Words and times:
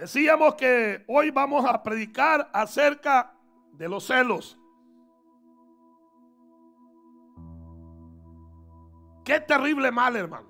Decíamos 0.00 0.54
que 0.54 1.04
hoy 1.08 1.30
vamos 1.30 1.62
a 1.66 1.82
predicar 1.82 2.48
acerca 2.54 3.34
de 3.72 3.86
los 3.86 4.06
celos. 4.06 4.58
Qué 9.22 9.40
terrible 9.40 9.92
mal, 9.92 10.16
hermano. 10.16 10.48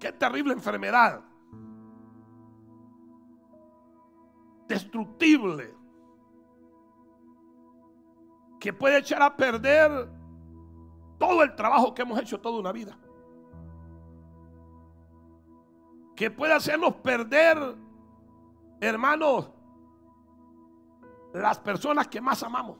Qué 0.00 0.10
terrible 0.10 0.54
enfermedad. 0.54 1.22
Destructible. 4.68 5.74
Que 8.58 8.72
puede 8.72 9.00
echar 9.00 9.20
a 9.20 9.36
perder 9.36 10.08
todo 11.18 11.42
el 11.42 11.54
trabajo 11.54 11.92
que 11.92 12.00
hemos 12.00 12.18
hecho 12.18 12.40
toda 12.40 12.58
una 12.58 12.72
vida. 12.72 12.98
Que 16.16 16.30
puede 16.30 16.54
hacernos 16.54 16.94
perder, 16.96 17.76
hermanos, 18.80 19.50
las 21.32 21.58
personas 21.58 22.08
que 22.08 22.20
más 22.20 22.42
amamos. 22.42 22.78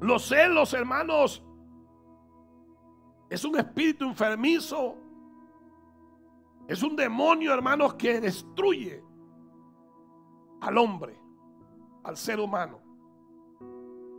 Los 0.00 0.26
celos, 0.26 0.74
hermanos, 0.74 1.44
es 3.28 3.44
un 3.44 3.58
espíritu 3.58 4.04
enfermizo. 4.04 4.96
Es 6.66 6.82
un 6.82 6.96
demonio, 6.96 7.52
hermanos, 7.52 7.94
que 7.94 8.20
destruye 8.20 9.04
al 10.60 10.78
hombre, 10.78 11.20
al 12.02 12.16
ser 12.16 12.40
humano. 12.40 12.80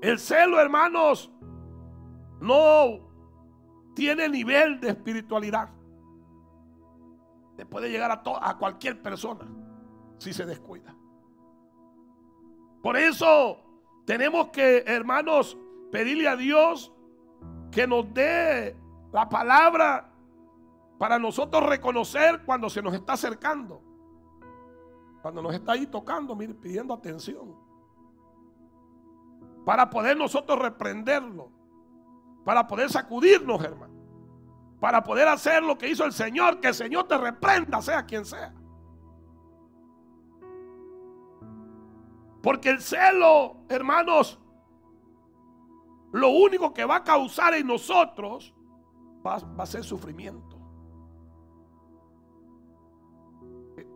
El 0.02 0.20
celo, 0.20 0.60
hermanos, 0.60 1.32
no 2.40 3.00
tiene 3.96 4.30
nivel 4.30 4.80
de 4.80 4.90
espiritualidad. 4.90 5.75
Le 7.58 7.66
puede 7.66 7.90
llegar 7.90 8.12
a, 8.12 8.22
a 8.42 8.58
cualquier 8.58 9.02
persona 9.02 9.48
si 10.18 10.34
se 10.34 10.46
descuida. 10.46 10.96
Por 12.82 12.98
eso 12.98 13.60
tenemos 14.06 14.50
que, 14.50 14.84
hermanos, 14.86 15.58
pedirle 15.92 16.28
a 16.28 16.36
Dios 16.36 16.92
que 17.72 17.88
nos 17.88 18.14
dé 18.14 18.76
la 19.12 19.28
palabra 19.28 20.12
para 20.98 21.20
nosotros 21.20 21.64
reconocer 21.66 22.44
cuando 22.46 22.70
se 22.70 22.82
nos 22.82 22.94
está 22.94 23.14
acercando. 23.14 23.82
Cuando 25.22 25.42
nos 25.42 25.56
está 25.56 25.72
ahí 25.72 25.88
tocando, 25.88 26.36
mire, 26.36 26.54
pidiendo 26.54 26.94
atención. 26.94 27.56
Para 29.66 29.90
poder 29.90 30.16
nosotros 30.16 30.60
reprenderlo. 30.60 31.50
Para 32.44 32.68
poder 32.68 32.90
sacudirnos, 32.90 33.64
hermano. 33.64 33.95
Para 34.80 35.04
poder 35.04 35.28
hacer 35.28 35.64
lo 35.64 35.78
que 35.78 35.90
hizo 35.90 36.06
el 36.06 36.14
Señor. 36.14 36.60
Que 36.60 36.70
el 36.70 36.74
Señor 36.74 37.08
te 37.08 37.18
reprenda, 37.18 37.82
sea 37.82 38.06
quien 38.06 38.26
sea. 38.26 38.54
Porque 42.42 42.70
el 42.70 42.80
celo, 42.80 43.58
hermanos, 43.70 44.40
lo 46.12 46.30
único 46.30 46.74
que 46.74 46.86
va 46.86 46.98
a 46.98 47.04
causar 47.04 47.56
en 47.56 47.66
nosotros 47.66 48.54
va, 49.26 49.36
a 49.36 49.66
ser 49.66 49.84
sufrimiento. 49.84 50.56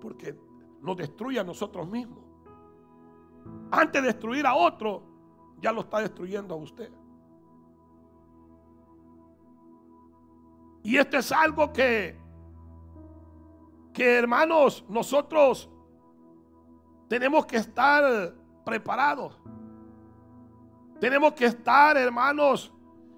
Porque 0.02 0.36
nos 0.82 0.98
destruye 0.98 1.40
a 1.40 1.44
nosotros 1.44 1.88
mismos. 1.88 2.24
Antes 3.72 4.02
de 4.02 4.08
destruir 4.08 4.48
a 4.48 4.56
otro, 4.56 5.04
ya 5.62 5.72
lo 5.72 5.82
está 5.82 6.00
destruyendo 6.00 6.56
a 6.56 6.58
usted. 6.58 6.92
Y 10.84 10.98
esto 10.98 11.18
es 11.18 11.32
algo 11.32 11.74
que, 11.74 12.18
que 13.94 14.18
hermanos, 14.18 14.86
nosotros 14.88 15.70
tenemos 17.08 17.46
que 17.46 17.58
estar 17.58 18.34
preparados. 18.64 19.40
Tenemos 21.00 21.34
que 21.34 21.46
estar, 21.46 21.98
hermanos, 21.98 22.74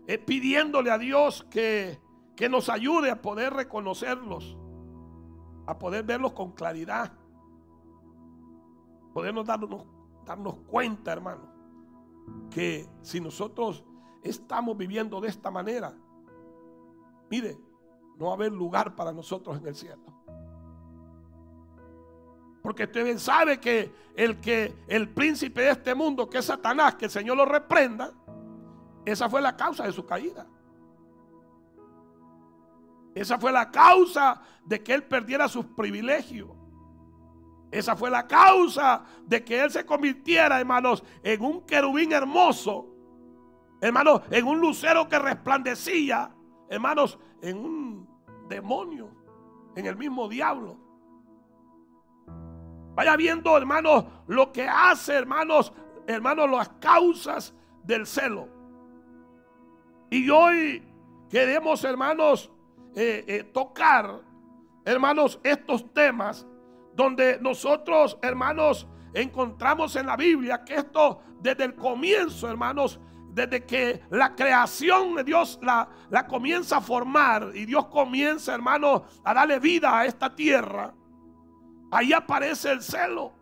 eh, 0.07 0.17
pidiéndole 0.17 0.91
a 0.91 0.97
Dios 0.97 1.45
que, 1.49 1.99
que 2.35 2.49
nos 2.49 2.69
ayude 2.69 3.11
a 3.11 3.21
poder 3.21 3.53
reconocerlos, 3.53 4.57
a 5.65 5.77
poder 5.77 6.03
verlos 6.03 6.33
con 6.33 6.51
claridad, 6.51 7.13
podernos 9.13 9.45
darnos, 9.45 9.85
darnos 10.25 10.55
cuenta, 10.67 11.11
hermano, 11.11 11.51
que 12.49 12.87
si 13.01 13.19
nosotros 13.19 13.83
estamos 14.23 14.77
viviendo 14.77 15.19
de 15.19 15.29
esta 15.29 15.51
manera, 15.51 15.95
mire, 17.31 17.57
no 18.17 18.25
va 18.25 18.31
a 18.31 18.35
haber 18.35 18.51
lugar 18.51 18.93
para 18.93 19.13
nosotros 19.13 19.57
en 19.57 19.65
el 19.65 19.73
cielo. 19.73 20.03
Porque 22.61 22.83
usted 22.83 23.03
bien 23.03 23.19
sabe 23.19 23.59
que 23.59 23.91
el 24.15 24.39
que 24.39 24.75
el 24.87 25.09
príncipe 25.09 25.61
de 25.61 25.71
este 25.71 25.95
mundo, 25.95 26.29
que 26.29 26.39
es 26.39 26.45
Satanás, 26.45 26.95
que 26.95 27.05
el 27.05 27.11
Señor 27.11 27.37
lo 27.37 27.45
reprenda, 27.45 28.11
esa 29.05 29.29
fue 29.29 29.41
la 29.41 29.55
causa 29.55 29.85
de 29.85 29.93
su 29.93 30.05
caída. 30.05 30.45
Esa 33.15 33.39
fue 33.39 33.51
la 33.51 33.71
causa 33.71 34.41
de 34.65 34.83
que 34.83 34.93
él 34.93 35.03
perdiera 35.03 35.47
sus 35.47 35.65
privilegios. 35.65 36.49
Esa 37.71 37.95
fue 37.95 38.11
la 38.11 38.27
causa 38.27 39.05
de 39.25 39.43
que 39.43 39.61
él 39.63 39.71
se 39.71 39.85
convirtiera, 39.85 40.59
hermanos, 40.59 41.03
en 41.23 41.41
un 41.41 41.61
querubín 41.61 42.11
hermoso. 42.11 42.87
Hermanos, 43.79 44.21
en 44.29 44.45
un 44.45 44.59
lucero 44.59 45.07
que 45.07 45.17
resplandecía. 45.17 46.35
Hermanos, 46.71 47.19
en 47.41 47.57
un 47.57 48.07
demonio. 48.47 49.09
En 49.75 49.85
el 49.85 49.97
mismo 49.97 50.29
diablo. 50.29 50.77
Vaya 52.95 53.17
viendo, 53.17 53.57
hermanos, 53.57 54.05
lo 54.27 54.53
que 54.53 54.65
hace, 54.67 55.15
hermanos, 55.15 55.73
hermanos, 56.07 56.49
las 56.49 56.69
causas 56.79 57.53
del 57.83 58.07
celo. 58.07 58.47
Y 60.09 60.29
hoy 60.29 60.81
queremos, 61.29 61.83
hermanos, 61.83 62.49
eh, 62.95 63.25
eh, 63.27 63.43
tocar, 63.43 64.21
hermanos, 64.85 65.39
estos 65.43 65.93
temas 65.93 66.47
donde 66.93 67.37
nosotros, 67.41 68.17
hermanos, 68.21 68.87
encontramos 69.13 69.97
en 69.97 70.05
la 70.05 70.15
Biblia 70.15 70.63
que 70.63 70.75
esto 70.75 71.21
desde 71.41 71.65
el 71.65 71.75
comienzo, 71.75 72.49
hermanos, 72.49 72.99
desde 73.31 73.65
que 73.65 74.01
la 74.09 74.35
creación 74.35 75.15
de 75.15 75.23
Dios 75.23 75.59
la, 75.61 75.87
comienza 76.27 76.77
a 76.77 76.81
formar 76.81 77.51
y 77.53 77.65
Dios 77.65 77.87
comienza, 77.87 78.53
hermanos, 78.53 79.03
a 79.23 79.33
darle 79.33 79.59
vida 79.59 79.97
a 79.97 80.05
esta 80.05 80.35
tierra 80.35 80.93
ahí 81.91 82.13
aparece 82.13 82.71
el 82.71 82.81
celo. 82.81 83.33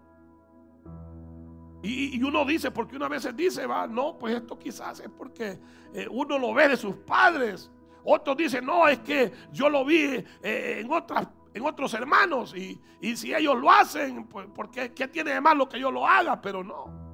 Y, 1.82 2.22
uno 2.22 2.44
dice, 2.44 2.72
porque 2.72 2.98
una 2.98 3.08
vez 3.08 3.34
dice, 3.38 3.66
va, 3.66 3.88
no, 3.88 4.18
pues 4.18 4.36
esto 4.36 4.60
quizás 4.60 5.00
es 5.00 5.10
porque 5.10 5.58
eh, 5.94 6.08
uno 6.12 6.38
lo 6.38 6.54
ve 6.54 6.68
de 6.68 6.76
sus 6.76 6.94
padres. 6.96 7.72
Otros 8.04 8.36
dicen, 8.36 8.66
no, 8.66 8.86
es 8.86 9.00
que 9.00 9.32
yo 9.54 9.70
lo 9.70 9.86
vi 9.86 10.26
eh, 10.44 10.80
en, 10.82 10.92
otras, 10.92 11.30
en 11.54 11.64
otros 11.64 11.94
hermanos. 11.94 12.54
Y, 12.54 12.82
si 13.16 13.34
ellos 13.34 13.58
lo 13.58 13.72
hacen, 13.72 14.28
pues 14.28 14.48
porque 14.54 14.94
¿qué 14.94 15.08
tiene 15.08 15.32
de 15.32 15.40
malo 15.40 15.70
que 15.70 15.80
yo 15.80 15.90
lo 15.90 16.06
haga? 16.06 16.42
Pero 16.42 16.66
no. 16.66 17.09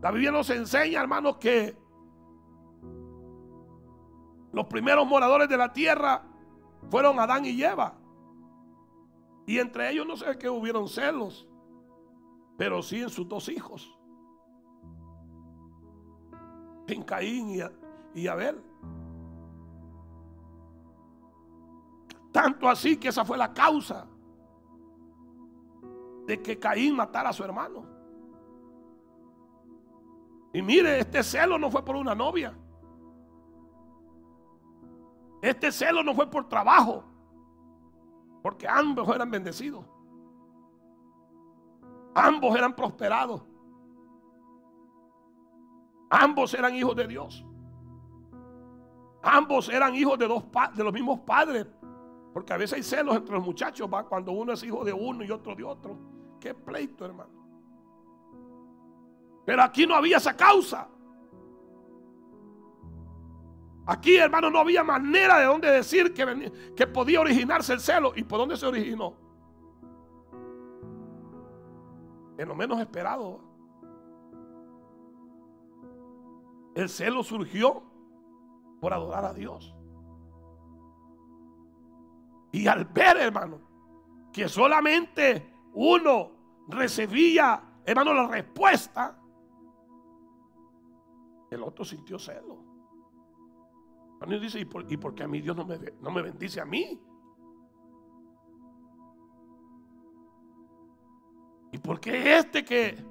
La 0.00 0.10
Biblia 0.10 0.30
nos 0.30 0.50
enseña, 0.50 1.00
hermanos, 1.00 1.36
que 1.38 1.76
los 4.52 4.66
primeros 4.66 5.06
moradores 5.06 5.48
de 5.48 5.56
la 5.56 5.72
tierra 5.72 6.22
fueron 6.90 7.18
Adán 7.18 7.44
y 7.44 7.62
Eva. 7.62 7.98
Y 9.46 9.58
entre 9.58 9.90
ellos 9.90 10.06
no 10.06 10.16
sé 10.16 10.36
que 10.38 10.48
hubieron 10.48 10.88
celos, 10.88 11.46
pero 12.56 12.82
sí 12.82 13.00
en 13.00 13.10
sus 13.10 13.28
dos 13.28 13.48
hijos, 13.48 13.96
en 16.88 17.02
Caín 17.02 17.60
y, 18.14 18.26
Abel. 18.26 18.62
Tanto 22.32 22.68
así 22.68 22.96
que 22.96 23.08
esa 23.08 23.24
fue 23.24 23.38
la 23.38 23.52
causa 23.52 24.06
de 26.26 26.42
que 26.42 26.58
Caín 26.58 26.96
matara 26.96 27.30
a 27.30 27.32
su 27.32 27.44
hermano. 27.44 27.95
Y 30.56 30.62
mire, 30.62 31.00
este 31.00 31.22
celo 31.22 31.58
no 31.58 31.70
fue 31.70 31.84
por 31.84 31.96
una 31.96 32.14
novia. 32.14 32.56
Este 35.42 35.70
celo 35.70 36.02
no 36.02 36.14
fue 36.14 36.30
por 36.30 36.48
trabajo. 36.48 37.04
Porque 38.42 38.66
ambos 38.66 39.06
eran 39.14 39.30
bendecidos. 39.30 39.84
Ambos 42.14 42.56
eran 42.56 42.74
prosperados. 42.74 43.42
Ambos 46.08 46.54
eran 46.54 46.74
hijos 46.74 46.96
de 46.96 47.06
Dios. 47.06 47.44
Ambos 49.22 49.68
eran 49.68 49.94
hijos 49.94 50.18
de, 50.18 50.26
los 50.26 50.92
mismos 50.94 51.20
padres. 51.20 51.66
Porque 52.32 52.54
a 52.54 52.56
veces 52.56 52.78
hay 52.78 52.82
celos 52.82 53.14
entre 53.14 53.34
los 53.34 53.44
muchachos, 53.44 53.90
cuando 54.08 54.32
uno 54.32 54.54
es 54.54 54.62
hijo 54.62 54.86
de 54.86 54.94
uno 54.94 55.22
y 55.22 55.30
otro 55.30 55.54
de 55.54 55.64
otro. 55.64 55.98
Qué 56.40 56.54
pleito, 56.54 57.04
hermano. 57.04 57.45
Pero 59.46 59.62
aquí 59.62 59.86
no 59.86 59.94
había 59.94 60.16
esa 60.16 60.36
causa. 60.36 60.88
Aquí, 63.86 64.16
hermano, 64.16 64.50
no 64.50 64.58
había 64.58 64.82
manera 64.82 65.38
de 65.38 65.44
dónde 65.44 65.70
decir 65.70 66.12
que, 66.12 66.52
que 66.74 66.86
podía 66.88 67.20
originarse 67.20 67.72
el 67.72 67.80
celo. 67.80 68.12
¿Y 68.16 68.24
por 68.24 68.40
dónde 68.40 68.56
se 68.56 68.66
originó? 68.66 69.14
En 72.36 72.48
lo 72.48 72.56
menos 72.56 72.80
esperado. 72.80 73.40
El 76.74 76.88
celo 76.88 77.22
surgió 77.22 77.84
por 78.80 78.92
adorar 78.92 79.24
a 79.24 79.32
Dios. 79.32 79.72
Y 82.50 82.66
al 82.66 82.86
ver, 82.86 83.18
hermano, 83.18 83.60
que 84.32 84.48
solamente 84.48 85.54
uno 85.74 86.32
recibía, 86.68 87.62
hermano, 87.84 88.12
la 88.12 88.26
respuesta, 88.26 89.16
el 91.50 91.62
otro 91.62 91.84
sintió 91.84 92.18
celo. 92.18 92.64
Y 94.26 94.38
dice, 94.38 94.60
¿y 94.60 94.64
por, 94.64 95.14
qué 95.14 95.24
a 95.24 95.28
mí 95.28 95.40
Dios 95.40 95.56
no 95.56 95.64
me, 95.64 95.78
no 96.00 96.10
me 96.10 96.22
bendice 96.22 96.60
a 96.60 96.64
mí? 96.64 97.00
¿Y 101.72 101.78
por 101.78 102.00
qué 102.00 102.38
este 102.38 102.64
que, 102.64 103.04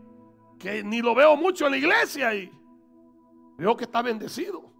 que 0.58 0.84
ni 0.84 1.02
lo 1.02 1.14
veo 1.14 1.36
mucho 1.36 1.66
en 1.66 1.72
la 1.72 1.78
iglesia 1.78 2.34
y 2.34 2.52
veo 3.58 3.78
que 3.78 3.84
está 3.84 4.02
bendecido? 4.02 4.74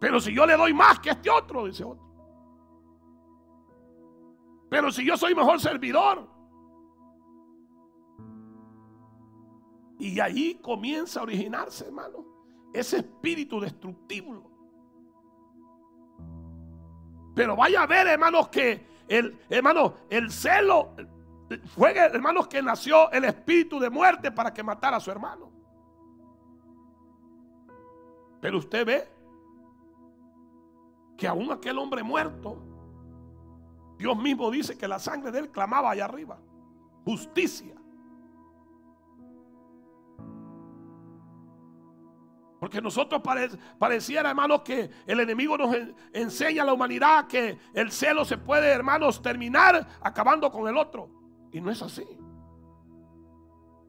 Pero 0.00 0.18
si 0.18 0.34
yo 0.34 0.46
le 0.46 0.56
doy 0.56 0.72
más 0.72 0.98
que 0.98 1.10
este 1.10 1.30
otro, 1.30 1.66
dice 1.66 1.84
otro. 1.84 2.02
Pero 4.70 4.90
si 4.90 5.06
yo 5.06 5.16
soy 5.18 5.34
mejor 5.34 5.60
servidor. 5.60 6.31
Y 10.02 10.18
ahí 10.18 10.56
comienza 10.56 11.20
a 11.20 11.22
originarse, 11.22 11.84
hermano, 11.86 12.26
ese 12.74 12.96
espíritu 12.96 13.60
destructivo. 13.60 14.50
Pero 17.36 17.54
vaya 17.54 17.84
a 17.84 17.86
ver, 17.86 18.08
hermanos, 18.08 18.48
que 18.48 18.84
el 19.06 19.38
hermano, 19.48 19.94
el 20.10 20.32
celo 20.32 20.96
fue, 21.76 21.96
hermanos, 21.96 22.48
que 22.48 22.60
nació 22.60 23.12
el 23.12 23.26
espíritu 23.26 23.78
de 23.78 23.90
muerte 23.90 24.32
para 24.32 24.52
que 24.52 24.64
matara 24.64 24.96
a 24.96 25.00
su 25.00 25.12
hermano. 25.12 25.52
Pero 28.40 28.58
usted 28.58 28.84
ve 28.84 29.08
que 31.16 31.28
aún 31.28 31.52
aquel 31.52 31.78
hombre 31.78 32.02
muerto, 32.02 32.60
Dios 33.98 34.16
mismo 34.16 34.50
dice 34.50 34.76
que 34.76 34.88
la 34.88 34.98
sangre 34.98 35.30
de 35.30 35.38
él 35.38 35.50
clamaba 35.52 35.92
allá 35.92 36.06
arriba. 36.06 36.40
Justicia. 37.04 37.76
Porque 42.62 42.80
nosotros 42.80 43.20
pareciera, 43.76 44.30
hermanos, 44.30 44.62
que 44.62 44.88
el 45.04 45.18
enemigo 45.18 45.58
nos 45.58 45.74
enseña 46.12 46.62
a 46.62 46.66
la 46.66 46.72
humanidad 46.72 47.26
que 47.26 47.58
el 47.74 47.90
celo 47.90 48.24
se 48.24 48.38
puede, 48.38 48.68
hermanos, 48.68 49.20
terminar 49.20 49.84
acabando 50.00 50.48
con 50.52 50.68
el 50.68 50.76
otro. 50.76 51.10
Y 51.50 51.60
no 51.60 51.72
es 51.72 51.82
así. 51.82 52.06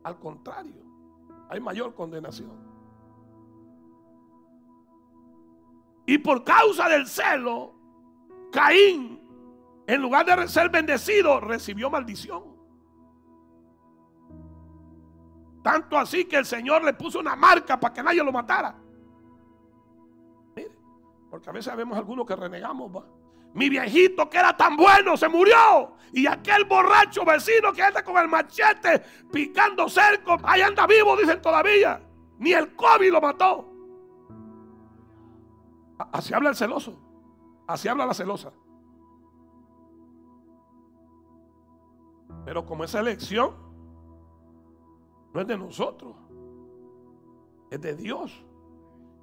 Al 0.04 0.18
contrario, 0.18 0.82
hay 1.52 1.60
mayor 1.60 1.94
condenación. 1.94 2.50
Y 6.08 6.18
por 6.18 6.44
causa 6.44 6.90
del 6.90 7.06
celo, 7.06 7.76
Caín, 8.52 9.22
en 9.86 10.02
lugar 10.02 10.26
de 10.26 10.48
ser 10.48 10.72
bendecido, 10.72 11.40
recibió 11.40 11.92
maldición. 11.92 12.53
Tanto 15.64 15.98
así 15.98 16.26
que 16.26 16.36
el 16.36 16.46
Señor 16.46 16.84
le 16.84 16.94
puso 16.94 17.20
una 17.20 17.36
marca 17.38 17.80
para 17.80 17.94
que 17.94 18.04
nadie 18.04 18.22
lo 18.22 18.34
matara. 18.34 18.76
Mire, 20.56 20.72
porque 21.30 21.50
a 21.50 21.54
veces 21.54 21.74
vemos 21.76 21.98
algunos 21.98 22.28
que 22.28 22.36
renegamos. 22.36 23.04
Mi 23.54 23.70
viejito 23.70 24.30
que 24.30 24.38
era 24.38 24.56
tan 24.58 24.76
bueno 24.76 25.16
se 25.16 25.30
murió. 25.30 25.96
Y 26.12 26.28
aquel 26.28 26.66
borracho 26.66 27.24
vecino 27.24 27.72
que 27.72 27.82
anda 27.82 28.04
con 28.04 28.18
el 28.18 28.28
machete 28.28 29.00
picando 29.32 29.88
cerco, 29.88 30.38
ahí 30.44 30.62
anda 30.62 30.86
vivo, 30.86 31.16
dicen 31.16 31.42
todavía. 31.42 32.02
Ni 32.40 32.52
el 32.52 32.76
COVID 32.76 33.12
lo 33.12 33.22
mató. 33.22 33.70
Así 36.12 36.34
habla 36.34 36.50
el 36.50 36.56
celoso. 36.56 37.00
Así 37.68 37.88
habla 37.88 38.06
la 38.06 38.14
celosa. 38.14 38.52
Pero 42.44 42.66
como 42.66 42.84
esa 42.84 43.00
elección 43.00 43.63
no 45.34 45.42
es 45.42 45.48
de 45.48 45.58
nosotros, 45.58 46.16
es 47.70 47.82
de 47.82 47.96
Dios. 47.96 48.46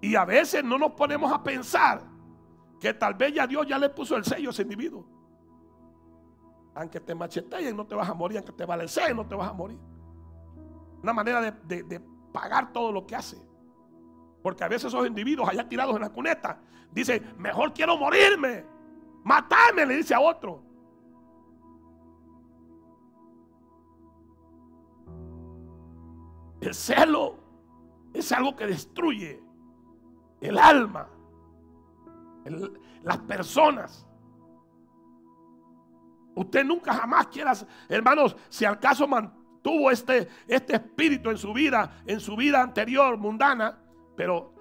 Y 0.01 0.17
a 0.17 0.25
veces 0.25 0.65
no 0.65 0.79
nos 0.79 0.93
ponemos 0.93 1.33
a 1.33 1.43
pensar 1.43 2.03
que 2.81 2.95
tal 2.95 3.15
vez 3.15 3.35
ya 3.35 3.47
Dios 3.47 3.67
ya 3.67 3.79
le 3.79 3.91
puso 3.91 4.17
el 4.17 4.25
sello 4.25 4.49
a 4.49 4.53
ese 4.53 4.63
individuo. 4.63 5.07
Aunque 6.75 6.99
te 7.01 7.15
macheteen, 7.15 7.77
no 7.77 7.87
te 7.87 7.95
vas 7.95 8.09
a 8.09 8.15
morir. 8.15 8.39
Aunque 8.39 8.53
te 8.53 8.89
sello 8.89 9.15
no 9.15 9.27
te 9.27 9.35
vas 9.35 9.51
a 9.51 9.53
morir. 9.53 9.79
Una 11.03 11.13
manera 11.13 11.51
de, 11.51 11.83
de 11.83 12.01
pagar 12.33 12.73
todo 12.73 12.91
lo 12.91 13.07
que 13.07 13.15
hace. 13.15 13.37
Porque 14.43 14.65
a 14.65 14.69
veces 14.69 14.87
esos 14.87 15.07
individuos 15.07 15.49
allá 15.49 15.69
tirados 15.69 15.95
en 15.95 16.03
la 16.03 16.11
cuneta 16.11 16.61
dicen, 16.91 17.35
mejor 17.39 17.73
quiero 17.73 17.97
morirme. 17.97 18.65
Matame, 19.23 19.85
le 19.85 19.97
dice 19.97 20.15
a 20.15 20.21
otro. 20.21 20.63
El 26.61 26.75
celo 26.75 27.37
es 28.13 28.31
algo 28.33 28.55
que 28.55 28.67
destruye 28.67 29.43
el 30.41 30.59
alma, 30.59 31.09
las 33.03 33.19
personas. 33.19 34.07
Usted 36.35 36.65
nunca 36.65 36.95
jamás 36.95 37.27
quiera, 37.29 37.53
hermanos, 37.89 38.37
si 38.49 38.65
al 38.65 38.79
caso 38.79 39.07
mantuvo 39.09 39.91
este, 39.91 40.29
este 40.47 40.77
espíritu 40.77 41.31
en 41.31 41.39
su 41.39 41.53
vida, 41.53 42.03
en 42.07 42.21
su 42.21 42.37
vida 42.37 42.63
anterior, 42.63 43.17
mundana, 43.17 43.79
pero 44.17 44.55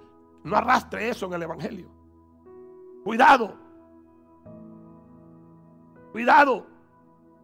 no 0.44 0.56
arrastre 0.56 1.10
eso 1.10 1.26
en 1.28 1.34
el 1.34 1.44
Evangelio. 1.44 1.90
Cuidado. 3.04 3.58
Cuidado. 6.12 6.68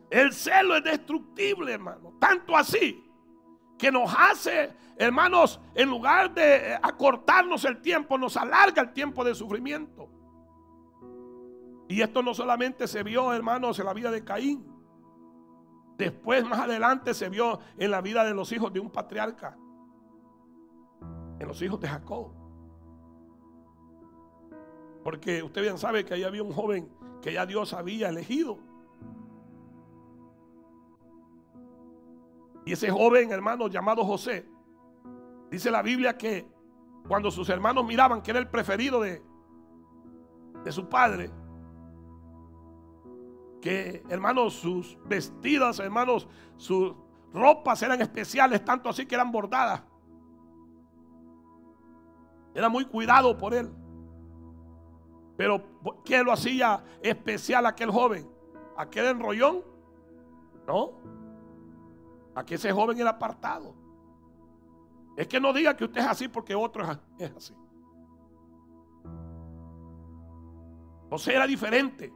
El 0.10 0.34
celo 0.34 0.76
es 0.76 0.84
destructible, 0.84 1.74
hermano. 1.74 2.14
Tanto 2.20 2.56
así 2.56 3.05
que 3.86 3.92
nos 3.92 4.12
hace, 4.18 4.74
hermanos, 4.98 5.62
en 5.76 5.92
lugar 5.92 6.34
de 6.34 6.74
acortarnos 6.82 7.64
el 7.66 7.84
tiempo, 7.84 8.18
nos 8.18 8.36
alarga 8.36 8.82
el 8.82 8.94
tiempo 8.94 9.24
de 9.24 9.36
sufrimiento. 9.36 10.10
Y 11.88 12.02
esto 12.02 12.24
no 12.24 12.34
solamente 12.34 12.88
se 12.88 13.04
vio, 13.04 13.32
hermanos, 13.32 13.78
en 13.78 13.86
la 13.86 13.94
vida 13.94 14.10
de 14.10 14.24
Caín. 14.24 14.66
Después, 16.00 16.44
más 16.46 16.62
adelante, 16.62 17.14
se 17.14 17.30
vio 17.30 17.60
en 17.78 17.92
la 17.92 18.02
vida 18.02 18.24
de 18.24 18.34
los 18.34 18.52
hijos 18.54 18.74
de 18.74 18.80
un 18.80 18.90
patriarca 18.90 19.56
en 21.38 21.48
los 21.48 21.62
hijos 21.62 21.80
de 21.80 21.88
Jacob. 21.88 22.32
Porque 25.04 25.44
usted 25.44 25.62
bien 25.62 25.78
sabe 25.78 26.04
que 26.04 26.16
ahí 26.16 26.24
había 26.24 26.42
un 26.42 26.54
joven 26.54 26.90
que 27.22 27.34
ya 27.34 27.46
Dios 27.46 27.72
había 27.72 28.10
elegido. 28.10 28.58
Y 32.66 32.74
ese 32.74 32.90
joven 32.90 33.32
hermano 33.32 33.68
llamado 33.68 34.04
José, 34.04 34.50
dice 35.52 35.70
la 35.70 35.82
Biblia 35.82 36.18
que 36.18 36.48
cuando 37.08 37.30
sus 37.30 37.48
hermanos 37.50 37.86
miraban 37.86 38.22
que 38.22 38.32
era 38.32 38.40
el 38.40 38.50
preferido 38.50 39.00
de, 39.02 39.22
de 40.64 40.72
su 40.72 40.90
padre, 40.90 41.30
que 43.62 44.04
hermanos 44.10 44.54
sus 44.54 44.98
vestidas, 45.06 45.80
hermanos, 45.80 46.28
sus 46.58 46.94
ropas 47.34 47.82
eran 47.84 48.02
especiales, 48.02 48.64
tanto 48.66 48.90
así 48.90 49.06
que 49.06 49.16
eran 49.16 49.32
bordadas. 49.32 49.84
Era 52.54 52.70
muy 52.70 52.86
cuidado 52.86 53.38
por 53.38 53.54
él. 53.54 53.70
Pero 55.38 55.62
¿qué 56.04 56.24
lo 56.24 56.32
hacía 56.32 56.84
especial 57.02 57.66
aquel 57.66 57.92
joven? 57.92 58.30
¿Aquel 58.78 59.08
enrollón? 59.08 59.62
No. 60.66 60.94
Aquí 62.36 62.56
ese 62.56 62.72
joven 62.72 63.00
era 63.00 63.12
apartado. 63.12 63.74
Es 65.16 65.28
que 65.28 65.40
no 65.40 65.54
diga 65.54 65.76
que 65.76 65.86
usted 65.86 66.02
es 66.02 66.08
así 66.08 66.28
porque 66.28 66.54
otro 66.54 66.86
es 67.18 67.32
así. 67.36 67.56
José 71.10 71.36
era 71.36 71.48
diferente. 71.48 72.14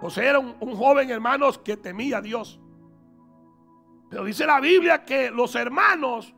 José 0.00 0.26
era 0.26 0.38
un, 0.38 0.56
un, 0.60 0.74
joven, 0.74 1.10
hermanos, 1.10 1.58
que 1.58 1.76
temía 1.76 2.18
a 2.18 2.22
Dios. 2.22 2.58
Pero 4.08 4.24
dice 4.24 4.46
la 4.46 4.58
Biblia 4.58 5.04
que 5.04 5.30
los 5.30 5.54
hermanos 5.54 6.34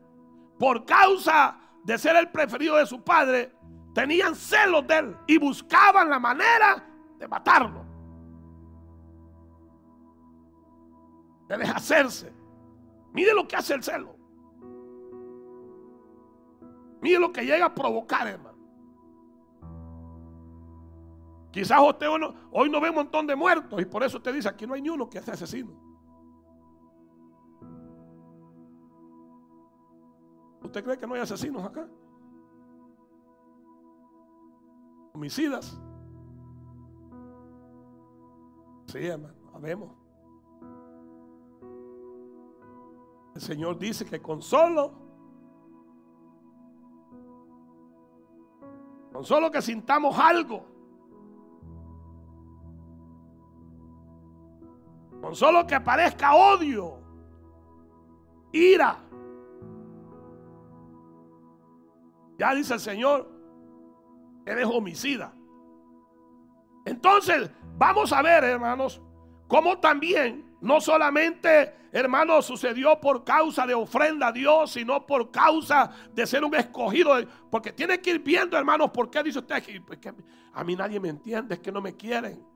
por 0.62 0.84
causa 0.84 1.58
de 1.82 1.98
ser 1.98 2.14
el 2.14 2.28
preferido 2.28 2.76
de 2.76 2.86
su 2.86 3.02
padre, 3.02 3.52
tenían 3.92 4.36
celos 4.36 4.86
de 4.86 4.96
él 4.96 5.16
y 5.26 5.36
buscaban 5.36 6.08
la 6.08 6.20
manera 6.20 6.88
de 7.18 7.26
matarlo. 7.26 7.84
De 11.52 11.58
deshacerse. 11.58 12.32
Mire 13.12 13.34
lo 13.34 13.46
que 13.46 13.56
hace 13.56 13.74
el 13.74 13.82
celo. 13.82 14.16
Mire 17.02 17.18
lo 17.18 17.30
que 17.30 17.42
llega 17.42 17.66
a 17.66 17.74
provocar, 17.74 18.26
hermano. 18.26 18.58
Quizás 21.50 21.78
usted 21.86 22.06
hoy 22.52 22.70
no 22.70 22.80
ve 22.80 22.88
un 22.88 22.94
montón 22.94 23.26
de 23.26 23.36
muertos 23.36 23.78
y 23.82 23.84
por 23.84 24.02
eso 24.02 24.16
usted 24.16 24.32
dice, 24.32 24.48
aquí 24.48 24.66
no 24.66 24.72
hay 24.72 24.80
ni 24.80 24.88
uno 24.88 25.10
que 25.10 25.20
sea 25.20 25.34
asesino. 25.34 25.72
¿Usted 30.62 30.82
cree 30.82 30.96
que 30.96 31.06
no 31.06 31.12
hay 31.12 31.20
asesinos 31.20 31.62
acá? 31.62 31.86
Homicidas. 35.12 35.78
Sí, 38.86 39.06
hermano, 39.06 39.34
habemos. 39.52 40.01
El 43.34 43.40
Señor 43.40 43.78
dice 43.78 44.04
que 44.04 44.20
con 44.20 44.42
solo, 44.42 44.92
con 49.12 49.24
solo 49.24 49.50
que 49.50 49.62
sintamos 49.62 50.18
algo, 50.18 50.66
con 55.22 55.34
solo 55.34 55.66
que 55.66 55.74
aparezca 55.74 56.34
odio, 56.34 56.98
ira, 58.52 58.98
ya 62.38 62.54
dice 62.54 62.74
el 62.74 62.80
Señor, 62.80 63.30
eres 64.44 64.66
homicida. 64.66 65.34
Entonces, 66.84 67.50
vamos 67.78 68.12
a 68.12 68.20
ver, 68.20 68.44
hermanos, 68.44 69.00
cómo 69.48 69.78
también 69.78 70.51
no 70.62 70.80
solamente, 70.80 71.74
hermanos, 71.90 72.46
sucedió 72.46 73.00
por 73.00 73.24
causa 73.24 73.66
de 73.66 73.74
ofrenda 73.74 74.28
a 74.28 74.32
Dios, 74.32 74.70
sino 74.70 75.04
por 75.04 75.32
causa 75.32 75.90
de 76.14 76.24
ser 76.24 76.44
un 76.44 76.54
escogido. 76.54 77.16
Porque 77.50 77.72
tiene 77.72 78.00
que 78.00 78.10
ir 78.10 78.20
viendo, 78.20 78.56
hermanos, 78.56 78.90
por 78.92 79.10
qué 79.10 79.24
dice 79.24 79.40
usted 79.40 79.60
pues 79.84 79.98
que 79.98 80.14
a 80.54 80.62
mí 80.62 80.76
nadie 80.76 81.00
me 81.00 81.08
entiende, 81.08 81.56
es 81.56 81.60
que 81.60 81.72
no 81.72 81.82
me 81.82 81.96
quieren. 81.96 82.46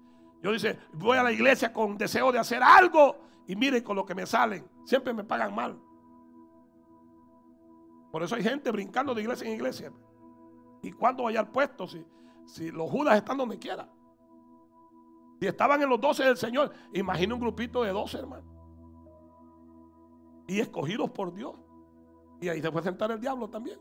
Yo 0.41 0.53
dice, 0.53 0.79
voy 0.93 1.19
a 1.19 1.25
la 1.25 1.33
iglesia 1.33 1.73
con 1.73 1.99
deseo 1.99 2.31
de 2.31 2.39
hacer 2.39 2.63
algo 2.63 3.17
y 3.49 3.57
miren 3.57 3.83
con 3.83 3.97
lo 3.97 4.07
que 4.07 4.15
me 4.15 4.25
salen. 4.25 4.65
Siempre 4.85 5.13
me 5.13 5.25
pagan 5.25 5.53
mal. 5.53 5.77
Por 8.13 8.23
eso 8.23 8.37
hay 8.37 8.45
gente 8.45 8.71
brincando 8.71 9.15
de 9.17 9.23
iglesia 9.23 9.49
en 9.49 9.55
iglesia. 9.55 9.93
¿Y 10.81 10.93
cuándo 10.93 11.25
vaya 11.25 11.41
al 11.41 11.51
puesto? 11.51 11.89
Si, 11.89 12.07
si 12.47 12.71
los 12.71 12.89
judas 12.89 13.17
están 13.17 13.37
donde 13.37 13.59
quiera. 13.59 13.89
Si 15.40 15.47
estaban 15.47 15.83
en 15.83 15.88
los 15.88 16.00
doce 16.00 16.25
del 16.25 16.37
Señor, 16.37 16.73
imagina 16.95 17.35
un 17.35 17.40
grupito 17.40 17.83
de 17.83 17.93
doce, 17.93 18.19
hermanos. 18.19 18.47
Y 20.47 20.61
escogidos 20.61 21.11
por 21.11 21.33
Dios. 21.33 21.55
Y 22.40 22.49
ahí 22.49 22.61
se 22.62 22.71
fue 22.71 22.81
a 22.81 22.85
sentar 22.85 23.11
el 23.11 23.21
diablo 23.21 23.49
también. 23.49 23.78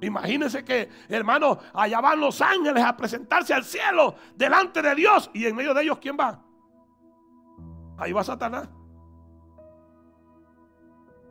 Imagínense 0.00 0.64
que, 0.64 0.88
hermanos, 1.08 1.58
allá 1.72 2.00
van 2.00 2.20
los 2.20 2.40
ángeles 2.40 2.84
a 2.84 2.96
presentarse 2.96 3.52
al 3.52 3.64
cielo 3.64 4.14
delante 4.36 4.80
de 4.82 4.94
Dios. 4.94 5.30
Y 5.32 5.46
en 5.46 5.56
medio 5.56 5.74
de 5.74 5.82
ellos, 5.82 5.98
¿quién 5.98 6.16
va? 6.18 6.44
Ahí 7.96 8.12
va 8.12 8.22
Satanás. 8.22 8.68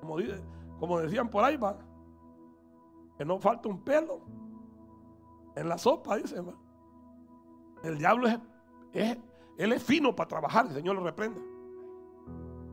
Como, 0.01 0.17
como 0.79 0.99
decían 0.99 1.29
por 1.29 1.43
ahí, 1.43 1.57
va. 1.57 1.77
Que 3.17 3.25
no 3.25 3.39
falta 3.39 3.69
un 3.69 3.83
pelo 3.83 4.21
en 5.55 5.69
la 5.69 5.77
sopa, 5.77 6.17
dice, 6.17 6.35
hermano. 6.35 6.66
El 7.83 7.97
diablo 7.97 8.27
es, 8.27 9.17
él 9.57 9.73
es 9.73 9.83
fino 9.83 10.15
para 10.15 10.27
trabajar, 10.27 10.67
el 10.67 10.73
Señor 10.73 10.95
lo 10.95 11.03
reprenda. 11.03 11.41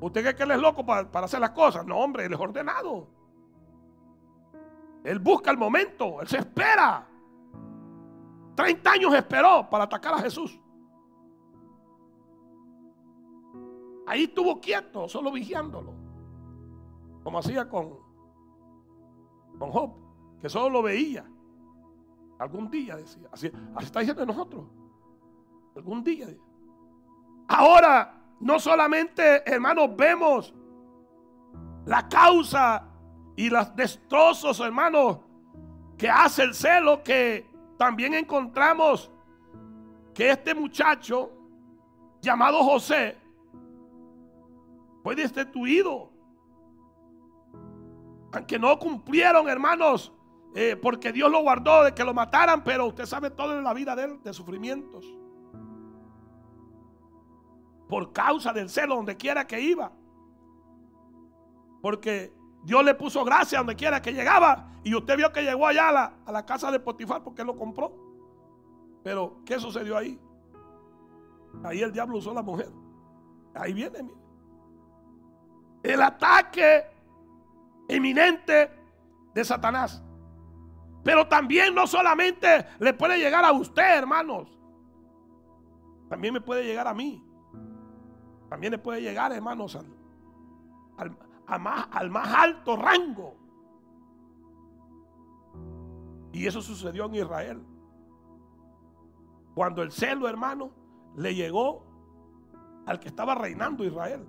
¿Usted 0.01 0.21
cree 0.21 0.37
que 0.37 0.43
él 0.43 0.51
es 0.51 0.59
loco 0.59 0.85
para, 0.85 1.09
hacer 1.25 1.41
las 1.41 1.51
cosas? 1.51 1.87
No, 1.87 1.99
hombre, 1.99 2.27
él 2.27 2.33
es 2.33 2.39
ordenado. 2.39 3.09
Él 5.03 5.19
busca 5.19 5.51
el 5.51 5.57
momento, 5.57 6.21
él 6.21 6.29
se 6.29 6.39
espera. 6.39 7.07
30 8.55 8.91
años 8.91 9.15
esperó 9.15 9.69
para 9.69 9.85
atacar 9.85 10.15
a 10.15 10.19
Jesús. 10.19 10.61
Ahí 14.07 14.25
estuvo 14.25 14.61
quieto, 14.61 15.09
solo 15.09 15.33
vigiándolo. 15.33 15.95
Como 17.23 17.39
hacía 17.39 17.69
con, 17.69 17.99
con 19.59 19.71
Job, 19.71 19.95
que 20.41 20.49
solo 20.49 20.69
lo 20.69 20.83
veía. 20.83 21.25
Algún 22.39 22.71
día 22.71 22.97
decía. 22.97 23.29
Así, 23.33 23.51
así 23.75 23.87
está 23.87 24.01
diciendo 24.01 24.21
de 24.21 24.27
nosotros. 24.27 24.65
Algún 25.77 26.05
día. 26.05 26.29
Ahora, 27.49 28.15
no 28.41 28.59
solamente, 28.59 29.43
hermanos, 29.51 29.91
vemos 29.97 30.55
la 31.85 32.09
causa 32.09 32.87
y 33.37 33.51
los 33.51 33.75
destrozos, 33.75 34.61
hermanos, 34.61 35.19
que 35.99 36.09
hace 36.09 36.45
el 36.45 36.55
celo, 36.55 37.03
que 37.03 37.51
también 37.77 38.15
encontramos 38.15 39.11
que 40.15 40.31
este 40.31 40.55
muchacho 40.55 41.33
llamado 42.21 42.63
José 42.63 43.19
fue 45.03 45.17
destituido. 45.17 46.11
Aunque 48.33 48.59
no 48.59 48.79
cumplieron, 48.79 49.49
hermanos, 49.49 50.13
eh, 50.55 50.77
porque 50.81 51.13
Dios 51.13 51.31
lo 51.31 51.43
guardó 51.43 51.85
de 51.85 51.95
que 51.95 52.05
lo 52.05 52.15
mataran, 52.15 52.63
pero 52.63 52.87
usted 52.87 53.07
sabe 53.07 53.31
todo 53.31 53.57
en 53.57 53.65
la 53.65 53.75
vida 53.75 53.97
de 53.97 54.05
él, 54.05 54.23
de 54.23 54.33
sufrimientos 54.33 55.05
por 57.89 58.13
causa 58.13 58.53
del 58.53 58.69
celo 58.69 58.97
donde 58.97 59.17
quiera 59.17 59.47
que 59.47 59.61
iba. 59.61 59.93
Porque 61.83 62.33
Dios 62.65 62.85
le 62.85 62.95
puso 62.95 63.25
gracia 63.25 63.59
donde 63.59 63.77
quiera 63.77 64.01
que 64.01 64.13
llegaba. 64.13 64.73
Y 64.83 64.95
usted 64.95 65.17
vio 65.17 65.33
que 65.33 65.43
llegó 65.43 65.67
allá 65.67 66.13
a 66.25 66.33
la, 66.33 66.47
casa 66.47 66.71
de 66.71 66.81
Potifar 66.81 67.23
porque 67.23 67.45
lo 67.45 67.57
compró. 67.57 67.93
Pero, 69.03 69.43
¿qué 69.45 69.59
sucedió 69.59 69.97
ahí? 69.97 70.19
Ahí 71.63 71.83
el 71.83 71.93
diablo 71.93 72.19
usó 72.19 72.31
a 72.31 72.35
la 72.35 72.43
mujer. 72.43 72.71
Ahí 73.55 73.73
viene. 73.73 74.11
El 75.83 76.03
ataque 76.03 76.85
inminente 77.89 78.71
de 79.35 79.45
Satanás. 79.45 80.03
Pero 81.03 81.29
también 81.29 81.75
no 81.75 81.87
solamente 81.87 82.67
le 82.79 82.95
puede 82.95 83.19
llegar 83.19 83.45
a 83.45 83.53
usted, 83.53 83.99
hermanos. 83.99 84.49
También 86.09 86.33
me 86.33 86.41
puede 86.41 86.65
llegar 86.65 86.87
a 86.89 86.95
mí. 86.95 87.24
También 88.55 88.71
le 88.71 88.79
puede 88.79 89.03
llegar, 89.03 89.33
hermanos, 89.33 89.77
al, 90.97 91.61
más, 91.61 91.89
al 91.91 92.09
más 92.09 92.33
alto 92.33 92.77
rango. 92.77 93.35
Y 96.33 96.47
eso 96.47 96.63
sucedió 96.63 97.07
en 97.07 97.17
Israel. 97.17 97.67
Cuando 99.57 99.83
el 99.83 99.91
celo, 99.91 100.29
hermano, 100.29 100.71
le 101.17 101.35
llegó 101.35 101.85
al 102.87 103.01
que 103.01 103.09
estaba 103.09 103.35
reinando 103.35 103.83
Israel, 103.83 104.25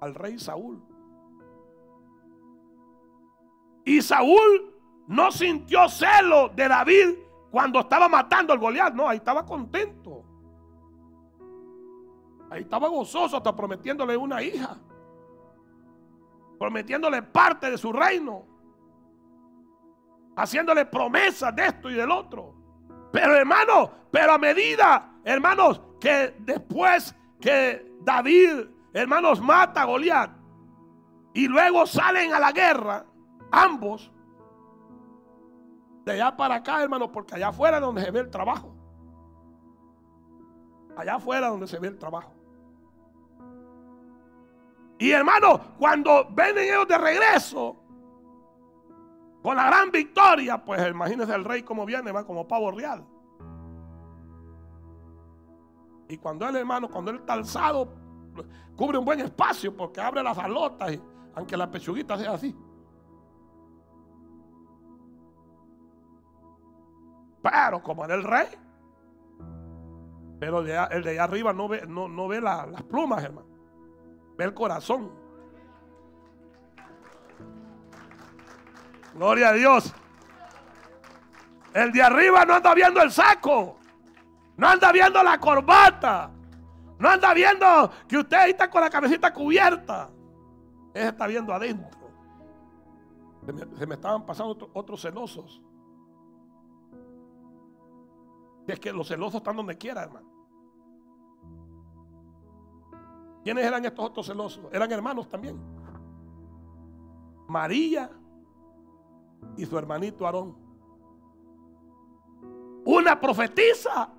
al 0.00 0.14
rey 0.14 0.38
Saúl. 0.38 0.82
Y 3.84 4.00
Saúl 4.00 4.74
no 5.08 5.30
sintió 5.30 5.90
celo 5.90 6.48
de 6.48 6.68
David 6.68 7.18
cuando 7.50 7.80
estaba 7.80 8.08
matando 8.08 8.54
al 8.54 8.58
Goliat, 8.58 8.94
no, 8.94 9.06
ahí 9.06 9.18
estaba 9.18 9.44
contento. 9.44 10.19
Ahí 12.50 12.62
estaba 12.62 12.88
gozoso 12.88 13.36
hasta 13.36 13.54
prometiéndole 13.54 14.16
una 14.16 14.42
hija. 14.42 14.76
Prometiéndole 16.58 17.22
parte 17.22 17.70
de 17.70 17.78
su 17.78 17.92
reino. 17.92 18.44
Haciéndole 20.36 20.84
promesas 20.84 21.54
de 21.54 21.66
esto 21.66 21.88
y 21.88 21.94
del 21.94 22.10
otro. 22.10 22.54
Pero 23.12 23.34
hermano, 23.36 23.90
pero 24.10 24.32
a 24.32 24.38
medida, 24.38 25.14
hermanos, 25.24 25.80
que 26.00 26.34
después 26.40 27.14
que 27.40 27.96
David, 28.00 28.66
hermanos, 28.92 29.40
mata 29.40 29.82
a 29.82 29.84
Goliat 29.84 30.30
y 31.34 31.46
luego 31.46 31.86
salen 31.86 32.34
a 32.34 32.40
la 32.40 32.52
guerra, 32.52 33.06
ambos, 33.52 34.12
de 36.04 36.12
allá 36.12 36.36
para 36.36 36.56
acá, 36.56 36.82
hermanos, 36.82 37.10
porque 37.12 37.36
allá 37.36 37.48
afuera 37.48 37.76
es 37.76 37.82
donde 37.82 38.02
se 38.02 38.10
ve 38.10 38.20
el 38.20 38.30
trabajo. 38.30 38.74
Allá 40.96 41.16
afuera 41.16 41.48
donde 41.48 41.66
se 41.66 41.78
ve 41.78 41.88
el 41.88 41.98
trabajo. 41.98 42.39
Y 45.00 45.12
hermano, 45.12 45.58
cuando 45.78 46.28
ven 46.30 46.58
ellos 46.58 46.86
de 46.86 46.98
regreso, 46.98 47.74
con 49.42 49.56
la 49.56 49.64
gran 49.68 49.90
victoria, 49.90 50.62
pues 50.62 50.86
imagínense 50.86 51.34
el 51.34 51.42
rey 51.42 51.62
como 51.62 51.86
viene, 51.86 52.12
va 52.12 52.26
como 52.26 52.46
pavo 52.46 52.70
real. 52.70 53.02
Y 56.06 56.18
cuando 56.18 56.46
el 56.46 56.56
hermano, 56.56 56.90
cuando 56.90 57.12
él 57.12 57.16
está 57.16 57.32
alzado, 57.32 57.94
cubre 58.76 58.98
un 58.98 59.06
buen 59.06 59.20
espacio 59.20 59.74
porque 59.74 60.02
abre 60.02 60.22
las 60.22 60.36
alotas, 60.36 60.98
aunque 61.34 61.56
la 61.56 61.70
pechuguita 61.70 62.18
sea 62.18 62.32
así. 62.32 62.54
Pero 67.42 67.82
como 67.82 68.04
era 68.04 68.16
el 68.16 68.22
rey, 68.22 68.48
pero 70.38 70.58
el 70.58 70.66
de, 70.66 70.76
allá 70.76 71.24
arriba 71.24 71.54
no 71.54 71.68
ve, 71.68 71.86
no, 71.86 72.28
ve 72.28 72.42
las 72.42 72.82
plumas, 72.82 73.24
hermano 73.24 73.49
el 74.44 74.54
corazón. 74.54 75.10
Gloria 79.14 79.48
a 79.48 79.52
Dios. 79.52 79.92
El 81.74 81.92
de 81.92 82.02
arriba 82.02 82.44
no 82.44 82.54
anda 82.54 82.74
viendo 82.74 83.02
el 83.02 83.10
saco. 83.10 83.78
No 84.56 84.68
anda 84.68 84.92
viendo 84.92 85.22
la 85.22 85.38
corbata. 85.38 86.30
No 86.98 87.08
anda 87.08 87.32
viendo 87.32 87.90
que 88.06 88.18
usted 88.18 88.48
está 88.48 88.70
con 88.70 88.82
la 88.82 88.90
cabecita 88.90 89.32
cubierta. 89.32 90.10
Él 90.92 91.08
está 91.08 91.26
viendo 91.26 91.52
adentro. 91.52 92.00
Se 93.78 93.86
me, 93.86 93.94
estaban 93.94 94.26
pasando 94.26 94.70
otros 94.74 95.00
celosos. 95.00 95.62
Es 98.66 98.78
que 98.78 98.92
los 98.92 99.08
celosos 99.08 99.36
están 99.36 99.56
donde 99.56 99.76
quiera, 99.76 100.02
hermano. 100.02 100.29
¿Quiénes 103.42 103.64
eran 103.64 103.84
estos 103.84 104.04
otros 104.04 104.26
celosos? 104.26 104.66
Eran 104.72 104.90
hermanos 104.92 105.28
también. 105.28 105.58
María 107.48 108.10
y 109.56 109.64
su 109.64 109.76
hermanito 109.78 110.26
Aarón. 110.26 110.56
Una 112.84 113.18
profetiza 113.20 114.10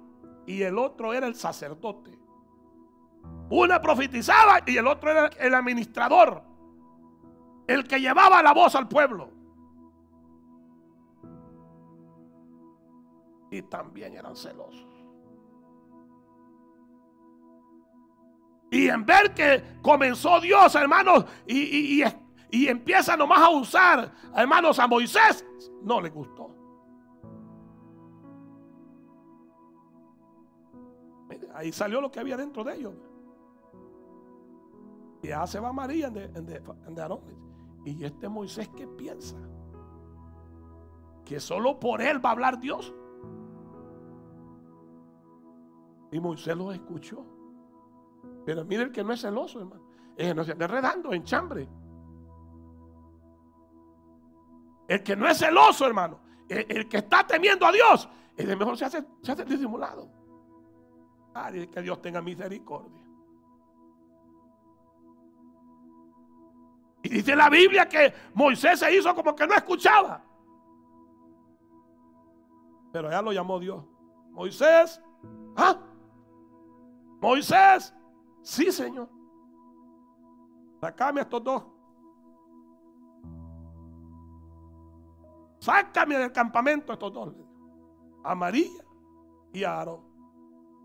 y 0.45 0.61
el 0.61 0.77
otro 0.77 1.13
era 1.13 1.27
el 1.27 1.35
sacerdote. 1.35 2.17
Una 3.49 3.81
profetizaba 3.81 4.61
y 4.65 4.77
el 4.77 4.87
otro 4.87 5.11
era 5.11 5.27
el 5.39 5.53
administrador, 5.53 6.41
el 7.67 7.87
que 7.87 7.99
llevaba 7.99 8.41
la 8.41 8.53
voz 8.53 8.75
al 8.75 8.87
pueblo. 8.87 9.29
Y 13.51 13.61
también 13.63 14.13
eran 14.13 14.35
celosos. 14.35 14.90
Y 18.71 18.87
en 18.87 19.05
ver 19.05 19.33
que 19.33 19.79
comenzó 19.81 20.39
Dios, 20.39 20.73
hermanos, 20.75 21.25
y, 21.45 22.01
y 22.49 22.67
empieza 22.67 23.17
nomás 23.17 23.41
a 23.41 23.49
usar, 23.49 24.11
hermanos, 24.33 24.79
a 24.79 24.87
Moisés, 24.87 25.45
no 25.83 25.99
le 26.01 26.09
gustó. 26.09 26.55
Ahí 31.53 31.71
salió 31.71 32.01
lo 32.01 32.09
que 32.09 32.19
había 32.19 32.37
dentro 32.37 32.63
de 32.63 32.75
ellos. 32.75 32.93
Y 35.21 35.27
ya 35.27 35.45
se 35.45 35.59
va 35.59 35.71
María 35.73 36.07
en 36.07 36.99
Aarón. 36.99 37.21
Y 37.85 38.03
este 38.03 38.29
Moisés 38.29 38.69
que 38.69 38.87
piensa 38.87 39.35
que 41.25 41.39
solo 41.39 41.79
por 41.79 42.01
él 42.01 42.23
va 42.23 42.29
a 42.29 42.31
hablar 42.33 42.59
Dios. 42.59 42.93
Y 46.11 46.19
Moisés 46.19 46.55
los 46.57 46.73
escuchó. 46.73 47.25
Pero 48.45 48.65
mire 48.65 48.83
el 48.83 48.91
que 48.91 49.03
no 49.03 49.13
es 49.13 49.21
celoso, 49.21 49.59
hermano. 49.59 49.83
Es 50.15 50.27
que 50.27 50.33
no 50.33 50.43
se 50.43 50.51
anda 50.51 50.65
enredando 50.65 51.13
en 51.13 51.23
chambre. 51.23 51.67
El 54.87 55.03
que 55.03 55.15
no 55.15 55.27
es 55.27 55.37
celoso, 55.37 55.85
hermano. 55.85 56.19
El, 56.49 56.89
que 56.89 56.97
está 56.97 57.25
temiendo 57.25 57.65
a 57.65 57.71
Dios. 57.71 58.09
El 58.35 58.57
mejor 58.57 58.77
se 58.77 58.85
hace, 58.85 59.05
se 59.21 59.31
hace 59.31 59.45
disimulado. 59.45 60.09
Que 61.71 61.81
Dios 61.81 62.01
tenga 62.01 62.21
misericordia. 62.21 63.01
Y 67.03 67.09
dice 67.09 67.35
la 67.35 67.49
Biblia 67.49 67.87
que 67.87 68.13
Moisés 68.33 68.79
se 68.79 68.95
hizo 68.95 69.15
como 69.15 69.35
que 69.35 69.47
no 69.47 69.55
escuchaba. 69.55 70.23
Pero 72.91 73.09
ya 73.09 73.21
lo 73.21 73.31
llamó 73.31 73.59
Dios. 73.59 73.83
Moisés, 74.31 75.01
¿ah? 75.55 75.77
Moisés, 77.21 77.93
sí, 78.41 78.71
Señor. 78.71 79.09
Sácame 80.79 81.19
a 81.21 81.23
estos 81.23 81.43
dos. 81.43 81.63
Sácame 85.59 86.17
del 86.17 86.31
campamento 86.31 86.91
a 86.91 86.95
estos 86.95 87.13
dos. 87.13 87.35
A 88.23 88.51
y 89.53 89.63
a 89.63 89.77
Aarón. 89.77 90.01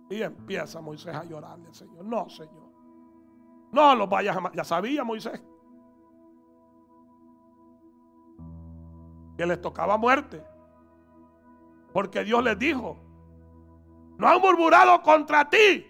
Y 0.09 0.23
empieza 0.23 0.81
Moisés 0.81 1.15
a 1.15 1.25
llorarle 1.25 1.73
Señor. 1.75 2.05
No, 2.05 2.29
Señor. 2.29 2.71
No 3.73 3.95
los 3.95 4.09
vayas 4.09 4.37
a... 4.37 4.53
Ya 4.53 4.65
sabía 4.65 5.03
Moisés 5.05 5.43
que 9.37 9.47
les 9.47 9.61
tocaba 9.61 9.97
muerte. 9.97 10.43
Porque 11.93 12.25
Dios 12.25 12.43
les 12.43 12.59
dijo, 12.59 12.97
no 14.19 14.29
han 14.29 14.41
murmurado 14.41 15.03
contra 15.03 15.49
ti, 15.49 15.87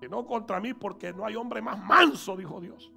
sino 0.00 0.26
contra 0.26 0.60
mí, 0.60 0.74
porque 0.74 1.12
no 1.12 1.24
hay 1.24 1.36
hombre 1.36 1.60
más 1.60 1.78
manso, 1.78 2.36
dijo 2.36 2.60
Dios, 2.60 2.92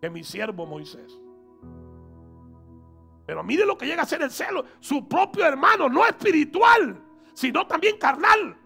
que 0.00 0.10
mi 0.10 0.24
siervo 0.24 0.66
Moisés. 0.66 1.20
Pero 3.26 3.44
mire 3.44 3.64
lo 3.64 3.76
que 3.76 3.86
llega 3.86 4.02
a 4.02 4.06
ser 4.06 4.22
el 4.22 4.30
celo, 4.30 4.64
su 4.80 5.06
propio 5.06 5.44
hermano, 5.44 5.88
no 5.88 6.04
espiritual, 6.04 7.00
sino 7.34 7.66
también 7.66 7.98
carnal. 7.98 8.56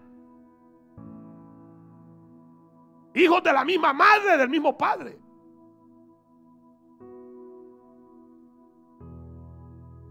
Hijos 3.13 3.43
de 3.43 3.53
la 3.53 3.63
misma 3.63 3.93
madre, 3.93 4.37
del 4.37 4.49
mismo 4.49 4.77
padre. 4.77 5.19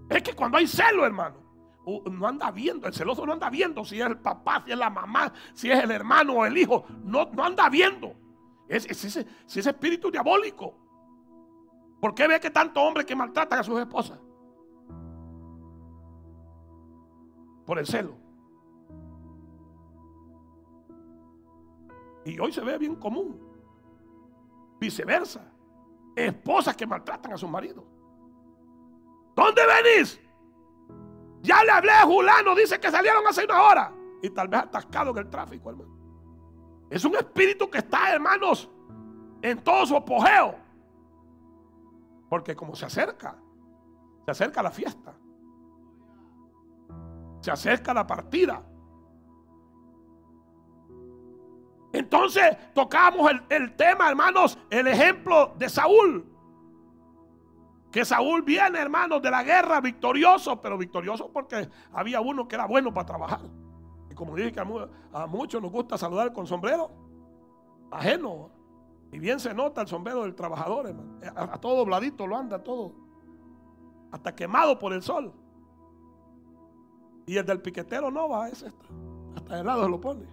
Es 0.09 0.23
que 0.23 0.35
cuando 0.35 0.59
hay 0.59 0.67
celo, 0.67 1.05
hermano, 1.05 1.44
no 1.87 2.27
anda 2.27 2.51
viendo, 2.51 2.87
el 2.87 2.95
celoso 2.95 3.27
no 3.27 3.33
anda 3.33 3.51
viendo 3.51 3.85
si 3.85 4.01
es 4.01 4.07
el 4.07 4.19
papá, 4.19 4.63
si 4.65 4.73
es 4.73 4.79
la 4.79 4.91
mamá, 4.91 5.33
si 5.53 5.71
es 5.71 5.83
el 5.83 5.91
hermano 5.91 6.35
o 6.35 6.47
el 6.47 6.57
hijo. 6.57 6.85
No, 7.05 7.27
no 7.33 7.45
anda 7.45 7.69
viendo. 7.69 8.15
Es, 8.69 8.87
ese, 8.87 9.27
ese 9.47 9.71
espíritu 9.71 10.11
diabólico. 10.11 10.75
¿Por 12.01 12.15
qué 12.15 12.27
ve 12.27 12.41
que 12.41 12.51
tanto 12.51 12.81
hombre 12.81 13.05
que 13.05 13.15
maltratan 13.15 13.61
a 13.61 13.63
sus 13.63 13.79
esposas? 13.81 14.19
Por 17.67 17.79
el 17.79 17.87
celo. 17.87 18.17
Y 22.25 22.39
hoy 22.39 22.53
se 22.53 22.63
ve 22.63 22.79
bien 22.79 22.97
común. 22.97 23.39
Viceversa. 24.81 25.51
Esposas 26.17 26.77
que 26.77 26.87
maltratan 26.87 27.33
a 27.33 27.37
sus 27.37 27.49
maridos. 27.51 27.85
¿Dónde 29.35 29.63
venís? 29.67 30.21
Ya 31.45 31.63
le 31.63 31.73
hablé 31.73 31.93
a 31.93 32.07
Julano, 32.07 32.55
dice 32.55 32.81
que 32.81 32.91
salieron 32.91 33.27
hace 33.27 33.45
una 33.45 33.63
hora. 33.63 33.93
Y 34.23 34.31
tal 34.31 34.49
vez 34.49 34.63
atascado 34.63 35.11
en 35.11 35.19
el 35.19 35.29
tráfico, 35.29 35.69
hermano. 35.69 35.95
Es 36.89 37.05
un 37.05 37.15
espíritu 37.17 37.69
que 37.69 37.79
está, 37.79 38.15
hermanos, 38.15 38.71
en 39.43 39.63
todo 39.63 39.85
su 39.85 39.95
apogeo. 39.95 40.55
Porque 42.31 42.57
como 42.57 42.75
se 42.75 42.87
acerca, 42.87 43.37
se 44.25 44.31
acerca 44.31 44.63
la 44.63 44.71
fiesta. 44.71 45.15
Se 47.43 47.51
acerca 47.51 47.93
la 47.93 48.07
partida. 48.07 48.65
Entonces 51.93 52.57
tocamos 52.73 53.31
el, 53.31 53.45
el 53.51 53.77
tema, 53.77 54.09
hermanos, 54.09 54.59
el 54.71 54.87
ejemplo 54.87 55.55
de 55.59 55.69
Saúl. 55.69 56.34
Que 57.95 58.05
Saúl 58.05 58.43
viene, 58.43 58.81
hermanos, 58.81 59.23
de 59.23 59.31
la 59.31 59.45
guerra 59.45 59.81
victorioso, 59.81 60.61
pero 60.61 60.77
victorioso 60.77 61.31
porque 61.33 61.71
había 61.93 62.21
uno 62.21 62.49
que 62.49 62.57
era 62.57 62.67
bueno 62.67 62.93
para 62.93 63.07
trabajar. 63.07 63.43
Y 64.11 64.15
como 64.17 64.35
dije 64.35 64.51
que 64.51 64.59
a, 64.59 65.27
muchos 65.29 65.63
nos 65.63 65.71
gusta 65.71 65.97
saludar 65.97 66.33
con 66.33 66.45
sombrero 66.45 66.91
ajeno. 67.93 68.51
Y 69.13 69.21
bien 69.21 69.39
se 69.39 69.55
nota 69.55 69.83
el 69.83 69.87
sombrero 69.87 70.25
del 70.25 70.35
trabajador, 70.35 70.89
hermano. 70.89 71.21
A, 71.37 71.57
todo 71.61 71.77
dobladito 71.77 72.27
lo 72.27 72.37
anda, 72.37 72.61
todo. 72.65 72.97
Hasta 74.11 74.35
quemado 74.35 74.77
por 74.77 74.93
el 74.93 75.01
sol. 75.01 75.33
Y 77.27 77.37
el 77.37 77.47
del 77.47 77.63
piquetero 77.63 78.11
no 78.11 78.29
va, 78.29 78.49
ese 78.49 78.67
está. 78.67 78.87
Hasta 79.37 79.61
el 79.61 79.67
lado 79.67 79.85
se 79.85 79.91
lo 79.91 80.01
pone. 80.01 80.27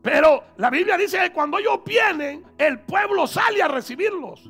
Pero 0.00 0.44
la 0.58 0.70
Biblia 0.70 0.96
dice 0.96 1.18
que 1.18 1.32
cuando 1.32 1.58
ellos 1.58 1.80
vienen, 1.84 2.44
el 2.56 2.78
pueblo 2.82 3.26
sale 3.26 3.60
a 3.60 3.66
recibirlos. 3.66 4.48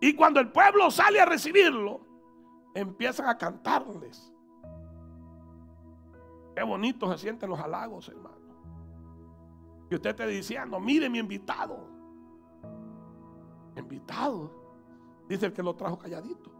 Y 0.00 0.14
cuando 0.14 0.40
el 0.40 0.50
pueblo 0.50 0.90
sale 0.90 1.20
a 1.20 1.24
recibirlo, 1.24 2.00
empiezan 2.74 3.28
a 3.28 3.36
cantarles. 3.36 4.32
Qué 6.54 6.62
bonito 6.62 7.10
se 7.12 7.18
sienten 7.18 7.50
los 7.50 7.58
halagos, 7.58 8.08
hermano. 8.08 8.36
Y 9.90 9.94
usted 9.94 10.14
te 10.14 10.26
diciendo, 10.26 10.78
mire 10.78 11.08
mi 11.08 11.18
invitado. 11.18 11.88
Invitado. 13.76 14.50
Dice 15.28 15.46
el 15.46 15.52
que 15.52 15.62
lo 15.62 15.74
trajo 15.74 15.98
calladito. 15.98 16.50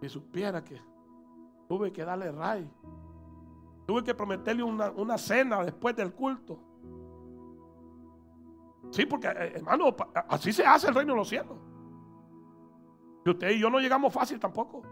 Si 0.00 0.08
supiera 0.08 0.62
que 0.62 0.80
tuve 1.68 1.92
que 1.92 2.04
darle 2.04 2.32
ray. 2.32 2.68
Tuve 3.86 4.04
que 4.04 4.14
prometerle 4.14 4.62
una, 4.62 4.90
una 4.90 5.18
cena 5.18 5.64
después 5.64 5.94
del 5.96 6.12
culto. 6.12 6.58
Sí, 8.90 9.06
porque 9.06 9.28
eh, 9.28 9.52
hermano, 9.56 9.94
así 10.28 10.52
se 10.52 10.64
hace 10.64 10.88
el 10.88 10.94
reino 10.94 11.12
de 11.12 11.18
los 11.18 11.28
cielos 11.28 11.67
usted 13.30 13.50
y 13.50 13.58
yo 13.58 13.70
no 13.70 13.78
llegamos 13.78 14.12
fácil 14.12 14.38
tampoco. 14.38 14.82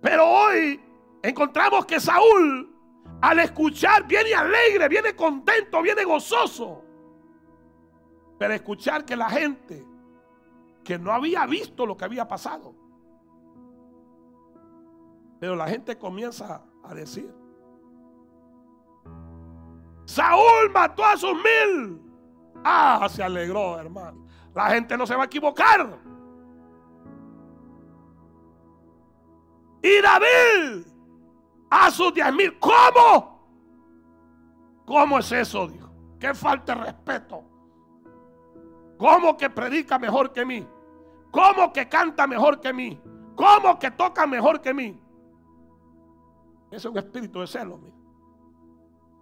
Pero 0.00 0.26
hoy 0.26 0.80
encontramos 1.22 1.84
que 1.86 2.00
Saúl, 2.00 2.74
al 3.20 3.38
escuchar, 3.40 4.06
viene 4.06 4.34
alegre, 4.34 4.88
viene 4.88 5.14
contento, 5.14 5.82
viene 5.82 6.04
gozoso. 6.04 6.84
Pero 8.38 8.54
escuchar 8.54 9.04
que 9.04 9.16
la 9.16 9.28
gente 9.28 9.86
que 10.82 10.98
no 10.98 11.12
había 11.12 11.46
visto 11.46 11.84
lo 11.84 11.96
que 11.96 12.04
había 12.04 12.26
pasado. 12.26 12.74
Pero 15.38 15.56
la 15.56 15.68
gente 15.68 15.96
comienza 15.98 16.62
a 16.82 16.94
decir, 16.94 17.32
Saúl 20.04 20.70
mató 20.72 21.04
a 21.04 21.16
sus 21.16 21.34
mil. 21.34 22.02
Ah, 22.64 23.06
se 23.10 23.22
alegró, 23.22 23.78
hermano. 23.78 24.26
La 24.54 24.70
gente 24.70 24.96
no 24.96 25.06
se 25.06 25.14
va 25.14 25.22
a 25.22 25.26
equivocar. 25.26 25.98
Y 29.82 30.00
David 30.00 30.86
a 31.70 31.90
sus 31.90 32.12
diez 32.12 32.32
mil. 32.34 32.58
¿Cómo? 32.58 33.40
¿Cómo 34.84 35.18
es 35.18 35.32
eso? 35.32 35.68
Dijo. 35.68 35.90
Qué 36.18 36.34
falta 36.34 36.74
de 36.74 36.84
respeto. 36.84 37.44
¿Cómo 38.98 39.36
que 39.36 39.48
predica 39.48 39.98
mejor 39.98 40.32
que 40.32 40.44
mí? 40.44 40.66
¿Cómo 41.30 41.72
que 41.72 41.88
canta 41.88 42.26
mejor 42.26 42.60
que 42.60 42.72
mí? 42.72 43.00
¿Cómo 43.34 43.78
que 43.78 43.90
toca 43.92 44.26
mejor 44.26 44.60
que 44.60 44.74
mí? 44.74 45.00
Ese 46.66 46.76
es 46.76 46.84
un 46.84 46.98
espíritu 46.98 47.40
de 47.40 47.46
celo. 47.46 47.80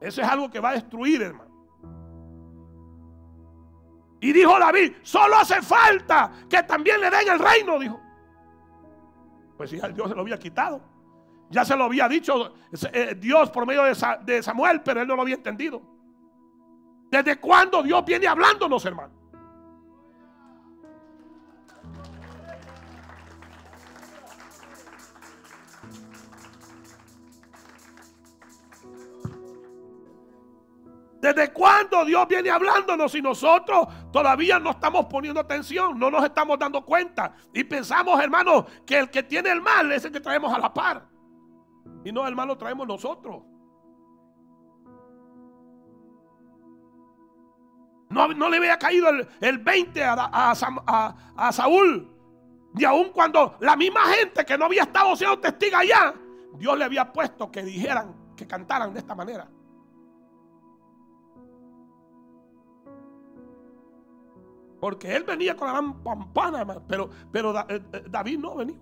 Eso 0.00 0.20
es 0.20 0.28
algo 0.28 0.50
que 0.50 0.58
va 0.58 0.70
a 0.70 0.72
destruir, 0.72 1.22
hermano. 1.22 1.48
Y 4.20 4.32
dijo 4.32 4.58
David, 4.58 4.94
solo 5.02 5.36
hace 5.36 5.62
falta 5.62 6.32
que 6.48 6.62
también 6.64 7.00
le 7.00 7.10
den 7.10 7.28
el 7.28 7.38
reino, 7.38 7.78
dijo. 7.78 8.00
Pues 9.58 9.72
ya 9.72 9.88
Dios 9.88 10.08
se 10.08 10.14
lo 10.14 10.22
había 10.22 10.38
quitado. 10.38 10.80
Ya 11.50 11.64
se 11.64 11.76
lo 11.76 11.84
había 11.84 12.08
dicho 12.08 12.54
eh, 12.92 13.16
Dios 13.18 13.50
por 13.50 13.66
medio 13.66 13.82
de 13.82 14.42
Samuel, 14.42 14.82
pero 14.82 15.02
él 15.02 15.08
no 15.08 15.16
lo 15.16 15.22
había 15.22 15.34
entendido. 15.34 15.82
¿Desde 17.10 17.40
cuándo 17.40 17.82
Dios 17.82 18.04
viene 18.04 18.26
hablándonos, 18.26 18.84
hermano? 18.84 19.17
¿Desde 31.20 31.52
cuándo 31.52 32.04
Dios 32.04 32.28
viene 32.28 32.48
hablándonos 32.48 33.12
y 33.16 33.20
nosotros 33.20 33.88
todavía 34.12 34.60
no 34.60 34.70
estamos 34.70 35.06
poniendo 35.06 35.40
atención, 35.40 35.98
no 35.98 36.10
nos 36.10 36.24
estamos 36.24 36.58
dando 36.58 36.84
cuenta? 36.84 37.34
Y 37.52 37.64
pensamos, 37.64 38.20
hermano, 38.22 38.66
que 38.86 38.98
el 38.98 39.10
que 39.10 39.24
tiene 39.24 39.50
el 39.50 39.60
mal 39.60 39.90
es 39.90 40.04
el 40.04 40.12
que 40.12 40.20
traemos 40.20 40.54
a 40.54 40.58
la 40.58 40.72
par. 40.72 41.08
Y 42.04 42.12
no, 42.12 42.26
el 42.26 42.34
lo 42.34 42.56
traemos 42.56 42.86
nosotros. 42.86 43.42
No, 48.10 48.28
no 48.28 48.48
le 48.48 48.56
había 48.58 48.78
caído 48.78 49.08
el, 49.40 49.58
20 49.58 50.04
a, 50.04 50.52
a, 51.36 51.52
Saúl. 51.52 52.14
Y 52.76 52.84
aun 52.84 53.10
cuando 53.10 53.56
la 53.60 53.74
misma 53.76 54.02
gente 54.02 54.44
que 54.44 54.56
no 54.56 54.66
había 54.66 54.82
estado 54.82 55.16
siendo 55.16 55.40
testiga 55.40 55.80
allá, 55.80 56.14
Dios 56.54 56.78
le 56.78 56.84
había 56.84 57.12
puesto 57.12 57.50
que 57.50 57.62
dijeran, 57.64 58.34
que 58.36 58.46
cantaran 58.46 58.92
de 58.92 59.00
esta 59.00 59.16
manera. 59.16 59.48
Porque 64.80 65.14
él 65.14 65.24
venía 65.24 65.56
con 65.56 65.66
la 65.66 65.74
gran 65.74 66.02
pampana, 66.02 66.64
pero, 66.86 67.10
pero 67.32 67.58
eh, 67.68 67.82
eh, 67.92 68.04
David 68.08 68.38
no 68.38 68.56
venía 68.56 68.78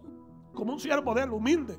como 0.57 0.73
un 0.73 0.81
siervo 0.81 1.15
de 1.15 1.23
él, 1.23 1.31
humilde. 1.31 1.79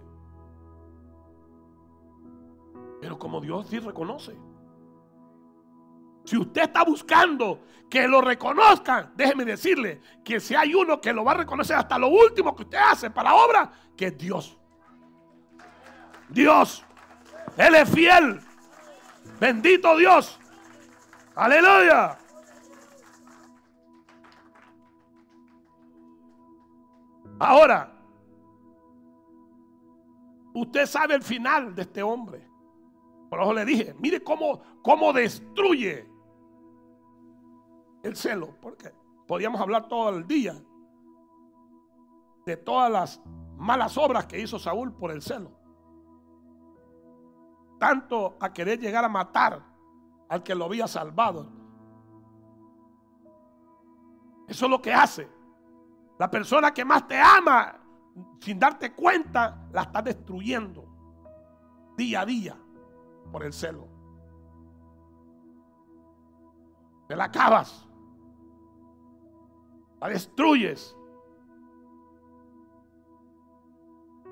Pero 3.02 3.20
como 3.20 3.42
Dios 3.42 3.68
sí 3.68 3.80
reconoce. 3.80 4.36
Si 6.24 6.38
usted 6.38 6.64
está 6.64 6.84
buscando 6.84 7.62
que 7.90 8.08
lo 8.08 8.22
reconozcan, 8.22 9.14
déjeme 9.16 9.46
decirle 9.46 10.02
que 10.24 10.40
si 10.40 10.56
hay 10.56 10.74
uno 10.74 11.00
que 11.00 11.14
lo 11.14 11.24
va 11.24 11.32
a 11.32 11.36
reconocer 11.36 11.76
hasta 11.76 11.98
lo 11.98 12.10
último 12.10 12.56
que 12.56 12.64
usted 12.64 12.78
hace 12.78 13.10
para 13.10 13.30
la 13.30 13.36
obra, 13.36 13.72
que 13.96 14.08
es 14.08 14.18
Dios. 14.18 14.58
Dios. 16.30 16.84
Él 17.56 17.76
es 17.76 17.90
fiel. 17.90 18.42
Bendito 19.40 19.96
Dios. 19.98 20.40
Aleluya. 21.36 22.18
Ahora, 27.40 27.94
usted 30.54 30.86
sabe 30.86 31.16
el 31.16 31.22
final 31.22 31.76
de 31.76 31.84
este 31.84 32.02
hombre. 32.02 32.48
Por 33.30 33.42
eso 33.42 33.54
le 33.54 33.66
dije, 33.66 33.96
mire 34.00 34.24
cómo, 34.24 34.62
cómo 34.82 35.14
destruye 35.14 36.08
el 38.04 38.16
celo. 38.16 38.56
Porque 38.62 38.92
podíamos 39.28 39.62
hablar 39.62 39.88
todo 39.88 40.10
el 40.10 40.26
día 40.26 40.56
de 42.46 42.58
todas 42.58 42.92
las 42.92 43.22
malas 43.58 43.98
obras 43.98 44.26
que 44.26 44.40
hizo 44.40 44.58
Saúl 44.58 44.94
por 44.94 45.12
el 45.12 45.22
celo. 45.22 45.52
Tanto 47.80 48.38
a 48.40 48.52
querer 48.52 48.80
llegar 48.80 49.04
a 49.04 49.10
matar 49.10 49.62
al 50.30 50.42
que 50.42 50.56
lo 50.56 50.66
había 50.66 50.88
salvado. 50.88 51.52
Eso 54.48 54.66
es 54.66 54.72
lo 54.72 54.82
que 54.82 54.94
hace. 54.94 55.37
La 56.18 56.30
persona 56.32 56.74
que 56.74 56.84
más 56.84 57.08
te 57.08 57.20
ama, 57.20 57.76
sin 58.40 58.58
darte 58.58 58.94
cuenta, 58.94 59.68
la 59.72 59.84
está 59.84 60.02
destruyendo 60.02 60.86
día 61.96 62.22
a 62.22 62.26
día 62.26 62.58
por 63.32 63.44
el 63.44 63.54
celo. 63.54 63.88
Te 67.08 67.16
la 67.16 67.26
acabas. 67.26 67.88
La 70.00 70.10
destruyes. 70.10 70.96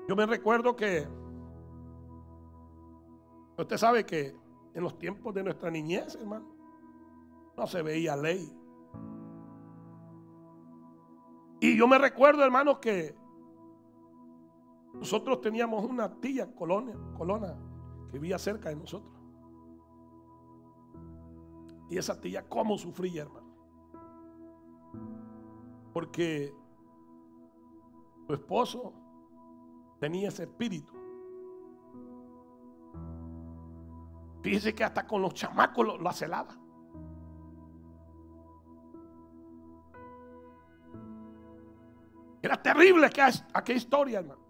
Yo 0.08 0.14
me 0.14 0.26
recuerdo 0.26 0.76
que 0.76 1.08
usted 3.56 3.76
sabe 3.76 4.06
que 4.06 4.36
en 4.74 4.82
los 4.82 4.98
tiempos 4.98 5.34
de 5.34 5.42
nuestra 5.42 5.70
niñez, 5.70 6.14
hermano, 6.16 6.46
no 7.56 7.66
se 7.66 7.82
veía 7.82 8.16
ley. 8.16 8.54
Y 11.60 11.76
yo 11.76 11.88
me 11.88 11.98
recuerdo, 11.98 12.44
hermanos, 12.44 12.78
que 12.78 13.14
nosotros 14.94 15.40
teníamos 15.40 15.84
una 15.84 16.20
tía 16.20 16.54
colonia, 16.54 16.96
colona 17.16 17.56
que 18.10 18.18
vivía 18.18 18.38
cerca 18.38 18.68
de 18.68 18.76
nosotros. 18.76 19.12
Y 21.88 21.98
esa 21.98 22.20
tía, 22.20 22.48
¿cómo 22.48 22.76
sufría, 22.76 23.22
hermano? 23.22 23.46
Porque 25.92 26.52
su 28.26 28.34
esposo 28.34 28.92
tenía 29.98 30.28
ese 30.28 30.42
espíritu. 30.44 30.92
Fíjese 34.42 34.74
que 34.74 34.84
hasta 34.84 35.06
con 35.06 35.22
los 35.22 35.34
chamacos 35.34 35.86
lo, 35.86 35.98
lo 35.98 36.08
acelaba. 36.08 36.56
Era 42.46 42.62
terrible 42.62 43.06
aquella 43.06 43.76
historia, 43.76 44.20
hermano. 44.20 44.40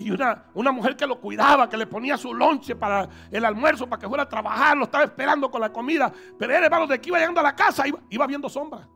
Y 0.00 0.10
una, 0.10 0.46
una 0.54 0.72
mujer 0.72 0.96
que 0.96 1.06
lo 1.06 1.20
cuidaba, 1.20 1.68
que 1.68 1.76
le 1.76 1.86
ponía 1.86 2.16
su 2.16 2.34
lonche 2.34 2.74
para 2.74 3.08
el 3.30 3.44
almuerzo, 3.44 3.88
para 3.88 4.00
que 4.00 4.08
fuera 4.08 4.24
a 4.24 4.28
trabajar, 4.28 4.76
lo 4.76 4.84
estaba 4.84 5.04
esperando 5.04 5.48
con 5.48 5.60
la 5.60 5.72
comida. 5.72 6.12
Pero 6.36 6.56
él, 6.56 6.64
hermano, 6.64 6.88
de 6.88 7.00
que 7.00 7.08
iba 7.08 7.20
llegando 7.20 7.38
a 7.38 7.44
la 7.44 7.54
casa, 7.54 7.84
iba, 7.86 8.26
viendo 8.26 8.48
sombras. 8.48 8.88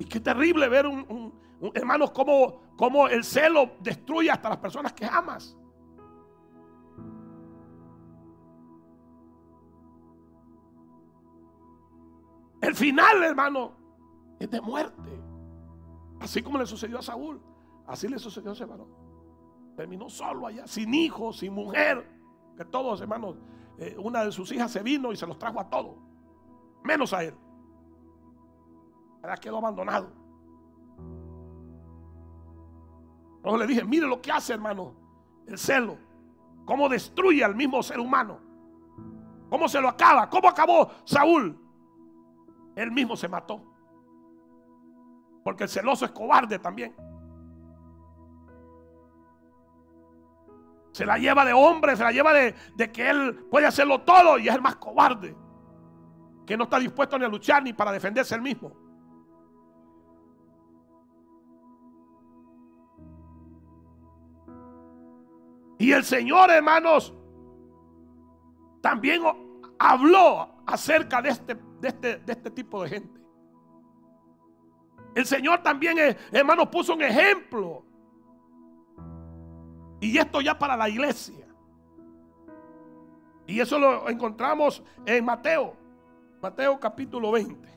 Y 0.00 0.04
qué 0.04 0.18
terrible 0.18 0.68
ver 0.68 0.88
un, 0.88 1.32
hermanos, 1.74 2.10
cómo, 2.10 2.74
cómo 2.76 3.06
el 3.06 3.22
celo 3.22 3.76
destruye 3.78 4.32
hasta 4.32 4.48
las 4.48 4.58
personas 4.58 4.92
que 4.92 5.06
amas. 5.06 5.56
El 12.60 12.74
final, 12.74 13.22
hermano, 13.22 13.72
es 14.38 14.50
de 14.50 14.60
muerte. 14.60 15.20
Así 16.20 16.42
como 16.42 16.58
le 16.58 16.66
sucedió 16.66 16.98
a 16.98 17.02
Saúl, 17.02 17.40
así 17.86 18.08
le 18.08 18.18
sucedió 18.18 18.50
a 18.50 18.52
ese 18.52 18.64
varón. 18.64 18.88
Terminó 19.76 20.08
solo 20.10 20.46
allá, 20.46 20.66
sin 20.66 20.92
hijos, 20.92 21.38
sin 21.38 21.54
mujer. 21.54 22.06
Que 22.56 22.64
todos, 22.66 23.00
hermanos, 23.00 23.36
eh, 23.78 23.96
una 23.98 24.24
de 24.24 24.32
sus 24.32 24.52
hijas 24.52 24.70
se 24.70 24.82
vino 24.82 25.12
y 25.12 25.16
se 25.16 25.26
los 25.26 25.38
trajo 25.38 25.58
a 25.60 25.70
todos, 25.70 25.96
menos 26.84 27.12
a 27.14 27.24
él. 27.24 27.34
Ahora 29.22 29.36
quedó 29.36 29.58
abandonado. 29.58 30.10
Luego 33.42 33.58
le 33.58 33.66
dije, 33.66 33.84
mire 33.84 34.06
lo 34.06 34.20
que 34.20 34.30
hace, 34.30 34.52
hermano, 34.52 34.94
el 35.46 35.58
celo. 35.58 35.96
Cómo 36.66 36.88
destruye 36.88 37.42
al 37.42 37.54
mismo 37.54 37.82
ser 37.82 37.98
humano. 37.98 38.38
Cómo 39.48 39.68
se 39.68 39.80
lo 39.80 39.88
acaba. 39.88 40.28
¿Cómo 40.28 40.48
acabó 40.48 40.90
Saúl? 41.04 41.58
Él 42.74 42.92
mismo 42.92 43.16
se 43.16 43.28
mató. 43.28 43.62
Porque 45.44 45.64
el 45.64 45.68
celoso 45.68 46.04
es 46.04 46.10
cobarde 46.10 46.58
también. 46.58 46.94
Se 50.92 51.06
la 51.06 51.18
lleva 51.18 51.44
de 51.44 51.52
hombre, 51.52 51.96
se 51.96 52.02
la 52.02 52.12
lleva 52.12 52.32
de, 52.32 52.54
que 52.92 53.08
él 53.08 53.46
puede 53.50 53.66
hacerlo 53.66 54.02
todo 54.02 54.38
y 54.38 54.48
es 54.48 54.54
el 54.54 54.60
más 54.60 54.76
cobarde. 54.76 55.36
Que 56.46 56.56
no 56.56 56.64
está 56.64 56.78
dispuesto 56.78 57.18
ni 57.18 57.24
a 57.24 57.28
luchar 57.28 57.62
ni 57.62 57.72
para 57.72 57.92
defenderse 57.92 58.34
él 58.34 58.42
mismo. 58.42 58.72
Y 65.78 65.92
el 65.92 66.04
Señor, 66.04 66.50
hermanos, 66.50 67.14
también 68.82 69.22
habló 69.80 70.62
acerca 70.66 71.22
de 71.22 71.30
este, 71.30 71.54
de 71.54 71.88
este, 71.88 72.16
de 72.18 72.32
este 72.32 72.50
tipo 72.50 72.82
de 72.82 72.90
gente. 72.90 73.20
El 75.14 75.24
Señor 75.24 75.62
también, 75.62 75.98
eh, 75.98 76.16
hermanos, 76.30 76.68
puso 76.68 76.92
un 76.92 77.02
ejemplo. 77.02 77.82
Y 79.98 80.16
esto 80.18 80.42
ya 80.42 80.56
para 80.56 80.76
la 80.76 80.88
iglesia. 80.88 81.46
Y 83.46 83.58
eso 83.58 83.78
lo 83.78 84.08
encontramos 84.08 84.84
en 85.06 85.24
Mateo, 85.24 85.74
Mateo 86.40 86.78
capítulo 86.78 87.32
20. 87.32 87.68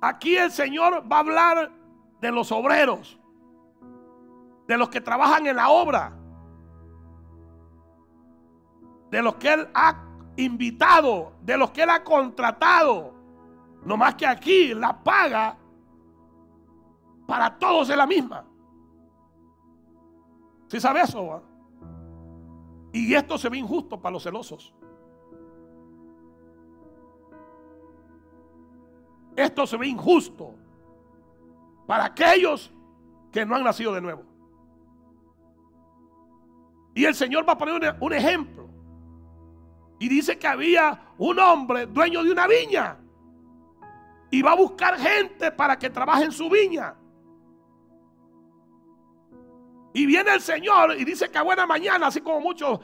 Aquí 0.00 0.36
el 0.36 0.50
Señor 0.50 1.04
va 1.10 1.16
a 1.16 1.20
hablar 1.20 1.72
de 2.20 2.32
los 2.32 2.50
obreros, 2.50 3.20
de 4.66 4.78
los 4.78 4.88
que 4.88 5.00
trabajan 5.00 5.46
en 5.46 5.56
la 5.56 5.68
obra 5.68 6.24
de 9.14 9.22
los 9.22 9.36
que 9.36 9.52
Él 9.52 9.68
ha 9.74 10.03
invitado, 10.36 11.32
de 11.42 11.56
los 11.56 11.70
que 11.70 11.82
Él 11.82 11.90
ha 11.90 12.02
contratado. 12.02 13.12
No 13.84 13.96
más 13.96 14.14
que 14.14 14.26
aquí 14.26 14.74
la 14.74 15.02
paga 15.02 15.56
para 17.26 17.58
todos 17.58 17.90
es 17.90 17.96
la 17.96 18.06
misma. 18.06 18.44
¿Sí 20.68 20.80
sabe 20.80 21.02
eso? 21.02 21.42
Y 22.92 23.14
esto 23.14 23.36
se 23.38 23.48
ve 23.48 23.58
injusto 23.58 24.00
para 24.00 24.12
los 24.12 24.22
celosos. 24.22 24.74
Esto 29.36 29.66
se 29.66 29.76
ve 29.76 29.88
injusto 29.88 30.54
para 31.86 32.04
aquellos 32.04 32.72
que 33.32 33.44
no 33.44 33.56
han 33.56 33.64
nacido 33.64 33.92
de 33.92 34.00
nuevo. 34.00 34.22
Y 36.94 37.04
el 37.04 37.14
Señor 37.14 37.46
va 37.46 37.54
a 37.54 37.58
poner 37.58 37.96
un, 38.00 38.12
ejemplo. 38.12 38.63
Y 39.98 40.08
dice 40.08 40.38
que 40.38 40.46
había 40.46 41.00
un 41.18 41.38
hombre 41.38 41.86
dueño 41.86 42.22
de 42.22 42.32
una 42.32 42.46
viña. 42.46 42.98
Y 44.30 44.42
va 44.42 44.52
a 44.52 44.56
buscar 44.56 44.98
gente 44.98 45.52
para 45.52 45.78
que 45.78 45.90
trabaje 45.90 46.24
en 46.24 46.32
su 46.32 46.50
viña. 46.50 46.94
Y 49.96 50.06
viene 50.06 50.34
el 50.34 50.40
Señor 50.40 50.96
y 50.98 51.04
dice 51.04 51.30
que 51.30 51.38
a 51.38 51.42
buena 51.42 51.66
mañana, 51.66 52.08
así 52.08 52.20
como 52.20 52.40
muchos 52.40 52.80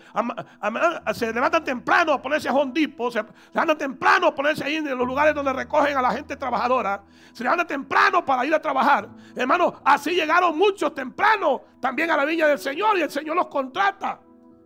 se 1.12 1.32
levantan 1.32 1.64
temprano 1.64 2.12
a 2.12 2.22
ponerse 2.22 2.48
a 2.48 2.52
hondipo, 2.52 3.10
se 3.10 3.24
levantan 3.52 3.76
temprano 3.76 4.28
a 4.28 4.34
ponerse 4.34 4.62
ahí 4.62 4.76
en 4.76 4.96
los 4.96 5.04
lugares 5.04 5.34
donde 5.34 5.52
recogen 5.52 5.96
a 5.96 6.02
la 6.02 6.12
gente 6.12 6.36
trabajadora, 6.36 7.02
se 7.32 7.42
levantan 7.42 7.66
temprano 7.66 8.24
para 8.24 8.46
ir 8.46 8.54
a 8.54 8.62
trabajar. 8.62 9.08
Hermano, 9.34 9.80
así 9.84 10.12
llegaron 10.12 10.56
muchos 10.56 10.94
temprano 10.94 11.62
también 11.80 12.12
a 12.12 12.16
la 12.16 12.24
viña 12.24 12.46
del 12.46 12.60
Señor 12.60 12.96
y 12.96 13.02
el 13.02 13.10
Señor 13.10 13.34
los 13.34 13.48
contrata. 13.48 14.20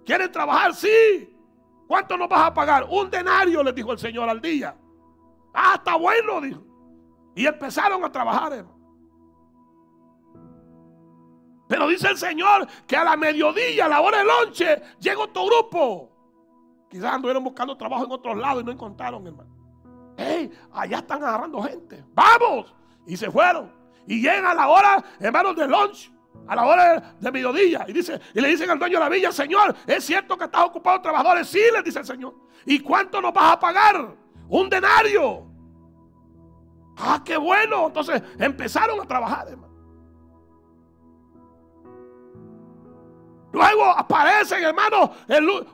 ¿Quieren 0.04 0.30
trabajar? 0.30 0.74
Sí. 0.74 1.33
¿Cuánto 1.86 2.16
nos 2.16 2.28
vas 2.28 2.46
a 2.46 2.54
pagar? 2.54 2.86
Un 2.88 3.10
denario, 3.10 3.62
les 3.62 3.74
dijo 3.74 3.92
el 3.92 3.98
Señor 3.98 4.28
al 4.28 4.40
día. 4.40 4.76
Ah, 5.52 5.74
está 5.76 5.96
bueno, 5.96 6.40
dijo. 6.40 6.62
Y 7.34 7.46
empezaron 7.46 8.04
a 8.04 8.10
trabajar, 8.10 8.52
hermano. 8.52 8.74
Pero 11.68 11.88
dice 11.88 12.08
el 12.08 12.16
Señor 12.16 12.66
que 12.86 12.96
a 12.96 13.04
la 13.04 13.16
mediodía, 13.16 13.86
a 13.86 13.88
la 13.88 14.00
hora 14.00 14.18
del 14.18 14.26
lonche, 14.26 14.82
llega 15.00 15.20
otro 15.20 15.46
grupo. 15.46 16.10
Quizás 16.90 17.12
anduvieron 17.12 17.42
buscando 17.42 17.76
trabajo 17.76 18.04
en 18.04 18.12
otros 18.12 18.36
lados 18.36 18.62
y 18.62 18.66
no 18.66 18.72
encontraron, 18.72 19.26
hermano. 19.26 19.50
¡Ey! 20.16 20.50
Allá 20.72 20.98
están 20.98 21.24
agarrando 21.24 21.60
gente. 21.62 22.04
¡Vamos! 22.14 22.74
Y 23.06 23.16
se 23.16 23.30
fueron. 23.30 23.72
Y 24.06 24.20
llegan 24.20 24.46
a 24.46 24.54
la 24.54 24.68
hora, 24.68 25.04
hermanos, 25.18 25.56
del 25.56 25.70
lunch 25.70 26.13
a 26.46 26.56
la 26.56 26.64
hora 26.64 27.14
de 27.18 27.30
mediodía. 27.32 27.84
Y, 27.88 27.92
dice, 27.92 28.20
y 28.34 28.40
le 28.40 28.48
dicen 28.48 28.70
al 28.70 28.78
dueño 28.78 28.98
de 28.98 29.04
la 29.04 29.08
villa, 29.08 29.32
Señor, 29.32 29.74
¿es 29.86 30.04
cierto 30.04 30.36
que 30.36 30.44
estás 30.44 30.64
ocupado 30.64 31.00
trabajadores? 31.00 31.48
Sí, 31.48 31.60
le 31.72 31.82
dice 31.82 32.00
el 32.00 32.06
Señor. 32.06 32.34
¿Y 32.66 32.80
cuánto 32.80 33.20
nos 33.20 33.32
vas 33.32 33.52
a 33.52 33.60
pagar? 33.60 34.14
Un 34.48 34.68
denario. 34.68 35.46
Ah, 36.98 37.22
qué 37.24 37.36
bueno. 37.36 37.86
Entonces 37.86 38.22
empezaron 38.38 39.00
a 39.00 39.04
trabajar, 39.04 39.48
hermano. 39.48 39.74
Luego 43.52 43.84
aparecen, 43.84 44.64
hermano, 44.64 45.12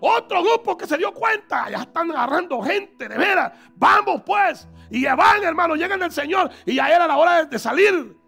otro 0.01 0.43
grupo 0.43 0.77
que 0.77 0.87
se 0.87 0.99
dio 0.99 1.15
cuenta. 1.15 1.71
Ya 1.71 1.79
están 1.79 2.11
agarrando 2.11 2.61
gente, 2.61 3.09
de 3.09 3.17
veras. 3.17 3.53
Vamos 3.75 4.23
pues. 4.25 4.69
Y 4.91 5.07
van, 5.07 5.43
hermano, 5.43 5.77
llegan 5.77 6.03
el 6.03 6.13
Señor. 6.13 6.51
Y 6.67 6.75
ya 6.75 6.89
era 6.89 7.07
la 7.07 7.17
hora 7.17 7.45
de 7.45 7.59
salir. 7.59 8.20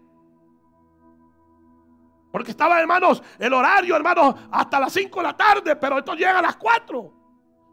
Porque 2.33 2.49
estaba, 2.49 2.81
hermanos, 2.81 3.21
el 3.37 3.53
horario, 3.53 3.95
hermanos, 3.95 4.33
hasta 4.49 4.79
las 4.79 4.91
5 4.91 5.19
de 5.19 5.23
la 5.23 5.37
tarde, 5.37 5.75
pero 5.75 5.99
esto 5.99 6.15
llega 6.15 6.39
a 6.39 6.41
las 6.41 6.55
4. 6.55 7.13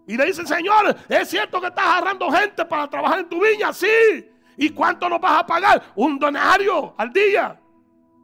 Y 0.07 0.19
le 0.19 0.27
dice 0.27 0.43
el 0.43 0.47
Señor, 0.47 0.95
es 1.09 1.31
cierto 1.31 1.63
que 1.63 1.69
estás 1.69 1.87
agarrando 1.87 2.31
gente 2.31 2.67
para 2.67 2.87
trabajar 2.87 3.21
en 3.21 3.29
tu 3.31 3.41
viña, 3.41 3.73
sí. 3.73 3.89
¿Y 4.59 4.69
cuánto 4.69 5.09
nos 5.09 5.19
vas 5.19 5.41
a 5.41 5.47
pagar? 5.47 5.83
Un 5.97 6.19
donario 6.19 6.95
al 6.99 7.11
día. 7.11 7.59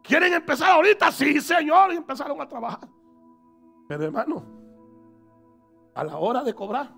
¿Quieren 0.03 0.35
empezar 0.35 0.73
ahorita? 0.73 1.11
Sí, 1.11 1.41
Señor. 1.41 1.95
Y 1.95 1.97
empezaron 1.97 2.39
a 2.39 2.47
trabajar. 2.47 2.87
Pero 3.89 4.05
hermano, 4.05 4.45
a 5.95 6.05
la 6.05 6.19
hora 6.19 6.43
de 6.43 6.53
cobrar, 6.53 6.93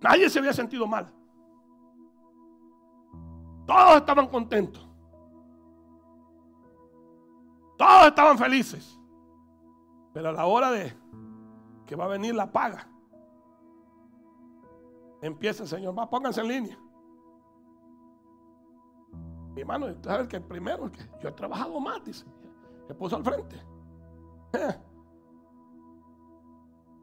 nadie 0.00 0.30
se 0.30 0.38
había 0.38 0.54
sentido 0.54 0.86
mal. 0.86 1.12
Todos 3.66 3.96
estaban 3.96 4.28
contentos. 4.28 4.88
Todos 7.82 8.06
estaban 8.06 8.38
felices. 8.38 8.96
Pero 10.12 10.28
a 10.28 10.32
la 10.32 10.46
hora 10.46 10.70
de 10.70 10.96
que 11.84 11.96
va 11.96 12.04
a 12.04 12.08
venir 12.08 12.32
la 12.32 12.52
paga, 12.52 12.86
empieza 15.20 15.64
el 15.64 15.68
Señor, 15.68 15.98
va, 15.98 16.08
pónganse 16.08 16.42
en 16.42 16.48
línea. 16.48 16.78
Mi 19.54 19.62
hermano, 19.62 19.88
¿sabes 20.00 20.28
que 20.28 20.36
el 20.36 20.44
primero? 20.44 20.92
yo 21.20 21.28
he 21.28 21.32
trabajado 21.32 21.80
más, 21.80 22.04
dice. 22.04 22.24
Se 22.86 22.94
puso 22.94 23.16
al 23.16 23.24
frente. 23.24 23.60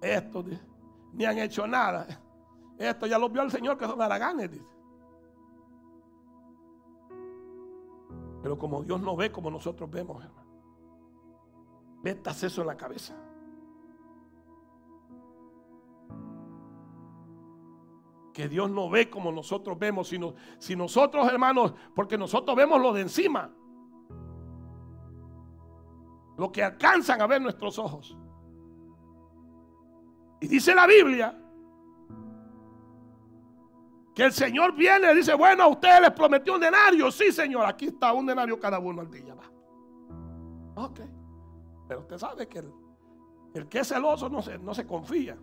Esto, 0.01 0.45
ni 1.11 1.25
han 1.25 1.39
hecho 1.39 1.67
nada. 1.67 2.07
Esto 2.77 3.05
ya 3.05 3.19
lo 3.19 3.27
vio 3.27 3.41
el 3.41 3.51
Señor 3.51 3.77
que 3.77 3.85
son 3.85 4.01
haraganes, 4.01 4.49
dice. 4.49 4.65
Pero 8.41 8.57
como 8.57 8.81
Dios 8.81 9.01
no 9.01 9.17
ve 9.17 9.29
como 9.29 9.51
nosotros 9.51 9.91
vemos, 9.91 10.23
hermano. 10.23 10.48
Metas 12.01 12.43
eso 12.43 12.61
en 12.61 12.67
la 12.67 12.77
cabeza. 12.77 13.15
Que 18.33 18.47
Dios 18.47 18.69
no 18.69 18.89
ve 18.89 19.09
como 19.09 19.31
nosotros 19.31 19.77
vemos, 19.77 20.07
sino 20.07 20.33
si 20.59 20.75
nosotros, 20.75 21.27
hermanos, 21.27 21.73
porque 21.93 22.17
nosotros 22.17 22.55
vemos 22.55 22.81
lo 22.81 22.93
de 22.93 23.01
encima, 23.01 23.53
lo 26.37 26.51
que 26.51 26.63
alcanzan 26.63 27.21
a 27.21 27.27
ver 27.27 27.41
nuestros 27.41 27.77
ojos. 27.79 28.17
Y 30.39 30.47
dice 30.47 30.73
la 30.73 30.87
Biblia 30.87 31.37
que 34.15 34.23
el 34.23 34.31
Señor 34.31 34.73
viene 34.73 35.11
y 35.11 35.15
dice, 35.15 35.33
bueno, 35.33 35.63
a 35.63 35.67
ustedes 35.67 36.01
les 36.01 36.11
prometió 36.11 36.55
un 36.55 36.61
denario. 36.61 37.11
Sí, 37.11 37.31
Señor, 37.31 37.65
aquí 37.65 37.87
está 37.87 38.13
un 38.13 38.25
denario 38.25 38.59
cada 38.59 38.79
uno 38.79 39.01
al 39.01 39.11
día. 39.11 39.33
Va. 39.33 40.83
Ok. 40.83 40.99
Pero 41.89 42.01
usted 42.01 42.19
sabe 42.19 42.47
que 42.47 42.59
el, 42.59 43.67
que 43.67 43.79
es 43.79 43.87
celoso 43.87 44.29
no 44.29 44.43
se, 44.43 44.59
no 44.59 44.75
se 44.75 44.85
confía. 44.85 45.35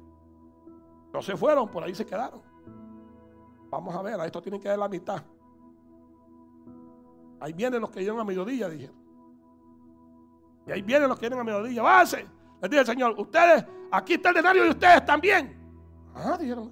No 1.12 1.20
se 1.20 1.36
fueron, 1.36 1.68
por 1.68 1.82
ahí 1.82 1.92
se 1.92 2.06
quedaron. 2.06 2.40
Vamos 3.68 3.92
a 3.92 4.00
ver, 4.00 4.20
a 4.20 4.26
esto 4.26 4.40
tienen 4.40 4.60
que 4.60 4.68
dar 4.68 4.78
la 4.78 4.88
mitad. 4.88 5.20
Ahí 7.40 7.52
vienen 7.52 7.80
los 7.80 7.90
que 7.90 7.98
llegan 7.98 8.20
a 8.20 8.24
mediodía, 8.24 8.68
dije. 8.68 8.92
Y 10.68 10.70
ahí 10.70 10.82
vienen 10.82 11.08
los 11.08 11.18
que 11.18 11.28
vienen 11.28 11.40
a 11.40 11.44
mediodía. 11.44 11.82
Base. 11.82 12.24
Les 12.62 12.70
dije 12.70 12.80
el 12.80 12.86
Señor, 12.86 13.16
ustedes, 13.18 13.66
aquí 13.90 14.14
está 14.14 14.28
el 14.28 14.36
denario 14.36 14.66
y 14.66 14.68
ustedes 14.68 15.04
también. 15.04 15.58
Ah, 16.14 16.38
dijeron. 16.38 16.70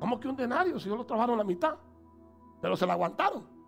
¿Cómo 0.00 0.18
que 0.18 0.26
un 0.26 0.34
denario 0.36 0.80
si 0.80 0.88
yo 0.88 0.96
lo 0.96 1.06
trabajaron 1.06 1.38
la 1.38 1.44
mitad? 1.44 1.76
Pero 2.60 2.76
se 2.76 2.86
la 2.88 2.94
aguantaron. 2.94 3.59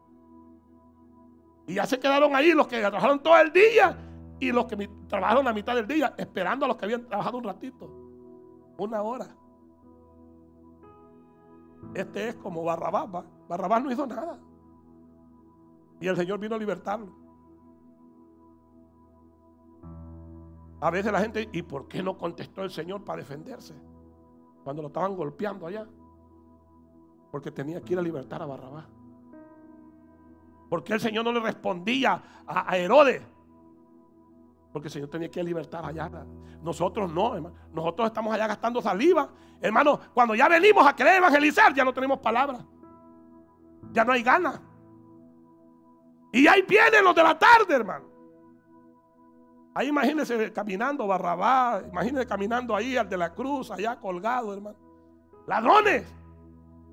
Y 1.66 1.74
ya 1.74 1.86
se 1.86 1.98
quedaron 1.98 2.34
ahí 2.34 2.52
los 2.52 2.66
que 2.66 2.80
trabajaron 2.80 3.22
todo 3.22 3.38
el 3.38 3.52
día 3.52 3.96
y 4.40 4.50
los 4.50 4.66
que 4.66 4.88
trabajaron 5.08 5.44
la 5.44 5.52
mitad 5.52 5.76
del 5.76 5.86
día, 5.86 6.14
esperando 6.16 6.64
a 6.64 6.68
los 6.68 6.76
que 6.76 6.84
habían 6.84 7.06
trabajado 7.06 7.38
un 7.38 7.44
ratito, 7.44 7.88
una 8.76 9.02
hora. 9.02 9.28
Este 11.94 12.28
es 12.28 12.34
como 12.36 12.64
Barrabás. 12.64 13.24
Barrabás 13.48 13.82
no 13.84 13.92
hizo 13.92 14.06
nada. 14.06 14.38
Y 16.00 16.08
el 16.08 16.16
Señor 16.16 16.40
vino 16.40 16.56
a 16.56 16.58
libertarlo. 16.58 17.12
A 20.80 20.90
veces 20.90 21.12
la 21.12 21.20
gente, 21.20 21.48
¿y 21.52 21.62
por 21.62 21.86
qué 21.86 22.02
no 22.02 22.18
contestó 22.18 22.64
el 22.64 22.70
Señor 22.70 23.04
para 23.04 23.18
defenderse? 23.18 23.74
Cuando 24.64 24.82
lo 24.82 24.88
estaban 24.88 25.14
golpeando 25.14 25.66
allá. 25.68 25.86
Porque 27.30 27.52
tenía 27.52 27.80
que 27.80 27.92
ir 27.92 27.98
a 28.00 28.02
libertar 28.02 28.42
a 28.42 28.46
Barrabás. 28.46 28.86
Porque 30.72 30.94
el 30.94 31.00
Señor 31.00 31.22
no 31.22 31.32
le 31.32 31.40
respondía 31.40 32.22
a, 32.46 32.78
Herodes? 32.78 33.20
Porque 34.72 34.88
el 34.88 34.92
Señor 34.92 35.10
tenía 35.10 35.30
que 35.30 35.44
libertar 35.44 35.84
allá. 35.84 36.10
Nosotros 36.62 37.12
no, 37.12 37.34
hermano. 37.34 37.54
Nosotros 37.74 38.06
estamos 38.06 38.32
allá 38.32 38.46
gastando 38.46 38.80
saliva. 38.80 39.28
Hermano, 39.60 40.00
cuando 40.14 40.34
ya 40.34 40.48
venimos 40.48 40.86
a 40.86 40.96
querer 40.96 41.16
evangelizar, 41.16 41.74
ya 41.74 41.84
no 41.84 41.92
tenemos 41.92 42.20
palabras. 42.20 42.64
Ya 43.90 44.02
no 44.02 44.12
hay 44.12 44.22
ganas. 44.22 44.62
Y 46.32 46.46
ahí 46.46 46.62
vienen 46.62 47.04
los 47.04 47.14
de 47.14 47.22
la 47.22 47.38
tarde, 47.38 47.74
hermano. 47.74 48.06
Ahí 49.74 49.88
imagínense 49.88 50.54
caminando 50.54 51.06
Barrabás, 51.06 51.84
imagínense 51.86 52.26
caminando 52.26 52.74
ahí 52.74 52.96
al 52.96 53.10
de 53.10 53.18
la 53.18 53.34
cruz, 53.34 53.70
allá 53.70 54.00
colgado, 54.00 54.54
hermano. 54.54 54.78
Ladrones 55.46 56.06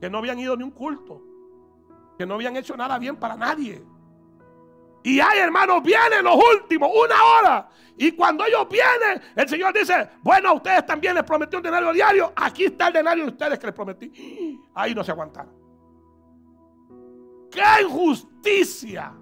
que 0.01 0.09
no 0.09 0.17
habían 0.17 0.37
ido 0.37 0.57
ni 0.57 0.63
un 0.63 0.71
culto, 0.71 1.28
que 2.19 2.25
no 2.25 2.33
habían 2.33 2.57
hecho 2.57 2.75
nada 2.75 2.99
bien 2.99 3.15
para 3.15 3.37
nadie. 3.37 3.81
Y 5.03 5.21
ahí, 5.21 5.39
hermanos, 5.39 5.81
vienen 5.81 6.21
los 6.21 6.35
últimos, 6.35 6.91
una 6.93 7.15
hora. 7.23 7.69
Y 7.95 8.11
cuando 8.11 8.43
ellos 8.43 8.67
vienen, 8.69 9.21
el 9.37 9.47
Señor 9.47 9.73
dice, 9.73 10.09
bueno, 10.21 10.49
a 10.49 10.53
ustedes 10.55 10.85
también 10.85 11.15
les 11.15 11.23
prometió 11.23 11.59
un 11.59 11.63
denario 11.63 11.93
diario. 11.93 12.33
Aquí 12.35 12.65
está 12.65 12.87
el 12.87 12.95
denario 12.95 13.23
de 13.23 13.31
ustedes 13.31 13.57
que 13.57 13.67
les 13.67 13.73
prometí. 13.73 14.59
Ahí 14.73 14.93
no 14.93 15.01
se 15.01 15.11
aguantaron. 15.11 15.53
¡Qué 17.49 17.83
injusticia! 17.83 19.13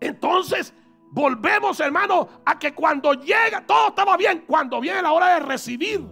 Entonces, 0.00 0.72
volvemos, 1.10 1.78
hermano, 1.80 2.28
a 2.46 2.58
que 2.58 2.74
cuando 2.74 3.12
llega, 3.12 3.66
todo 3.66 3.88
estaba 3.88 4.16
bien. 4.16 4.44
Cuando 4.46 4.80
viene 4.80 5.02
la 5.02 5.12
hora 5.12 5.34
de 5.34 5.40
recibir, 5.40 6.02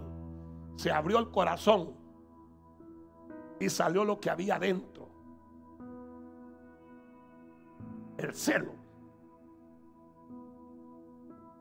se 0.75 0.91
abrió 0.91 1.17
el 1.17 1.31
corazón 1.31 1.97
y 3.59 3.69
salió 3.69 4.05
lo 4.05 4.19
que 4.19 4.29
había 4.29 4.59
dentro. 4.59 4.98
El 8.19 8.33
celo. 8.33 8.73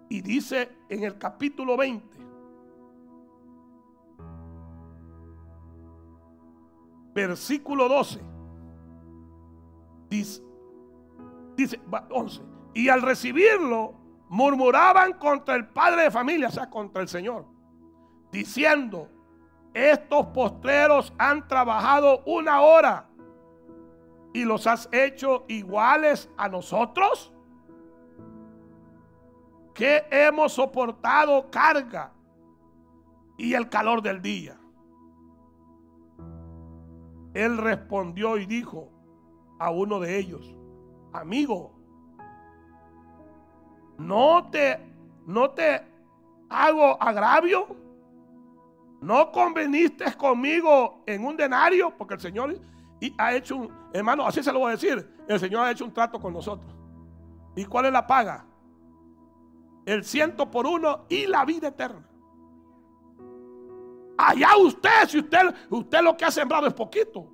Y 0.08 0.20
dice 0.22 0.76
en 0.88 1.04
el 1.04 1.18
capítulo 1.18 1.76
20, 1.76 2.18
versículo 7.14 7.88
12, 7.88 8.20
dice, 10.08 10.42
dice 11.54 11.80
11, 12.10 12.42
y 12.74 12.88
al 12.88 13.02
recibirlo 13.02 13.94
murmuraban 14.28 15.12
contra 15.12 15.54
el 15.54 15.68
padre 15.68 16.04
de 16.04 16.10
familia, 16.10 16.48
o 16.48 16.52
sea, 16.52 16.68
contra 16.68 17.02
el 17.02 17.08
Señor, 17.08 17.46
diciendo, 18.32 19.08
estos 19.74 20.26
postreros 20.28 21.12
han 21.18 21.46
trabajado 21.46 22.22
una 22.24 22.62
hora 22.62 23.07
y 24.38 24.44
los 24.44 24.66
has 24.66 24.88
hecho 24.92 25.44
iguales 25.48 26.30
a 26.36 26.48
nosotros. 26.48 27.32
Que 29.74 30.04
hemos 30.10 30.52
soportado 30.52 31.50
carga 31.50 32.12
y 33.36 33.54
el 33.54 33.68
calor 33.68 34.02
del 34.02 34.20
día. 34.20 34.58
Él 37.34 37.56
respondió 37.56 38.38
y 38.38 38.46
dijo 38.46 38.88
a 39.58 39.70
uno 39.70 40.00
de 40.00 40.18
ellos, 40.18 40.56
amigo, 41.12 41.72
no 43.98 44.48
te, 44.50 44.80
no 45.26 45.50
te 45.50 45.82
hago 46.48 47.00
agravio 47.00 47.76
no 49.00 49.30
conveniste 49.30 50.12
conmigo 50.14 51.02
en 51.06 51.24
un 51.24 51.36
denario, 51.36 51.94
porque 51.96 52.14
el 52.14 52.20
Señor 52.20 52.58
ha 53.16 53.34
hecho 53.34 53.56
un, 53.56 53.72
hermano, 53.92 54.26
así 54.26 54.42
se 54.42 54.52
lo 54.52 54.60
voy 54.60 54.68
a 54.68 54.76
decir, 54.76 55.08
el 55.28 55.40
Señor 55.40 55.64
ha 55.64 55.70
hecho 55.70 55.84
un 55.84 55.92
trato 55.92 56.18
con 56.18 56.32
nosotros. 56.32 56.74
¿Y 57.54 57.64
cuál 57.64 57.86
es 57.86 57.92
la 57.92 58.06
paga? 58.06 58.44
El 59.86 60.04
ciento 60.04 60.50
por 60.50 60.66
uno 60.66 61.06
y 61.08 61.26
la 61.26 61.44
vida 61.44 61.68
eterna. 61.68 62.06
Allá 64.18 64.56
usted, 64.58 65.08
si 65.08 65.18
usted, 65.18 65.54
usted 65.70 66.02
lo 66.02 66.16
que 66.16 66.24
ha 66.24 66.30
sembrado 66.30 66.66
es 66.66 66.74
poquito. 66.74 67.32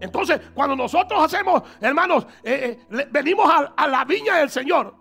Entonces, 0.00 0.40
cuando 0.54 0.74
nosotros 0.74 1.22
hacemos, 1.22 1.62
hermanos, 1.80 2.26
eh, 2.42 2.80
eh, 2.90 3.08
venimos 3.10 3.46
a, 3.76 3.86
la 3.86 4.04
viña 4.06 4.36
del 4.36 4.48
Señor, 4.48 4.94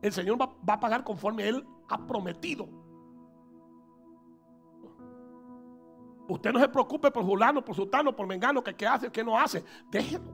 el 0.00 0.12
Señor 0.12 0.38
va 0.40 0.74
a 0.74 0.80
pagar 0.80 1.02
conforme 1.02 1.48
Él 1.48 1.66
ha 1.88 2.06
prometido. 2.06 2.68
Usted 6.28 6.52
no 6.52 6.60
se 6.60 6.68
preocupe 6.68 7.10
por 7.10 7.24
fulano, 7.24 7.64
por 7.64 7.74
sultano, 7.74 8.14
por 8.14 8.26
mengano, 8.26 8.62
que 8.62 8.76
qué 8.76 8.86
hace, 8.86 9.10
que 9.10 9.24
no 9.24 9.38
hace. 9.38 9.64
Déjelo. 9.90 10.30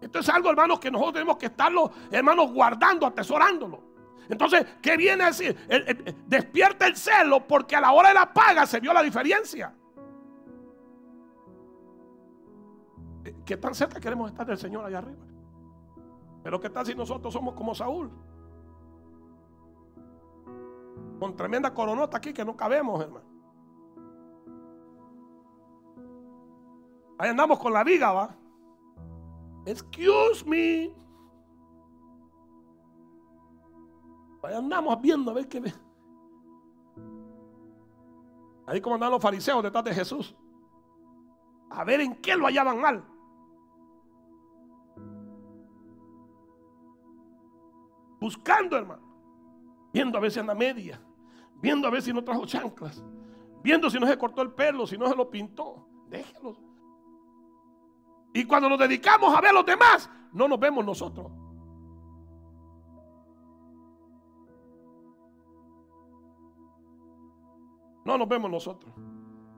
Esto 0.00 0.20
es 0.20 0.28
algo, 0.28 0.50
hermanos, 0.50 0.78
que 0.78 0.90
nosotros 0.90 1.14
tenemos 1.14 1.36
que 1.36 1.46
estarlo, 1.46 1.90
hermanos, 2.10 2.52
guardando, 2.52 3.04
atesorándolo. 3.04 3.82
Entonces, 4.28 4.64
¿qué 4.80 4.96
viene 4.96 5.24
a 5.24 5.26
decir? 5.26 5.56
despierta 6.26 6.86
el 6.86 6.96
celo 6.96 7.46
porque 7.46 7.74
a 7.74 7.80
la 7.80 7.92
hora 7.92 8.08
de 8.08 8.14
la 8.14 8.32
paga 8.32 8.64
se 8.64 8.78
vio 8.78 8.92
la 8.92 9.02
diferencia. 9.02 9.74
¿Qué 13.44 13.56
tan 13.56 13.74
cerca 13.74 13.98
queremos 13.98 14.30
estar 14.30 14.46
del 14.46 14.58
Señor 14.58 14.84
allá 14.84 14.98
arriba? 14.98 15.24
Pero 16.44 16.60
¿qué 16.60 16.70
tal 16.70 16.86
si 16.86 16.94
nosotros 16.94 17.32
somos 17.32 17.54
como 17.54 17.74
Saúl? 17.74 18.10
Con 21.18 21.34
tremenda 21.36 21.72
coronota 21.72 22.18
aquí 22.18 22.32
que 22.32 22.44
no 22.44 22.56
cabemos, 22.56 23.00
hermano. 23.00 23.26
Ahí 27.18 27.30
andamos 27.30 27.58
con 27.58 27.72
la 27.72 27.82
viga, 27.82 28.12
va. 28.12 28.36
Excuse 29.64 30.44
me. 30.44 30.94
Ahí 34.42 34.54
andamos 34.54 35.00
viendo 35.00 35.30
a 35.30 35.34
ver 35.34 35.48
qué 35.48 35.60
ve. 35.60 35.74
Ahí 38.66 38.80
como 38.80 38.94
andan 38.96 39.10
los 39.10 39.22
fariseos 39.22 39.62
detrás 39.62 39.84
de 39.84 39.94
Jesús. 39.94 40.36
A 41.70 41.84
ver 41.84 42.00
en 42.00 42.14
qué 42.16 42.36
lo 42.36 42.46
hallaban 42.46 42.80
mal. 42.80 43.04
Buscando, 48.20 48.76
hermano. 48.76 49.05
Viendo 49.96 50.18
a 50.18 50.28
si 50.28 50.38
anda 50.38 50.54
media 50.54 51.00
viendo 51.62 51.88
a 51.88 51.90
ver 51.90 52.02
si 52.02 52.12
no 52.12 52.22
trajo 52.22 52.44
chanclas, 52.44 53.02
viendo 53.62 53.88
si 53.88 53.98
no 53.98 54.06
se 54.06 54.18
cortó 54.18 54.42
el 54.42 54.52
pelo, 54.52 54.86
si 54.86 54.98
no 54.98 55.08
se 55.08 55.16
lo 55.16 55.30
pintó. 55.30 55.88
Déjelo. 56.06 56.54
Y 58.34 58.44
cuando 58.44 58.68
nos 58.68 58.78
dedicamos 58.78 59.34
a 59.34 59.40
ver 59.40 59.52
a 59.52 59.54
los 59.54 59.64
demás, 59.64 60.10
no 60.32 60.48
nos 60.48 60.60
vemos 60.60 60.84
nosotros. 60.84 61.32
No 68.04 68.18
nos 68.18 68.28
vemos 68.28 68.50
nosotros. 68.50 68.92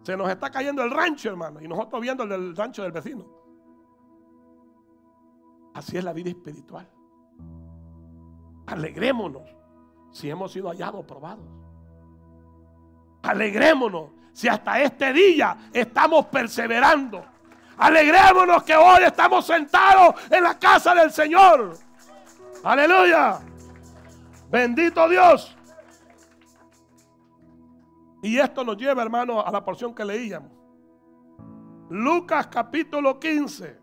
Se 0.03 0.17
nos 0.17 0.31
está 0.31 0.53
cayendo 0.53 0.85
el 0.85 0.93
rancho, 0.93 1.31
hermano, 1.31 1.61
y 1.61 1.67
nosotros 1.67 2.01
viendo 2.01 2.23
el 2.23 2.55
rancho 2.55 2.85
del 2.85 2.93
vecino. 2.93 3.27
Así 5.75 5.97
es 5.97 6.05
la 6.05 6.13
vida 6.13 6.31
espiritual. 6.31 6.89
Alegrémonos 8.67 9.58
si 10.11 10.31
hemos 10.31 10.53
sido 10.53 10.69
hallados, 10.69 11.05
probados. 11.05 11.45
Alegrémonos 13.23 14.11
si 14.33 14.49
hasta 14.49 14.81
este 14.81 15.13
día 15.13 15.71
estamos 15.73 16.27
perseverando. 16.27 17.25
Alegrémonos 17.77 18.63
que 18.63 18.77
hoy 18.77 19.05
estamos 19.05 19.47
sentados 19.47 20.15
en 20.31 20.43
la 20.43 20.59
casa 20.59 20.95
del 20.95 21.11
Señor. 21.11 21.77
Aleluya. 22.65 23.41
Bendito 24.51 25.09
Dios. 25.09 25.57
Y 28.23 28.39
esto 28.39 28.65
nos 28.65 28.77
lleva, 28.77 29.03
hermano, 29.03 29.41
a 29.41 29.51
la 29.51 29.65
porción 29.65 29.95
que 29.95 30.05
leíamos. 30.05 30.51
Lucas 31.91 32.49
capítulo 32.49 33.19
15. 33.19 33.79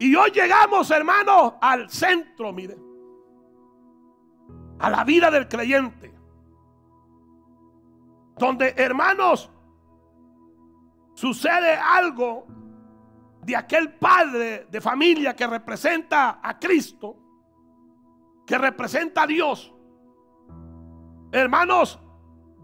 Y 0.00 0.14
hoy 0.14 0.30
llegamos, 0.30 0.90
hermanos, 0.90 1.54
al 1.60 1.90
centro, 1.90 2.52
mire. 2.52 2.87
A 4.78 4.90
la 4.90 5.04
vida 5.04 5.30
del 5.30 5.48
creyente. 5.48 6.14
Donde, 8.36 8.74
hermanos, 8.76 9.50
sucede 11.14 11.74
algo 11.74 12.46
de 13.42 13.56
aquel 13.56 13.94
padre 13.94 14.66
de 14.70 14.80
familia 14.80 15.34
que 15.34 15.46
representa 15.46 16.38
a 16.42 16.58
Cristo, 16.58 17.16
que 18.46 18.58
representa 18.58 19.22
a 19.22 19.26
Dios. 19.26 19.74
Hermanos, 21.32 21.98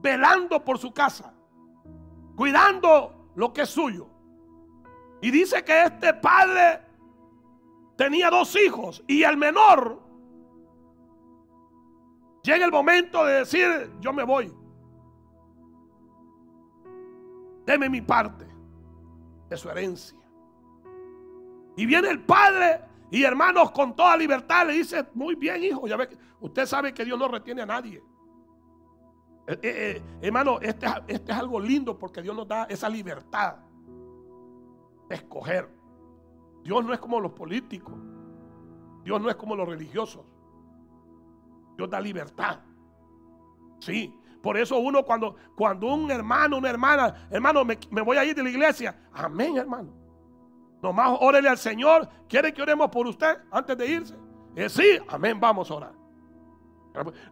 velando 0.00 0.62
por 0.64 0.78
su 0.78 0.92
casa, 0.92 1.34
cuidando 2.36 3.30
lo 3.34 3.52
que 3.52 3.62
es 3.62 3.70
suyo. 3.70 4.08
Y 5.20 5.30
dice 5.30 5.64
que 5.64 5.84
este 5.84 6.12
padre 6.14 6.82
tenía 7.96 8.28
dos 8.30 8.54
hijos 8.56 9.02
y 9.06 9.22
el 9.22 9.36
menor 9.38 10.02
llega 12.44 12.64
el 12.64 12.70
momento 12.70 13.24
de 13.24 13.34
decir, 13.40 13.90
yo 14.00 14.12
me 14.12 14.22
voy. 14.22 14.54
Deme 17.66 17.88
mi 17.88 18.02
parte 18.02 18.46
de 19.48 19.56
su 19.56 19.68
herencia. 19.70 20.18
Y 21.76 21.86
viene 21.86 22.10
el 22.10 22.20
padre 22.20 22.82
y 23.10 23.24
hermanos 23.24 23.70
con 23.72 23.96
toda 23.96 24.16
libertad 24.16 24.66
le 24.66 24.74
dice, 24.74 25.06
muy 25.14 25.34
bien 25.34 25.64
hijo, 25.64 25.88
ya 25.88 25.96
ve, 25.96 26.08
usted 26.40 26.66
sabe 26.66 26.92
que 26.92 27.04
Dios 27.04 27.18
no 27.18 27.26
retiene 27.26 27.62
a 27.62 27.66
nadie. 27.66 28.02
Eh, 29.46 29.52
eh, 29.52 29.58
eh, 29.62 30.02
hermano, 30.22 30.58
este, 30.60 30.86
este 31.08 31.32
es 31.32 31.38
algo 31.38 31.58
lindo 31.58 31.98
porque 31.98 32.22
Dios 32.22 32.36
nos 32.36 32.46
da 32.46 32.64
esa 32.64 32.88
libertad 32.88 33.56
de 35.08 35.14
escoger. 35.16 35.68
Dios 36.62 36.84
no 36.84 36.92
es 36.92 36.98
como 36.98 37.20
los 37.20 37.32
políticos. 37.32 37.94
Dios 39.02 39.20
no 39.20 39.28
es 39.28 39.36
como 39.36 39.56
los 39.56 39.68
religiosos. 39.68 40.24
Dios 41.76 41.90
da 41.90 42.00
libertad. 42.00 42.60
Sí. 43.80 44.18
Por 44.42 44.58
eso 44.58 44.78
uno 44.78 45.02
cuando, 45.04 45.36
cuando 45.56 45.86
un 45.86 46.10
hermano, 46.10 46.58
una 46.58 46.68
hermana, 46.68 47.28
hermano, 47.30 47.64
me, 47.64 48.02
voy 48.02 48.16
a 48.18 48.24
ir 48.24 48.34
de 48.34 48.42
la 48.42 48.50
iglesia. 48.50 48.94
Amén, 49.12 49.56
hermano. 49.56 49.90
Nomás 50.82 51.16
órele 51.20 51.48
al 51.48 51.56
Señor. 51.56 52.08
¿Quiere 52.28 52.52
que 52.52 52.60
oremos 52.60 52.90
por 52.90 53.06
usted 53.06 53.38
antes 53.50 53.76
de 53.78 53.86
irse? 53.86 54.14
Eh, 54.54 54.68
sí, 54.68 54.98
amén, 55.08 55.40
vamos 55.40 55.70
a 55.70 55.74
orar. 55.74 55.92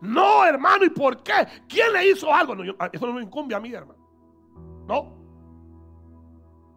No, 0.01 0.45
hermano, 0.45 0.84
¿y 0.84 0.90
por 0.90 1.22
qué? 1.22 1.47
¿Quién 1.68 1.93
le 1.93 2.11
hizo 2.11 2.32
algo? 2.32 2.55
eso 2.93 3.07
no 3.07 3.12
me 3.12 3.22
incumbe 3.22 3.55
a 3.55 3.61
mí, 3.61 3.72
hermano. 3.72 4.01
No. 4.86 5.12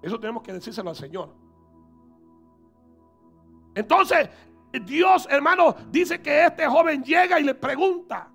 Eso 0.01 0.19
tenemos 0.19 0.43
que 0.43 0.53
decírselo 0.53 0.89
al 0.89 0.95
Señor. 0.95 1.33
Entonces, 3.73 4.29
Dios, 4.79 5.27
hermano, 5.29 5.75
dice 5.89 6.21
que 6.21 6.45
este 6.45 6.67
joven 6.67 7.03
llega 7.03 7.39
y 7.39 7.43
le 7.43 7.55
pregunta 7.55 8.31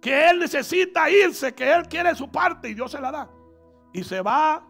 que 0.00 0.30
él 0.30 0.38
necesita 0.38 1.10
irse, 1.10 1.54
que 1.54 1.72
él 1.72 1.86
quiere 1.86 2.14
su 2.14 2.30
parte 2.30 2.68
y 2.68 2.74
Dios 2.74 2.90
se 2.90 3.00
la 3.00 3.10
da. 3.10 3.30
Y 3.92 4.02
se 4.02 4.22
va, 4.22 4.66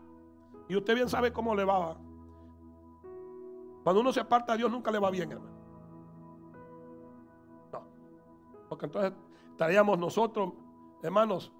y 0.68 0.76
usted 0.76 0.94
bien 0.94 1.08
sabe 1.08 1.32
cómo 1.32 1.54
le 1.54 1.64
va. 1.64 1.96
Cuando 3.82 4.00
uno 4.00 4.12
se 4.12 4.20
aparta 4.20 4.54
a 4.54 4.56
Dios 4.56 4.70
nunca 4.70 4.90
le 4.90 4.98
va 4.98 5.10
bien, 5.10 5.30
hermano. 5.30 5.56
No. 7.72 7.82
Porque 8.68 8.86
entonces 8.86 9.12
estaríamos 9.50 9.98
nosotros, 9.98 10.52
hermanos, 11.02 11.52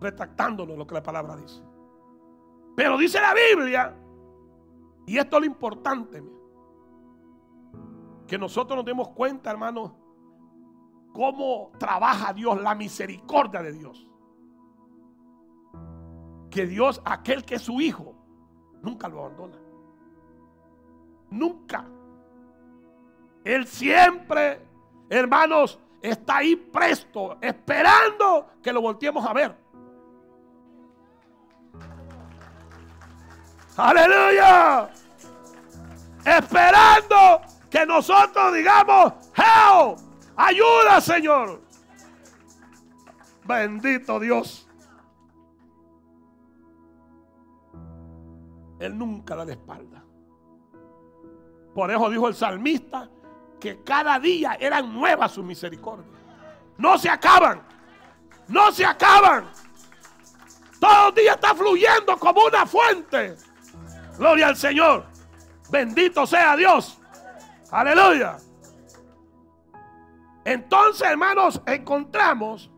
retractándonos 0.00 0.76
lo 0.78 0.86
que 0.86 0.94
la 0.94 1.02
palabra 1.02 1.36
dice. 1.36 1.62
Pero 2.76 2.96
dice 2.96 3.20
la 3.20 3.34
Biblia 3.34 3.94
y 5.06 5.18
esto 5.18 5.36
es 5.36 5.40
lo 5.40 5.46
importante, 5.46 6.22
que 8.26 8.38
nosotros 8.38 8.76
nos 8.76 8.84
demos 8.84 9.08
cuenta, 9.08 9.50
hermanos, 9.50 9.92
cómo 11.12 11.72
trabaja 11.78 12.32
Dios, 12.32 12.60
la 12.62 12.74
misericordia 12.74 13.62
de 13.62 13.72
Dios. 13.72 14.06
Que 16.50 16.66
Dios, 16.66 17.00
aquel 17.04 17.44
que 17.44 17.56
es 17.56 17.62
su 17.62 17.80
hijo, 17.80 18.14
nunca 18.82 19.08
lo 19.08 19.20
abandona. 19.20 19.56
Nunca. 21.30 21.86
Él 23.44 23.66
siempre, 23.66 24.66
hermanos, 25.08 25.80
está 26.02 26.38
ahí 26.38 26.56
presto, 26.56 27.38
esperando 27.40 28.48
que 28.62 28.72
lo 28.72 28.80
volteemos 28.80 29.24
a 29.26 29.32
ver. 29.32 29.56
Aleluya. 33.76 34.90
Esperando 36.24 37.40
que 37.70 37.86
nosotros 37.86 38.54
digamos, 38.54 39.12
help, 39.34 39.98
ayuda 40.36 41.00
Señor. 41.00 41.60
Bendito 43.44 44.20
Dios. 44.20 44.68
Él 48.78 48.96
nunca 48.96 49.36
da 49.36 49.44
la 49.44 49.52
espalda. 49.52 50.02
Por 51.74 51.90
eso 51.90 52.10
dijo 52.10 52.28
el 52.28 52.34
salmista 52.34 53.08
que 53.60 53.82
cada 53.84 54.18
día 54.18 54.56
eran 54.58 54.92
nuevas 54.92 55.32
sus 55.32 55.44
misericordias. 55.44 56.08
No 56.78 56.98
se 56.98 57.08
acaban. 57.08 57.62
No 58.48 58.72
se 58.72 58.84
acaban. 58.84 59.46
Todo 60.80 61.08
el 61.10 61.14
día 61.14 61.34
está 61.34 61.54
fluyendo 61.54 62.16
como 62.18 62.44
una 62.44 62.64
fuente. 62.66 63.36
Gloria 64.20 64.48
al 64.48 64.56
Señor. 64.56 65.06
Bendito 65.70 66.26
sea 66.26 66.54
Dios. 66.54 67.00
Aleluya. 67.70 68.36
Entonces, 70.44 71.08
hermanos, 71.08 71.62
encontramos 71.64 72.70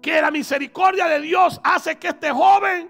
que 0.00 0.20
la 0.20 0.30
misericordia 0.30 1.08
de 1.08 1.22
Dios 1.22 1.60
hace 1.64 1.98
que 1.98 2.06
este 2.06 2.30
joven, 2.30 2.88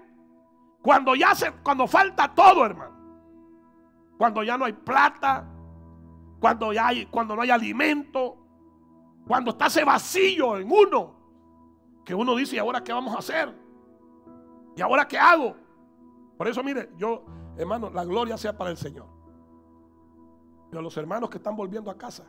cuando 0.83 1.15
ya 1.15 1.33
se, 1.33 1.51
cuando 1.51 1.87
falta 1.87 2.31
todo, 2.35 2.67
hermano, 2.67 2.93
cuando 4.19 4.43
ya 4.43 4.59
no 4.59 4.65
hay 4.65 4.73
plata, 4.73 5.43
cuando 6.39 6.71
ya 6.71 6.89
hay, 6.89 7.07
cuando 7.07 7.35
no 7.35 7.41
hay 7.41 7.49
alimento, 7.49 8.37
cuando 9.27 9.49
está 9.49 9.65
ese 9.65 9.83
vacío 9.83 10.55
en 10.55 10.71
uno, 10.71 11.15
que 12.05 12.13
uno 12.13 12.35
dice, 12.35 12.57
¿y 12.57 12.59
ahora 12.59 12.83
qué 12.83 12.93
vamos 12.93 13.15
a 13.15 13.17
hacer? 13.17 13.51
¿Y 14.75 14.81
ahora 14.83 15.07
qué 15.07 15.17
hago? 15.17 15.62
Por 16.43 16.49
eso, 16.49 16.61
mire, 16.61 16.89
yo, 16.97 17.23
hermano, 17.57 17.89
la 17.89 18.03
gloria 18.03 18.37
sea 18.37 18.57
para 18.57 18.69
el 18.69 18.75
Señor. 18.75 19.07
A 20.73 20.81
los 20.81 20.97
hermanos 20.97 21.29
que 21.29 21.37
están 21.37 21.55
volviendo 21.55 21.89
a 21.89 21.97
casa, 21.97 22.25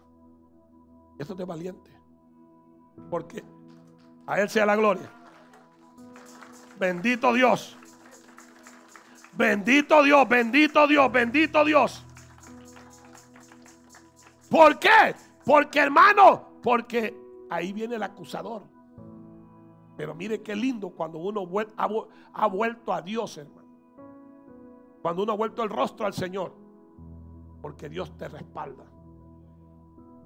esto 1.19 1.33
es 1.33 1.39
de 1.41 1.45
valiente. 1.45 1.91
Porque 3.11 3.43
a 4.25 4.41
Él 4.41 4.49
sea 4.49 4.67
la 4.67 4.77
gloria. 4.77 5.11
Bendito 6.79 7.33
Dios. 7.33 7.77
Bendito 9.33 10.01
Dios, 10.05 10.29
bendito 10.29 10.87
Dios, 10.87 11.11
bendito 11.11 11.65
Dios. 11.65 12.07
¿Por 14.49 14.79
qué? 14.79 15.17
Porque 15.45 15.81
hermano, 15.81 16.61
porque 16.63 17.21
ahí 17.51 17.73
viene 17.73 17.97
el 17.97 18.03
acusador. 18.05 18.63
Pero 19.97 20.15
mire 20.15 20.41
qué 20.41 20.55
lindo 20.55 20.91
cuando 20.91 21.19
uno 21.19 21.49
ha 21.77 22.47
vuelto 22.47 22.93
a 22.93 23.03
Dios, 23.03 23.39
hermano. 23.39 23.64
Cuando 25.05 25.23
uno 25.23 25.33
ha 25.33 25.37
vuelto 25.37 25.63
el 25.63 25.69
rostro 25.69 26.07
al 26.07 26.15
Señor. 26.15 26.55
Porque 27.61 27.91
Dios 27.91 28.17
te 28.17 28.27
respalda. 28.27 28.87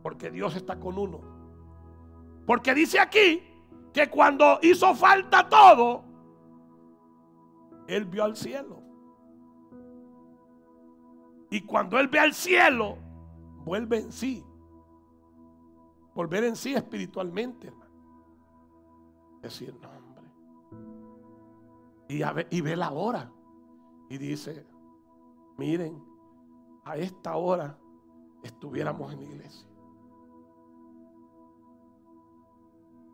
Porque 0.05 0.31
Dios 0.31 0.55
está 0.55 0.79
con 0.79 0.97
uno. 0.97 1.21
Porque 2.47 2.75
dice 2.75 3.01
aquí 3.01 3.43
que 3.93 4.09
cuando 4.09 4.61
hizo 4.63 4.95
falta 4.95 5.49
todo, 5.49 6.05
Él 7.89 8.05
vio 8.05 8.23
al 8.23 8.37
cielo. 8.37 8.81
Y 11.51 11.63
cuando 11.63 11.99
Él 11.99 12.07
ve 12.07 12.21
al 12.21 12.33
cielo, 12.33 12.99
vuelve 13.65 13.99
en 13.99 14.13
sí. 14.13 14.45
Volver 16.15 16.45
en 16.45 16.55
sí 16.55 16.75
espiritualmente, 16.75 17.67
hermano. 17.67 17.91
Decir, 19.43 19.77
no, 19.83 19.89
hombre. 19.89 20.23
Y, 22.09 22.57
y 22.57 22.61
ve 22.61 22.77
la 22.77 22.93
hora. 22.93 23.33
Y 24.09 24.19
dice, 24.19 24.67
miren, 25.57 26.03
a 26.85 26.97
esta 26.97 27.37
hora 27.37 27.79
estuviéramos 28.43 29.13
en 29.13 29.21
la 29.21 29.27
iglesia. 29.27 29.69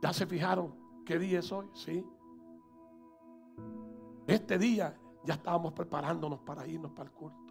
¿Ya 0.02 0.12
se 0.12 0.26
fijaron 0.26 0.74
qué 1.04 1.18
día 1.18 1.38
es 1.40 1.50
hoy? 1.50 1.68
Sí. 1.72 2.06
Este 4.26 4.58
día 4.58 4.98
ya 5.24 5.34
estábamos 5.34 5.72
preparándonos 5.72 6.40
para 6.40 6.66
irnos 6.66 6.92
para 6.92 7.08
el 7.08 7.14
culto. 7.14 7.44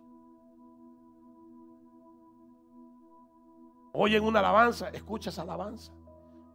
Hoy 3.94 4.16
en 4.16 4.24
una 4.24 4.40
alabanza, 4.40 4.90
escucha 4.90 5.30
esa 5.30 5.44
alabanza. 5.44 5.94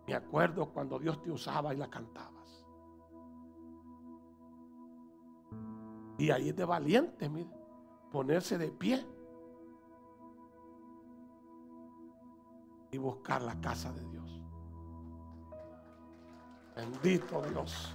Me 0.06 0.14
acuerdo 0.14 0.72
cuando 0.72 0.98
Dios 0.98 1.20
te 1.22 1.30
usaba 1.30 1.74
y 1.74 1.76
la 1.76 1.88
cantabas. 1.88 2.37
Y 6.18 6.30
ahí 6.32 6.48
es 6.48 6.56
de 6.56 6.64
valiente, 6.64 7.28
mire, 7.28 7.48
ponerse 8.10 8.58
de 8.58 8.68
pie 8.72 9.06
y 12.90 12.98
buscar 12.98 13.40
la 13.40 13.58
casa 13.60 13.92
de 13.92 14.04
Dios. 14.10 14.40
Bendito 16.74 17.40
Dios. 17.42 17.94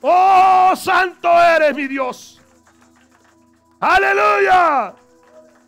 Oh, 0.00 0.72
santo 0.76 1.28
eres 1.28 1.74
mi 1.74 1.88
Dios. 1.88 2.40
Aleluya. 3.80 4.94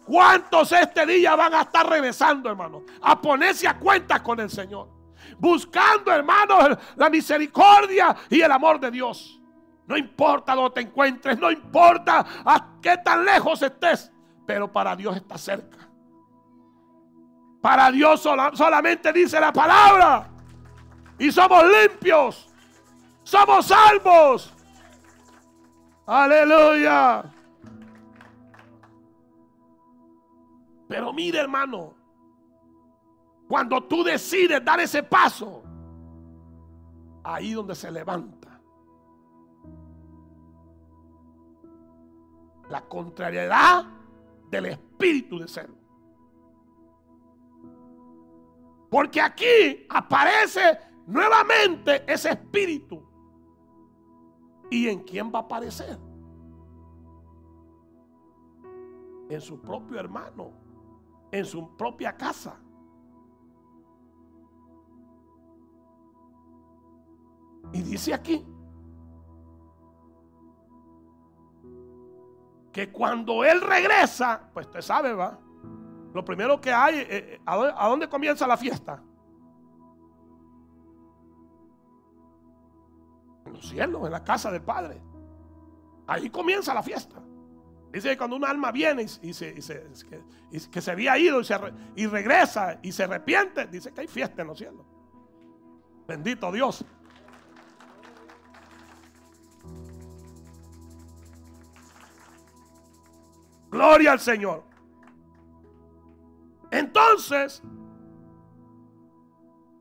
¿Cuántos 0.05 0.71
este 0.73 1.07
día 1.07 1.35
van 1.35 1.55
a 1.55 1.63
estar 1.63 1.89
regresando, 1.89 2.51
hermano? 2.51 2.85
A 3.03 3.21
ponerse 3.21 3.67
a 3.67 3.79
cuenta 3.79 4.23
con 4.23 4.39
el 4.39 4.51
Señor. 4.51 4.89
Buscando, 5.39 6.13
hermanos, 6.13 6.79
la 6.97 7.11
misericordia 7.11 8.17
y 8.29 8.41
el 8.41 8.51
amor 8.51 8.79
de 8.79 8.91
Dios. 8.91 9.40
No 9.91 9.97
importa 9.97 10.55
dónde 10.55 10.71
te 10.71 10.81
encuentres, 10.83 11.37
no 11.41 11.51
importa 11.51 12.25
a 12.45 12.79
qué 12.81 12.97
tan 12.99 13.25
lejos 13.25 13.61
estés, 13.61 14.13
pero 14.47 14.71
para 14.71 14.95
Dios 14.95 15.17
está 15.17 15.37
cerca. 15.37 15.79
Para 17.61 17.91
Dios 17.91 18.21
solamente 18.21 19.13
dice 19.13 19.41
la 19.41 19.53
palabra. 19.53 20.29
Y 21.19 21.33
somos 21.33 21.65
limpios. 21.65 22.49
Somos 23.25 23.67
salvos. 23.67 24.55
Aleluya. 26.07 27.25
Pero 30.87 31.13
mire 31.13 31.41
hermano, 31.41 31.95
cuando 33.49 33.83
tú 33.83 34.05
decides 34.05 34.65
dar 34.65 34.79
ese 34.79 35.03
paso, 35.03 35.65
ahí 37.25 37.55
donde 37.55 37.75
se 37.75 37.91
levanta 37.91 38.40
la 42.71 42.81
contrariedad 42.87 43.85
del 44.51 44.67
espíritu 44.67 45.39
de 45.39 45.49
ser. 45.49 45.71
Porque 48.89 49.21
aquí 49.21 49.87
aparece 49.89 50.79
nuevamente 51.07 52.11
ese 52.11 52.31
espíritu. 52.31 53.03
¿Y 54.71 54.89
en 54.89 55.01
quién 55.01 55.33
va 55.33 55.41
a 55.41 55.43
aparecer? 55.43 55.99
En 59.29 59.41
su 59.41 59.61
propio 59.61 59.99
hermano, 59.99 60.53
en 61.31 61.45
su 61.45 61.77
propia 61.77 62.17
casa. 62.17 62.57
Y 67.73 67.83
dice 67.83 68.15
aquí 68.15 68.45
que 72.73 72.91
cuando 72.91 73.45
él 73.45 73.61
regresa, 73.61 74.49
pues 74.53 74.67
usted 74.67 74.81
sabe, 74.81 75.13
va. 75.13 75.39
Lo 76.15 76.25
primero 76.25 76.61
que 76.61 76.73
hay, 76.73 76.99
eh, 76.99 77.07
eh, 77.11 77.41
¿a 77.45 77.89
dónde, 77.89 78.09
comienza 78.09 78.47
la 78.47 78.57
fiesta? 78.57 79.03
En 83.47 83.53
los 83.53 83.69
cielos, 83.69 84.05
en 84.07 84.13
la 84.13 84.25
casa 84.25 84.51
del 84.51 84.63
Padre. 84.63 85.01
Ahí 86.07 86.31
comienza 86.31 86.75
la 86.75 86.83
fiesta. 86.83 87.23
Dice 87.93 88.11
que 88.11 88.19
cuando 88.19 88.37
un 88.37 88.45
alma 88.45 88.71
viene 88.71 89.03
y, 89.03 89.33
se, 89.33 89.55
que, 89.55 90.81
se 90.81 90.91
había 90.91 91.19
ido 91.19 91.41
y, 91.41 91.45
y 91.97 92.07
regresa 92.07 92.79
y 92.83 92.93
se 92.93 93.05
arrepiente, 93.05 93.67
dice 93.67 93.93
que 93.93 94.03
hay 94.03 94.07
fiesta 94.07 94.43
en 94.43 94.49
los 94.49 94.59
cielos. 94.59 94.87
Bendito 96.07 96.53
Dios. 96.53 96.85
Gloria 103.71 104.13
al 104.13 104.21
Señor. 104.21 104.65
Entonces, 106.71 107.63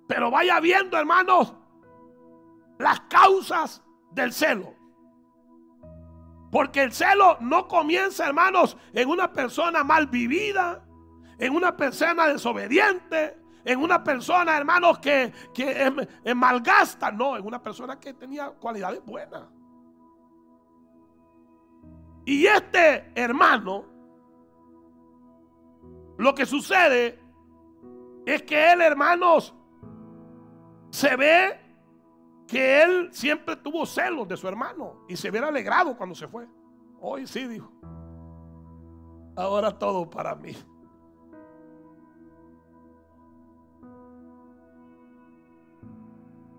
pero 0.08 0.32
vaya 0.32 0.60
viendo, 0.60 0.98
hermanos, 0.98 1.54
las 2.80 3.00
causas 3.02 3.84
del 4.12 4.34
celo. 4.34 4.74
Porque 6.52 6.82
el 6.82 6.92
celo 6.92 7.38
no 7.42 7.68
comienza, 7.68 8.26
hermanos, 8.26 8.76
en 8.94 9.08
una 9.08 9.32
persona 9.32 9.84
mal 9.84 10.08
vivida, 10.08 10.84
en 11.38 11.56
una 11.56 11.78
persona 11.78 12.28
desobediente, 12.28 13.38
en 13.64 13.80
una 13.84 14.04
persona, 14.04 14.58
hermanos, 14.58 14.98
que, 14.98 15.32
que 15.54 16.34
malgasta. 16.34 17.12
No, 17.12 17.38
en 17.38 17.46
una 17.46 17.62
persona 17.62 18.00
que 18.00 18.14
tenía 18.16 18.50
cualidades 18.50 19.06
buenas. 19.06 19.44
Y 22.30 22.46
este 22.46 23.12
hermano, 23.16 23.86
lo 26.20 26.36
que 26.36 26.46
sucede 26.46 27.20
es 28.24 28.44
que 28.44 28.72
él, 28.72 28.82
hermanos, 28.82 29.56
se 30.92 31.16
ve 31.16 31.60
que 32.46 32.84
él 32.84 33.10
siempre 33.12 33.56
tuvo 33.56 33.84
celos 33.88 34.28
de 34.28 34.38
su 34.38 34.48
hermano 34.48 35.06
y 35.08 35.16
se 35.16 35.32
hubiera 35.32 35.48
alegrado 35.48 35.98
cuando 35.98 36.14
se 36.14 36.28
fue. 36.28 36.48
Hoy 37.02 37.26
sí, 37.26 37.48
dijo. 37.48 37.72
Ahora 39.36 39.76
todo 39.76 40.08
para 40.08 40.36
mí. 40.36 40.56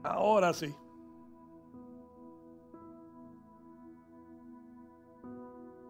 Ahora 0.03 0.53
sí. 0.53 0.75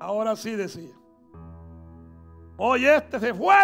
Ahora 0.01 0.35
sí 0.35 0.57
decía. 0.57 0.95
Hoy 2.57 2.87
este 2.87 3.21
se 3.21 3.35
fue 3.35 3.55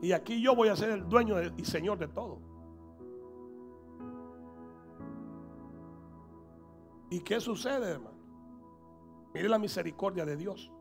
y 0.00 0.12
aquí 0.12 0.40
yo 0.40 0.54
voy 0.54 0.68
a 0.68 0.76
ser 0.76 0.90
el 0.90 1.08
dueño 1.08 1.36
y 1.56 1.64
señor 1.64 1.98
de 1.98 2.08
todo. 2.08 2.40
¿Y 7.10 7.20
qué 7.20 7.40
sucede, 7.40 7.90
hermano? 7.90 8.16
Mire 9.34 9.48
la 9.48 9.58
misericordia 9.58 10.24
de 10.24 10.36
Dios. 10.36 10.72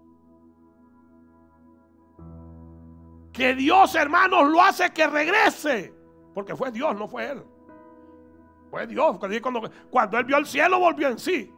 Que 3.34 3.54
Dios, 3.54 3.94
hermanos, 3.96 4.50
lo 4.50 4.62
hace 4.62 4.92
que 4.92 5.08
regrese. 5.08 5.94
Porque 6.34 6.56
fue 6.56 6.72
Dios, 6.72 6.96
no 6.96 7.08
fue 7.08 7.32
Él. 7.32 7.44
Fue 8.72 8.88
Dios. 8.88 9.18
Cuando, 9.42 9.70
cuando 9.90 10.18
Él 10.18 10.26
vio 10.26 10.38
el 10.38 10.46
cielo, 10.46 10.80
volvió 10.80 11.10
en 11.10 11.20
sí. 11.20 11.54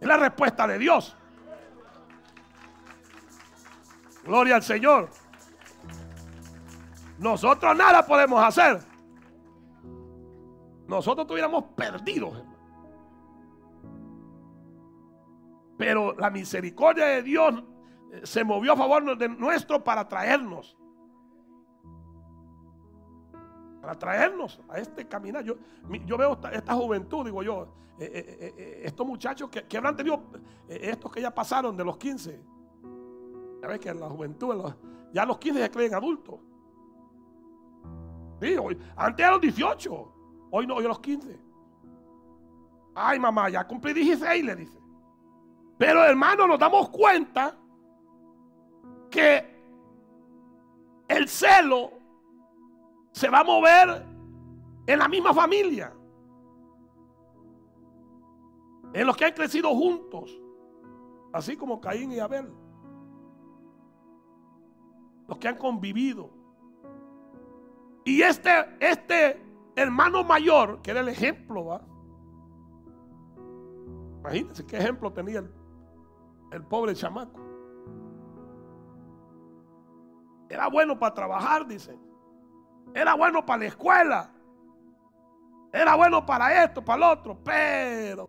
Es 0.00 0.06
la 0.06 0.16
respuesta 0.16 0.66
de 0.66 0.78
Dios. 0.78 1.16
Gloria 4.24 4.56
al 4.56 4.62
Señor. 4.62 5.08
Nosotros 7.18 7.76
nada 7.76 8.04
podemos 8.04 8.42
hacer. 8.42 8.80
Nosotros 10.86 11.24
estuviéramos 11.24 11.64
perdidos, 11.76 12.42
Pero 15.78 16.14
la 16.18 16.28
misericordia 16.28 17.06
de 17.06 17.22
Dios 17.22 17.54
eh, 18.12 18.20
se 18.24 18.44
movió 18.44 18.74
a 18.74 18.76
favor 18.76 19.16
de 19.16 19.28
nuestro 19.30 19.82
para 19.82 20.06
traernos. 20.06 20.76
Para 23.80 23.98
traernos 23.98 24.60
a 24.68 24.78
este 24.78 25.08
caminar. 25.08 25.42
Yo, 25.42 25.54
yo 26.04 26.18
veo 26.18 26.38
esta, 26.52 26.74
juventud, 26.74 27.24
digo 27.24 27.42
yo, 27.42 27.72
eh, 27.98 28.52
eh, 28.58 28.82
estos 28.84 29.06
muchachos 29.06 29.48
que, 29.48 29.62
que 29.66 29.78
habrán 29.78 29.96
tenido, 29.96 30.22
estos 30.68 31.10
que 31.10 31.22
ya 31.22 31.34
pasaron 31.34 31.74
de 31.74 31.84
los 31.84 31.96
15, 31.96 32.38
ya 33.60 33.68
ves 33.68 33.80
que 33.80 33.88
en 33.90 34.00
la 34.00 34.08
juventud, 34.08 34.72
ya 35.12 35.22
a 35.22 35.26
los 35.26 35.38
15 35.38 35.62
se 35.62 35.70
creen 35.70 35.94
adultos. 35.94 36.40
antes 38.96 39.26
a 39.26 39.30
los 39.30 39.40
18, 39.40 40.12
hoy 40.50 40.66
no, 40.66 40.76
hoy 40.76 40.84
a 40.84 40.88
los 40.88 41.00
15. 41.00 41.38
Ay, 42.94 43.18
mamá, 43.18 43.48
ya 43.50 43.66
cumplí 43.66 43.92
16, 43.92 44.44
le 44.44 44.56
dice. 44.56 44.78
Pero 45.78 46.04
hermano, 46.04 46.46
nos 46.46 46.58
damos 46.58 46.88
cuenta 46.90 47.56
que 49.10 49.60
el 51.08 51.28
celo 51.28 51.92
se 53.12 53.28
va 53.28 53.40
a 53.40 53.44
mover 53.44 54.06
en 54.86 54.98
la 54.98 55.08
misma 55.08 55.34
familia. 55.34 55.92
En 58.92 59.06
los 59.06 59.16
que 59.16 59.24
han 59.24 59.32
crecido 59.32 59.70
juntos. 59.70 60.38
Así 61.32 61.56
como 61.56 61.80
Caín 61.80 62.10
y 62.12 62.18
Abel 62.18 62.52
los 65.30 65.38
que 65.38 65.46
han 65.46 65.56
convivido. 65.56 66.28
Y 68.04 68.20
este, 68.20 68.50
este 68.80 69.40
hermano 69.76 70.24
mayor, 70.24 70.82
que 70.82 70.90
era 70.90 71.00
el 71.00 71.08
ejemplo, 71.08 71.66
¿va? 71.66 71.80
Imagínense 74.18 74.66
qué 74.66 74.76
ejemplo 74.78 75.12
tenía 75.12 75.44
el, 76.50 76.64
pobre 76.64 76.96
chamaco. 76.96 77.40
Era 80.48 80.68
bueno 80.68 80.98
para 80.98 81.14
trabajar, 81.14 81.64
dice. 81.64 81.96
Era 82.92 83.14
bueno 83.14 83.46
para 83.46 83.60
la 83.60 83.66
escuela. 83.66 84.34
Era 85.72 85.94
bueno 85.94 86.26
para 86.26 86.64
esto, 86.64 86.84
para 86.84 86.98
lo 86.98 87.10
otro. 87.12 87.38
Pero, 87.44 88.26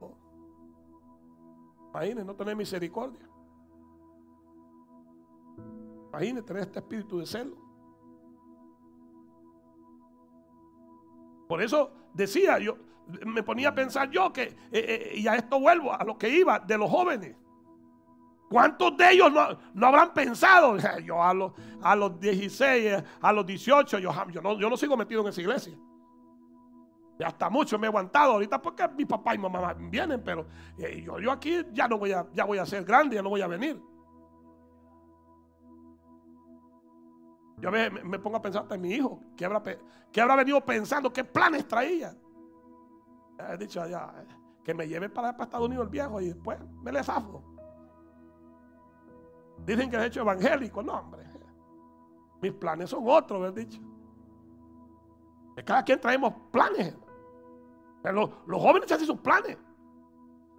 imagínense, 1.89 2.25
no 2.25 2.35
tener 2.35 2.55
misericordia. 2.55 3.30
Imagínate 6.12 6.47
tener 6.47 6.64
este 6.64 6.80
espíritu 6.80 7.20
de 7.20 7.26
celo. 7.26 7.55
Por 11.47 11.62
eso 11.62 11.91
decía 12.14 12.59
yo, 12.59 12.78
me 13.26 13.43
ponía 13.43 13.70
a 13.70 13.76
pensar 13.76 14.09
yo 14.09 14.32
que, 14.32 14.43
eh, 14.43 14.55
eh, 14.72 15.14
y 15.16 15.28
a 15.28 15.36
esto 15.36 15.59
vuelvo, 15.59 15.93
a 15.93 16.03
lo 16.03 16.18
que 16.18 16.30
iba, 16.30 16.59
de 16.59 16.78
los 16.78 16.89
jóvenes. 16.89 17.36
¿Cuántos 18.49 18.97
de 18.97 19.12
ellos 19.12 19.32
no, 19.32 19.88
habrán 19.88 20.14
pensado? 20.14 20.78
Yo 21.05 21.24
a 21.24 21.34
los, 21.34 21.53
a 21.82 21.95
los 21.95 22.20
16, 22.20 23.01
a 23.22 23.32
los 23.32 23.45
18, 23.45 23.99
yo, 23.99 24.12
yo, 24.30 24.41
no, 24.41 24.59
yo 24.59 24.70
no 24.70 24.76
sigo 24.76 24.97
metido 24.97 25.22
en 25.22 25.28
esa 25.28 25.39
iglesia. 25.39 25.74
Ya 27.18 27.28
hasta 27.28 27.49
mucho 27.49 27.80
me 27.80 27.88
he 27.88 27.89
aguantado 27.89 28.34
ahorita 28.34 28.62
porque 28.62 28.86
mi 28.89 29.05
papá 29.05 29.36
y 29.36 29.38
mamá 29.38 29.74
vienen, 29.74 30.22
pero 30.22 30.47
eh, 30.78 31.01
yo, 31.01 31.18
yo 31.20 31.32
aquí 31.32 31.62
ya 31.72 31.88
no 31.88 31.97
voy 31.97 32.12
a, 32.12 32.28
ya 32.34 32.43
voy 32.43 32.57
a 32.57 32.66
ser 32.66 32.84
grande, 32.84 33.16
ya 33.16 33.22
no 33.22 33.30
voy 33.30 33.41
a 33.41 33.47
venir. 33.47 33.82
Yo 37.62 37.70
a 37.70 37.72
veces 37.72 38.03
me, 38.03 38.18
pongo 38.18 38.38
a 38.38 38.41
pensar 38.41 38.64
hasta 38.64 38.76
en 38.76 38.82
mi 38.82 38.93
hijo, 38.93 39.22
que 39.38 39.45
habrá, 39.45 39.62
que 40.12 40.20
habrá 40.20 40.36
venido 40.36 40.59
pensando, 40.66 41.14
qué 41.14 41.24
planes 41.24 41.68
traía. 41.68 42.16
He 43.38 43.57
dicho 43.57 43.82
allá, 43.82 44.12
que 44.64 44.74
me 44.74 44.88
lleve 44.88 45.09
para, 45.09 45.30
Estados 45.30 45.68
Unidos 45.68 45.86
el 45.86 45.91
viejo 45.91 46.20
y 46.20 46.30
después 46.30 46.59
me 46.82 46.91
le 46.91 47.03
zafo. 47.03 47.43
Dicen 49.64 49.91
que 49.91 49.97
es 49.97 50.03
hecho 50.05 50.22
evangélico, 50.22 50.82
no 50.82 50.93
hombre. 50.93 51.24
Mis 52.41 52.51
planes 52.53 52.89
son 52.89 53.03
otros, 53.05 53.47
he 53.49 53.59
dicho. 53.59 53.80
cada 55.64 55.84
quien 55.84 56.01
traemos 56.01 56.34
planes. 56.51 56.95
Pero 58.01 58.43
los 58.47 58.59
jóvenes 58.59 58.91
hacen 58.91 59.05
sus 59.05 59.20
planes. 59.20 59.55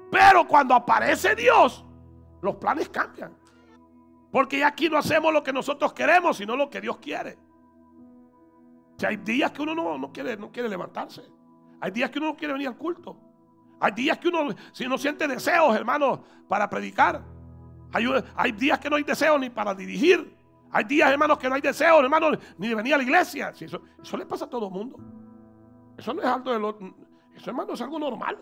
Pero 0.09 0.47
cuando 0.47 0.75
aparece 0.75 1.35
Dios, 1.35 1.85
los 2.41 2.55
planes 2.57 2.89
cambian. 2.89 3.37
Porque 4.33 4.59
ya 4.59 4.69
aquí 4.69 4.89
no 4.89 4.97
hacemos 4.97 5.33
lo 5.33 5.43
que 5.43 5.53
nosotros 5.53 5.93
queremos, 5.93 6.39
sino 6.39 6.57
lo 6.57 6.71
que 6.71 6.81
Dios 6.81 6.97
quiere. 6.97 7.39
Si 8.97 9.05
hay 9.05 9.19
días 9.19 9.53
que 9.53 9.61
uno 9.61 9.75
no, 9.99 10.13
quiere, 10.13 10.37
no 10.39 10.51
quiere 10.51 10.71
levantarse. 10.71 11.23
Hay 11.81 11.91
días 11.91 12.11
que 12.11 12.19
uno 12.19 12.29
no 12.29 12.37
quiere 12.37 12.55
venir 12.55 12.69
al 12.69 12.77
culto. 12.77 13.17
Hay 13.79 13.93
días 13.93 14.17
que 14.19 14.29
uno, 14.29 14.55
si 14.73 14.89
no 14.89 14.97
siente 14.97 15.29
deseos, 15.29 15.77
hermano, 15.77 16.25
para 16.49 16.71
predicar. 16.71 17.23
Hay, 17.93 18.53
días 18.53 18.79
que 18.79 18.89
no 18.89 18.97
hay 18.97 19.03
deseos 19.03 19.39
ni 19.39 19.51
para 19.51 19.75
dirigir. 19.75 20.35
Hay 20.71 20.85
días, 20.85 21.11
hermanos, 21.11 21.37
que 21.37 21.49
no 21.51 21.55
hay 21.55 21.61
deseos, 21.61 22.03
hermanos, 22.03 22.39
ni 22.57 22.69
de 22.69 22.75
venir 22.75 22.95
a 22.95 22.97
la 22.97 23.03
iglesia. 23.03 23.51
eso, 23.51 23.83
eso 24.03 24.17
le 24.17 24.25
pasa 24.25 24.47
a 24.47 24.49
todo 24.49 24.69
el 24.69 24.73
mundo. 24.73 24.99
Eso 25.99 26.15
no 26.15 26.23
es 26.23 26.29
algo 26.29 26.53
de 26.53 26.59
lo, 26.59 26.79
eso, 27.37 27.73
es 27.75 27.81
algo 27.83 27.99
normal. 27.99 28.39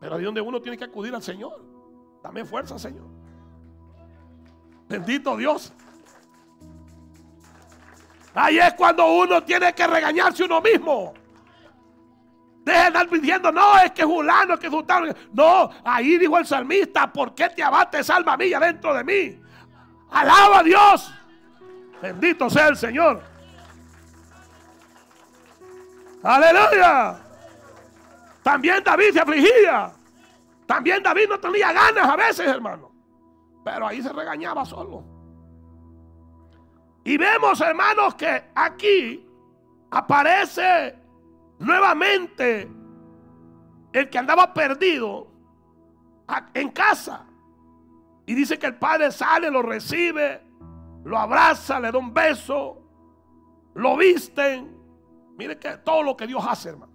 Pero 0.00 0.16
ahí 0.16 0.24
donde 0.24 0.40
uno 0.40 0.60
tiene 0.60 0.76
que 0.76 0.84
acudir 0.84 1.14
al 1.14 1.22
Señor. 1.22 1.64
Dame 2.24 2.44
fuerza, 2.44 2.76
Señor. 2.76 3.13
Bendito 4.88 5.36
Dios. 5.36 5.72
Ahí 8.34 8.58
es 8.58 8.74
cuando 8.74 9.06
uno 9.06 9.42
tiene 9.42 9.72
que 9.72 9.86
regañarse 9.86 10.44
uno 10.44 10.60
mismo. 10.60 11.14
Deje 12.64 12.80
de 12.80 12.86
estar 12.86 13.10
diciendo, 13.10 13.52
no, 13.52 13.78
es 13.78 13.92
que 13.92 14.02
Julano, 14.02 14.54
es 14.54 14.60
que 14.60 14.70
Sultano. 14.70 15.12
No, 15.32 15.70
ahí 15.84 16.16
dijo 16.16 16.38
el 16.38 16.46
salmista, 16.46 17.12
¿por 17.12 17.34
qué 17.34 17.50
te 17.50 17.62
abates, 17.62 18.08
alma 18.08 18.36
mía, 18.36 18.58
dentro 18.58 18.94
de 18.94 19.04
mí? 19.04 19.40
Alaba 20.10 20.60
a 20.60 20.62
Dios. 20.62 21.14
Bendito 22.00 22.48
sea 22.48 22.68
el 22.68 22.76
Señor. 22.76 23.22
Aleluya. 26.22 27.18
También 28.42 28.82
David 28.82 29.12
se 29.12 29.20
afligía. 29.20 29.92
También 30.66 31.02
David 31.02 31.28
no 31.28 31.38
tenía 31.38 31.72
ganas 31.72 32.08
a 32.08 32.16
veces, 32.16 32.46
hermano. 32.46 32.93
Pero 33.64 33.86
ahí 33.86 34.02
se 34.02 34.12
regañaba 34.12 34.64
solo. 34.64 35.02
Y 37.02 37.16
vemos, 37.16 37.60
hermanos, 37.60 38.14
que 38.14 38.50
aquí 38.54 39.26
aparece 39.90 40.94
nuevamente 41.58 42.70
el 43.92 44.10
que 44.10 44.18
andaba 44.18 44.52
perdido 44.52 45.28
en 46.52 46.70
casa. 46.70 47.26
Y 48.26 48.34
dice 48.34 48.58
que 48.58 48.66
el 48.66 48.76
padre 48.76 49.10
sale, 49.10 49.50
lo 49.50 49.62
recibe, 49.62 50.42
lo 51.04 51.18
abraza, 51.18 51.80
le 51.80 51.90
da 51.90 51.98
un 51.98 52.12
beso, 52.12 52.82
lo 53.74 53.96
visten. 53.96 54.74
Mire 55.36 55.58
que 55.58 55.78
todo 55.78 56.02
lo 56.02 56.16
que 56.16 56.26
Dios 56.26 56.44
hace, 56.46 56.70
hermano. 56.70 56.92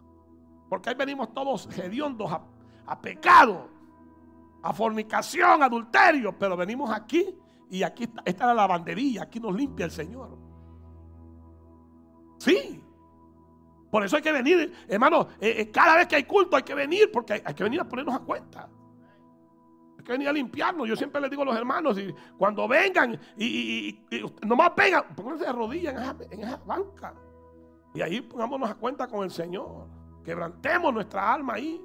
Porque 0.70 0.90
ahí 0.90 0.96
venimos 0.96 1.34
todos 1.34 1.68
hediondos 1.78 2.32
a, 2.32 2.42
a 2.86 3.00
pecado 3.00 3.79
a 4.62 4.74
fornicación, 4.74 5.64
adulterio, 5.64 6.38
pero 6.38 6.57
venimos 6.57 6.91
aquí 6.91 7.36
y 7.70 7.84
aquí 7.84 8.03
está, 8.03 8.22
esta 8.26 8.47
la 8.47 8.53
lavandería, 8.53 9.24
aquí 9.24 9.39
nos 9.39 9.55
limpia 9.55 9.86
el 9.86 9.91
Señor. 9.91 10.38
Sí. 12.39 12.84
Por 13.91 14.03
eso 14.03 14.18
hay 14.18 14.22
que 14.22 14.32
venir, 14.32 14.74
hermano, 14.88 15.30
eh, 15.39 15.55
eh, 15.60 15.72
cada 15.72 15.97
vez 15.97 16.07
que 16.07 16.16
hay 16.16 16.24
culto 16.24 16.55
hay 16.55 16.64
que 16.64 16.76
venir, 16.76 17.12
porque 17.12 17.41
hay, 17.43 17.53
que 17.53 17.64
venir 17.64 17.82
a 17.82 17.86
ponernos 17.86 18.16
a 18.16 18.20
cuenta. 18.20 18.70
Hay 19.97 20.03
que 20.03 20.12
venir 20.12 20.28
a 20.28 20.34
limpiarnos. 20.34 20.88
Yo 20.88 20.95
siempre 20.95 21.20
les 21.22 21.30
digo 21.30 21.41
a 21.41 21.45
los 21.45 21.55
hermanos, 21.55 21.97
y 21.97 22.14
cuando 22.38 22.68
vengan 22.68 23.20
y, 23.38 23.99
nomás 24.45 24.72
vengan, 24.76 25.03
pónganse 25.16 25.45
de 25.45 25.53
rodillas 25.53 25.93
en 25.93 25.99
esa, 26.01 26.16
en 26.32 26.39
esa 26.41 26.57
banca. 26.66 27.16
Y 27.95 28.01
ahí 28.01 28.22
pongámonos 28.22 28.70
a 28.70 28.76
cuenta 28.76 29.07
con 29.07 29.24
el 29.24 29.32
Señor. 29.32 29.88
Quebrantemos 30.24 30.93
nuestra 30.93 31.34
alma 31.34 31.53
ahí. 31.53 31.82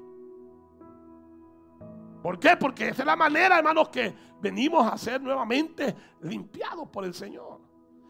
¿Por 2.24 2.38
qué? 2.38 2.56
Porque 2.56 2.88
esa 2.88 3.02
es 3.02 3.06
la 3.06 3.16
manera, 3.16 3.58
hermanos, 3.58 3.90
que 3.90 4.14
venimos 4.40 4.90
a 4.90 4.96
ser 4.96 5.20
nuevamente 5.20 5.94
limpiados 6.22 6.88
por 6.88 7.04
el 7.04 7.12
Señor. 7.12 7.60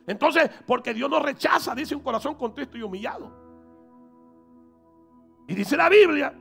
Entonces, 0.06 0.48
porque 0.64 0.94
Dios 0.94 1.10
nos 1.10 1.20
rechaza, 1.20 1.74
dice 1.74 1.96
un 1.96 2.00
corazón 2.00 2.36
contristo 2.36 2.78
y 2.78 2.82
humillado. 2.82 3.28
Y 5.48 5.54
dice 5.56 5.76
la 5.76 5.88
Biblia 5.88 6.32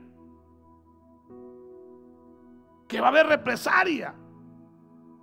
que 2.88 3.02
va 3.02 3.08
a 3.08 3.10
haber 3.10 3.26
represalia. 3.26 4.14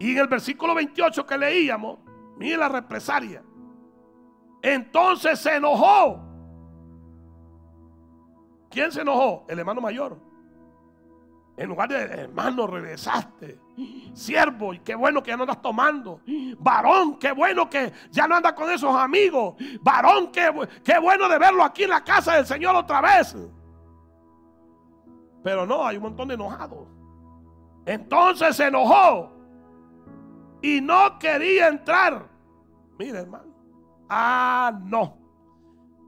Y 0.00 0.10
en 0.10 0.18
el 0.18 0.26
versículo 0.26 0.74
28 0.74 1.24
que 1.24 1.38
leíamos, 1.38 2.00
mire 2.36 2.56
la 2.56 2.68
represalia. 2.68 3.44
Entonces 4.60 5.38
se 5.38 5.54
enojó. 5.54 6.20
¿Quién 8.70 8.90
se 8.90 9.02
enojó? 9.02 9.46
El 9.48 9.60
hermano 9.60 9.80
mayor. 9.80 10.29
En 11.60 11.68
lugar 11.68 11.90
de, 11.90 11.96
hermano, 11.96 12.66
regresaste. 12.66 13.60
Siervo, 14.14 14.72
y 14.72 14.78
qué 14.78 14.94
bueno 14.94 15.22
que 15.22 15.30
ya 15.30 15.36
no 15.36 15.42
andas 15.42 15.60
tomando. 15.60 16.22
Varón, 16.58 17.18
qué 17.18 17.32
bueno 17.32 17.68
que 17.68 17.92
ya 18.10 18.26
no 18.26 18.36
andas 18.36 18.54
con 18.54 18.70
esos 18.70 18.96
amigos. 18.96 19.56
Varón, 19.82 20.32
qué, 20.32 20.98
bueno 20.98 21.28
de 21.28 21.38
verlo 21.38 21.62
aquí 21.62 21.82
en 21.82 21.90
la 21.90 22.02
casa 22.02 22.36
del 22.36 22.46
Señor 22.46 22.74
otra 22.76 23.02
vez. 23.02 23.36
Pero 25.44 25.66
no, 25.66 25.86
hay 25.86 25.98
un 25.98 26.04
montón 26.04 26.28
de 26.28 26.34
enojados. 26.34 26.88
Entonces 27.84 28.56
se 28.56 28.68
enojó 28.68 29.30
y 30.62 30.80
no 30.80 31.18
quería 31.18 31.68
entrar. 31.68 32.26
Mire, 32.98 33.18
hermano. 33.18 33.52
Ah, 34.08 34.80
no. 34.82 35.18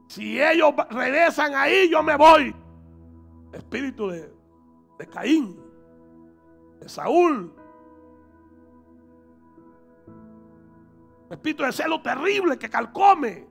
Si 0.07 0.41
ellos 0.41 0.73
regresan 0.89 1.53
ahí, 1.53 1.91
yo 1.91 2.01
me 2.01 2.15
voy. 2.15 2.55
Espíritu 3.53 4.07
de 4.07 4.33
de 4.97 5.07
Caín, 5.07 5.59
de 6.79 6.89
Saúl. 6.89 7.53
Espíritu 11.29 11.63
de 11.63 11.71
celo 11.71 12.01
terrible 12.01 12.59
que 12.59 12.69
calcome. 12.69 13.47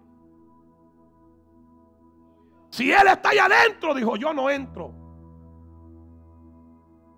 Si 2.70 2.90
él 2.90 3.06
está 3.08 3.30
ahí 3.30 3.38
adentro, 3.38 3.94
dijo, 3.94 4.16
yo 4.16 4.32
no 4.32 4.48
entro. 4.48 4.94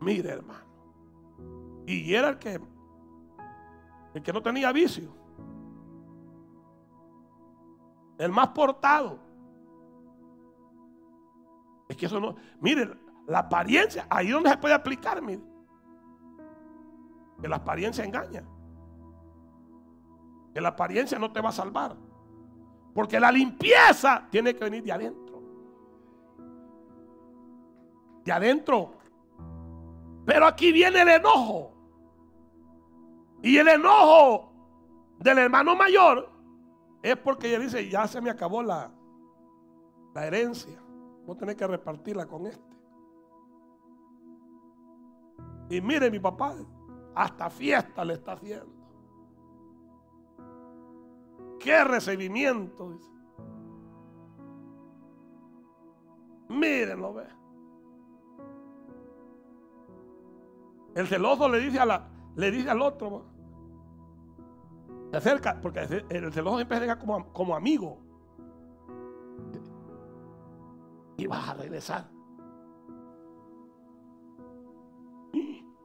Mire, 0.01 0.31
hermano. 0.31 0.65
Y 1.87 2.15
era 2.15 2.31
el 2.31 2.39
que, 2.39 2.61
el 4.15 4.23
que 4.23 4.33
no 4.33 4.43
tenía 4.43 4.73
vicio. 4.73 5.15
El 8.19 8.33
más 8.33 8.49
portado. 8.49 9.19
Es 11.89 11.97
que 11.97 12.07
eso 12.07 12.19
no. 12.19 12.37
Mire, 12.61 12.91
la 13.27 13.41
apariencia, 13.41 14.07
ahí 14.11 14.31
donde 14.31 14.51
se 14.51 14.57
puede 14.59 14.75
aplicar, 14.75 15.21
mire. 15.23 15.43
Que 17.41 17.49
la 17.49 17.57
apariencia 17.57 18.05
engaña. 18.05 18.45
Que 20.53 20.61
la 20.61 20.69
apariencia 20.69 21.19
no 21.19 21.33
te 21.33 21.41
va 21.41 21.49
a 21.49 21.53
salvar. 21.53 21.97
Porque 22.95 23.19
la 23.19 23.33
limpieza 23.33 24.27
tiene 24.31 24.55
que 24.55 24.65
venir 24.65 24.85
de 24.85 24.93
adentro. 24.93 25.43
De 28.25 28.33
adentro. 28.33 28.93
Pero 30.25 30.47
aquí 30.47 30.71
viene 30.71 31.03
el 31.03 31.09
enojo. 31.09 31.73
Y 33.43 33.59
el 33.59 33.69
enojo 33.69 34.53
del 35.19 35.39
hermano 35.39 35.75
mayor 35.77 36.31
es 37.03 37.17
porque 37.17 37.49
ella 37.49 37.59
dice, 37.59 37.89
ya 37.89 38.07
se 38.07 38.21
me 38.21 38.31
acabó 38.31 38.63
la, 38.63 38.91
la 40.15 40.27
herencia. 40.27 40.79
Voy 41.27 41.37
a 41.37 41.39
tener 41.39 41.57
que 41.57 41.67
repartirla 41.67 42.27
con 42.27 42.47
este. 42.47 42.74
Y 45.69 45.81
mire 45.81 46.11
mi 46.11 46.19
papá, 46.19 46.55
hasta 47.15 47.51
fiesta 47.51 48.05
le 48.05 48.15
está 48.15 48.33
haciendo. 48.33 48.73
Qué 51.59 51.85
recibimiento, 51.85 52.91
dice. 52.91 53.11
Mírenlo, 56.49 57.15
ve. 57.15 57.27
El 60.95 61.07
celoso 61.07 61.49
le 61.49 61.59
dice, 61.59 61.81
a 61.81 61.87
la, 61.87 62.09
le 62.37 62.51
dice 62.51 62.71
al 62.71 62.83
otro, 62.83 63.25
se 65.11 65.17
acerca, 65.17 65.61
porque 65.61 65.81
el 66.09 66.33
celoso 66.33 66.57
siempre 66.57 66.79
se 66.79 66.99
como, 66.99 67.33
como 67.33 67.57
amigo. 67.57 68.05
y 71.17 71.27
vas 71.27 71.49
a 71.49 71.55
regresar. 71.55 72.14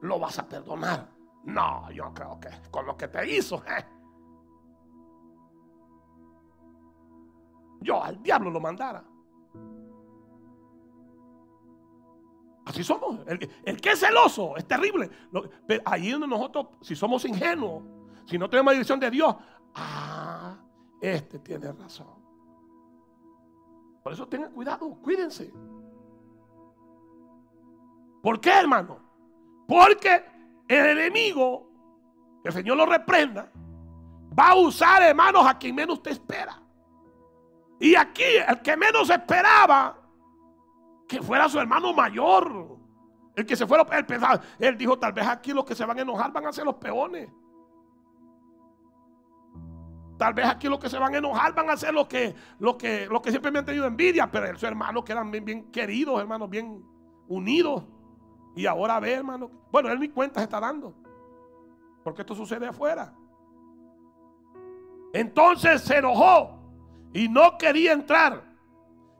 Lo 0.00 0.18
vas 0.18 0.38
a 0.38 0.48
perdonar. 0.48 1.08
No, 1.44 1.90
yo 1.90 2.12
creo 2.12 2.38
que 2.38 2.48
con 2.70 2.86
lo 2.86 2.96
que 2.96 3.08
te 3.08 3.36
hizo, 3.36 3.62
eh. 3.66 3.84
yo 7.80 8.02
al 8.02 8.22
diablo 8.22 8.50
lo 8.50 8.60
mandara. 8.60 9.02
Así 12.66 12.84
somos. 12.84 13.20
El, 13.26 13.80
que 13.80 13.90
es 13.90 13.98
celoso 13.98 14.56
es 14.56 14.66
terrible. 14.66 15.10
pero 15.66 15.82
ahí 15.86 16.10
donde 16.10 16.28
nosotros, 16.28 16.68
si 16.82 16.94
somos 16.94 17.24
ingenuos, 17.24 17.82
si 18.26 18.38
no 18.38 18.48
tenemos 18.48 18.72
dirección 18.72 19.00
de 19.00 19.10
Dios, 19.10 19.34
ah, 19.74 20.56
este 21.00 21.38
tiene 21.40 21.72
razón. 21.72 22.20
Por 24.02 24.12
eso 24.12 24.28
tengan 24.28 24.52
cuidado, 24.52 24.88
cuídense. 25.02 25.52
¿Por 28.22 28.40
qué, 28.40 28.50
hermano? 28.50 29.09
Porque 29.70 30.24
el 30.66 30.98
enemigo, 30.98 31.70
el 32.42 32.52
Señor 32.52 32.76
lo 32.76 32.86
reprenda, 32.86 33.48
va 34.36 34.48
a 34.48 34.54
usar, 34.56 35.00
hermanos, 35.00 35.46
a 35.46 35.56
quien 35.56 35.76
menos 35.76 36.02
te 36.02 36.10
espera. 36.10 36.60
Y 37.78 37.94
aquí, 37.94 38.24
el 38.48 38.60
que 38.62 38.76
menos 38.76 39.08
esperaba, 39.10 39.96
que 41.06 41.22
fuera 41.22 41.48
su 41.48 41.60
hermano 41.60 41.92
mayor. 41.92 42.78
El 43.36 43.46
que 43.46 43.54
se 43.54 43.64
fuera, 43.64 43.86
él, 43.92 44.04
él 44.58 44.76
dijo, 44.76 44.98
tal 44.98 45.12
vez 45.12 45.28
aquí 45.28 45.52
los 45.52 45.64
que 45.64 45.76
se 45.76 45.84
van 45.84 45.98
a 45.98 46.02
enojar 46.02 46.32
van 46.32 46.46
a 46.46 46.52
ser 46.52 46.64
los 46.64 46.74
peones. 46.74 47.30
Tal 50.18 50.34
vez 50.34 50.46
aquí 50.46 50.66
los 50.66 50.80
que 50.80 50.88
se 50.88 50.98
van 50.98 51.14
a 51.14 51.18
enojar 51.18 51.54
van 51.54 51.70
a 51.70 51.76
ser 51.76 51.94
los 51.94 52.08
que, 52.08 52.34
los 52.58 52.74
que, 52.74 53.06
los 53.06 53.20
que 53.20 53.30
siempre 53.30 53.52
me 53.52 53.60
han 53.60 53.64
tenido 53.64 53.86
envidia, 53.86 54.28
pero 54.28 54.52
sus 54.52 54.64
hermanos 54.64 55.04
que 55.04 55.12
eran 55.12 55.30
bien, 55.30 55.44
bien, 55.44 55.70
queridos, 55.70 56.20
hermanos, 56.20 56.50
bien 56.50 56.84
unidos. 57.28 57.84
Y 58.54 58.66
ahora 58.66 59.00
ve, 59.00 59.12
hermano. 59.12 59.50
Bueno, 59.70 59.90
él 59.90 60.00
ni 60.00 60.08
cuenta 60.08 60.40
se 60.40 60.44
está 60.44 60.60
dando. 60.60 60.94
Porque 62.02 62.22
esto 62.22 62.34
sucede 62.34 62.66
afuera. 62.66 63.14
Entonces 65.12 65.82
se 65.82 65.98
enojó 65.98 66.58
y 67.12 67.28
no 67.28 67.58
quería 67.58 67.92
entrar. 67.92 68.42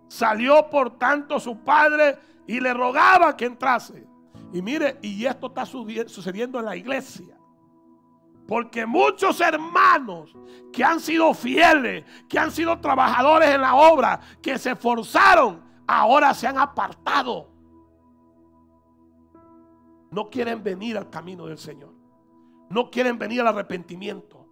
Salió 0.08 0.68
por 0.70 0.98
tanto 0.98 1.38
su 1.38 1.58
padre 1.58 2.18
y 2.46 2.60
le 2.60 2.74
rogaba 2.74 3.36
que 3.36 3.46
entrase. 3.46 4.06
Y 4.52 4.62
mire, 4.62 4.98
y 5.02 5.24
esto 5.24 5.48
está 5.48 5.64
sucediendo 5.64 6.58
en 6.58 6.64
la 6.64 6.76
iglesia. 6.76 7.36
Porque 8.46 8.84
muchos 8.84 9.40
hermanos 9.40 10.34
que 10.72 10.82
han 10.82 10.98
sido 10.98 11.32
fieles, 11.34 12.04
que 12.28 12.38
han 12.38 12.50
sido 12.50 12.80
trabajadores 12.80 13.48
en 13.50 13.60
la 13.60 13.76
obra, 13.76 14.20
que 14.42 14.58
se 14.58 14.72
esforzaron, 14.72 15.62
ahora 15.86 16.34
se 16.34 16.48
han 16.48 16.58
apartado. 16.58 17.49
No 20.10 20.28
quieren 20.28 20.62
venir 20.62 20.96
al 20.98 21.08
camino 21.08 21.46
del 21.46 21.58
Señor. 21.58 21.94
No 22.68 22.90
quieren 22.90 23.18
venir 23.18 23.40
al 23.40 23.48
arrepentimiento. 23.48 24.46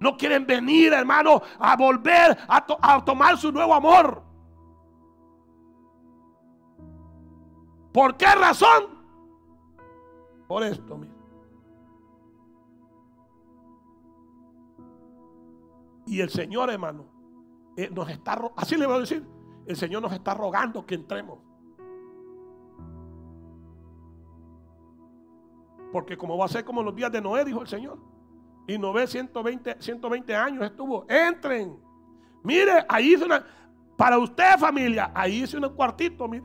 No 0.00 0.16
quieren 0.16 0.46
venir, 0.46 0.92
hermano, 0.92 1.40
a 1.58 1.76
volver 1.76 2.36
a, 2.48 3.04
tomar 3.04 3.38
su 3.38 3.50
nuevo 3.50 3.74
amor. 3.74 4.22
¿Por 7.92 8.16
qué 8.16 8.26
razón? 8.26 8.86
Por 10.46 10.62
esto, 10.64 10.98
mira. 10.98 11.14
Y 16.06 16.20
el 16.20 16.28
Señor, 16.28 16.70
hermano, 16.70 17.06
eh, 17.76 17.88
nos 17.90 18.08
está, 18.10 18.38
así 18.56 18.76
le 18.76 18.86
voy 18.86 18.96
a 18.96 19.00
decir, 19.00 19.26
el 19.66 19.76
Señor 19.76 20.02
nos 20.02 20.12
está 20.12 20.34
rogando 20.34 20.84
que 20.84 20.96
entremos. 20.96 21.38
Porque 25.94 26.16
como 26.16 26.36
va 26.36 26.46
a 26.46 26.48
ser 26.48 26.64
como 26.64 26.82
los 26.82 26.92
días 26.92 27.12
de 27.12 27.20
Noé, 27.20 27.44
dijo 27.44 27.60
el 27.60 27.68
Señor. 27.68 28.00
Y 28.66 28.76
Noé 28.76 29.06
120, 29.06 29.76
120 29.78 30.34
años 30.34 30.64
estuvo. 30.64 31.06
Entren. 31.08 31.78
Mire, 32.42 32.84
ahí 32.88 33.14
hice 33.14 33.24
una, 33.24 33.46
para 33.96 34.18
usted 34.18 34.58
familia, 34.58 35.12
ahí 35.14 35.44
hice 35.44 35.56
un 35.56 35.68
cuartito, 35.68 36.26
mire. 36.26 36.42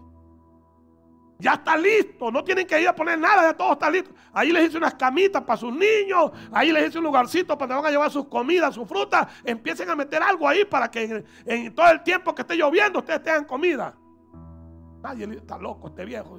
Ya 1.39 1.53
está 1.53 1.75
listo, 1.75 2.29
no 2.29 2.43
tienen 2.43 2.67
que 2.67 2.79
ir 2.79 2.87
a 2.89 2.95
poner 2.95 3.17
nada, 3.17 3.41
ya 3.41 3.57
todo 3.57 3.71
está 3.71 3.89
listo. 3.89 4.11
Ahí 4.31 4.51
les 4.51 4.67
hice 4.67 4.77
unas 4.77 4.93
camitas 4.93 5.41
para 5.41 5.57
sus 5.57 5.73
niños, 5.73 6.31
ahí 6.51 6.71
les 6.71 6.89
hice 6.89 6.99
un 6.99 7.05
lugarcito 7.05 7.57
para 7.57 7.69
que 7.69 7.75
van 7.81 7.85
a 7.87 7.89
llevar 7.89 8.11
sus 8.11 8.27
comidas, 8.27 8.75
sus 8.75 8.87
frutas. 8.87 9.29
Empiecen 9.43 9.89
a 9.89 9.95
meter 9.95 10.21
algo 10.21 10.47
ahí 10.47 10.63
para 10.63 10.91
que 10.91 11.25
en, 11.47 11.73
todo 11.73 11.89
el 11.89 12.03
tiempo 12.03 12.35
que 12.35 12.43
esté 12.43 12.55
lloviendo 12.55 12.99
ustedes 12.99 13.23
tengan 13.23 13.45
comida. 13.45 13.95
Nadie 15.01 15.25
está 15.37 15.57
loco, 15.57 15.87
este 15.87 16.05
viejo. 16.05 16.37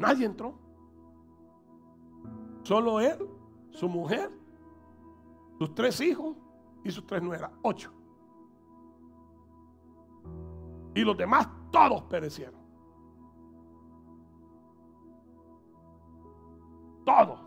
Nadie 0.00 0.24
entró. 0.24 0.54
Solo 2.62 3.00
él, 3.00 3.28
su 3.70 3.86
mujer, 3.86 4.30
sus 5.58 5.74
tres 5.74 6.00
hijos 6.00 6.36
y 6.82 6.90
sus 6.90 7.06
tres 7.06 7.22
nueras. 7.22 7.50
Ocho. 7.60 7.92
Y 10.94 11.02
los 11.02 11.16
demás 11.18 11.46
todos 11.70 12.02
perecieron. 12.04 12.58
Todos. 17.04 17.40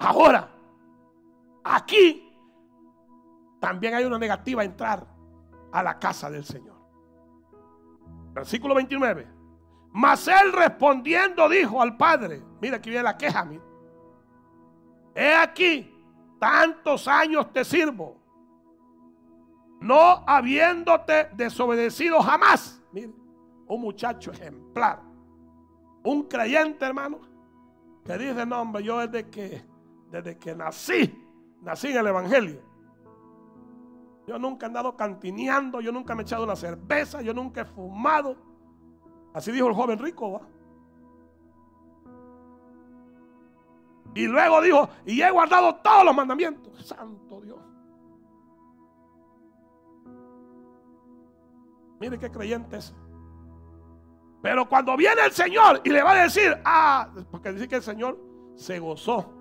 Ahora, 0.00 0.50
aquí 1.62 2.28
también 3.60 3.94
hay 3.94 4.04
una 4.04 4.18
negativa 4.18 4.62
a 4.62 4.64
entrar 4.64 5.06
a 5.70 5.82
la 5.82 5.96
casa 5.98 6.28
del 6.28 6.44
Señor. 6.44 6.77
Versículo 8.38 8.74
29. 8.74 9.26
Mas 9.92 10.28
él 10.28 10.52
respondiendo 10.52 11.48
dijo 11.48 11.80
al 11.80 11.96
padre, 11.96 12.42
mira 12.60 12.76
aquí 12.76 12.90
viene 12.90 13.04
la 13.04 13.16
queja, 13.16 13.44
mira. 13.44 13.64
He 15.14 15.34
aquí, 15.34 15.92
tantos 16.38 17.08
años 17.08 17.52
te 17.52 17.64
sirvo 17.64 18.18
no 19.80 20.24
habiéndote 20.26 21.30
desobedecido 21.34 22.20
jamás. 22.20 22.82
Mire, 22.92 23.12
un 23.66 23.80
muchacho 23.80 24.32
ejemplar, 24.32 25.00
un 26.02 26.24
creyente, 26.24 26.84
hermano, 26.84 27.20
que 28.04 28.16
dice, 28.16 28.46
no, 28.46 28.62
hombre, 28.62 28.82
yo 28.82 29.06
desde 29.06 29.28
que, 29.28 29.62
desde 30.10 30.38
que 30.38 30.54
nací, 30.54 31.26
nací 31.60 31.88
en 31.88 31.98
el 31.98 32.06
Evangelio. 32.06 32.62
Yo 34.28 34.38
nunca 34.38 34.66
he 34.66 34.68
andado 34.68 34.94
cantineando, 34.94 35.80
yo 35.80 35.90
nunca 35.90 36.14
me 36.14 36.20
he 36.20 36.24
echado 36.24 36.44
una 36.44 36.54
cerveza, 36.54 37.22
yo 37.22 37.32
nunca 37.32 37.62
he 37.62 37.64
fumado. 37.64 38.36
Así 39.32 39.50
dijo 39.50 39.68
el 39.68 39.74
joven 39.74 39.98
rico, 39.98 40.42
Y 44.14 44.26
luego 44.26 44.60
dijo, 44.60 44.90
y 45.06 45.22
he 45.22 45.30
guardado 45.30 45.76
todos 45.76 46.04
los 46.04 46.14
mandamientos. 46.14 46.86
Santo 46.86 47.40
Dios. 47.40 47.58
Mire 51.98 52.18
qué 52.18 52.30
creyente 52.30 52.76
es. 52.76 52.94
Pero 54.42 54.68
cuando 54.68 54.94
viene 54.94 55.22
el 55.24 55.32
Señor 55.32 55.80
y 55.84 55.88
le 55.88 56.02
va 56.02 56.10
a 56.10 56.22
decir, 56.24 56.54
ah, 56.66 57.08
porque 57.30 57.52
dice 57.52 57.66
que 57.66 57.76
el 57.76 57.82
Señor 57.82 58.18
se 58.56 58.78
gozó. 58.78 59.32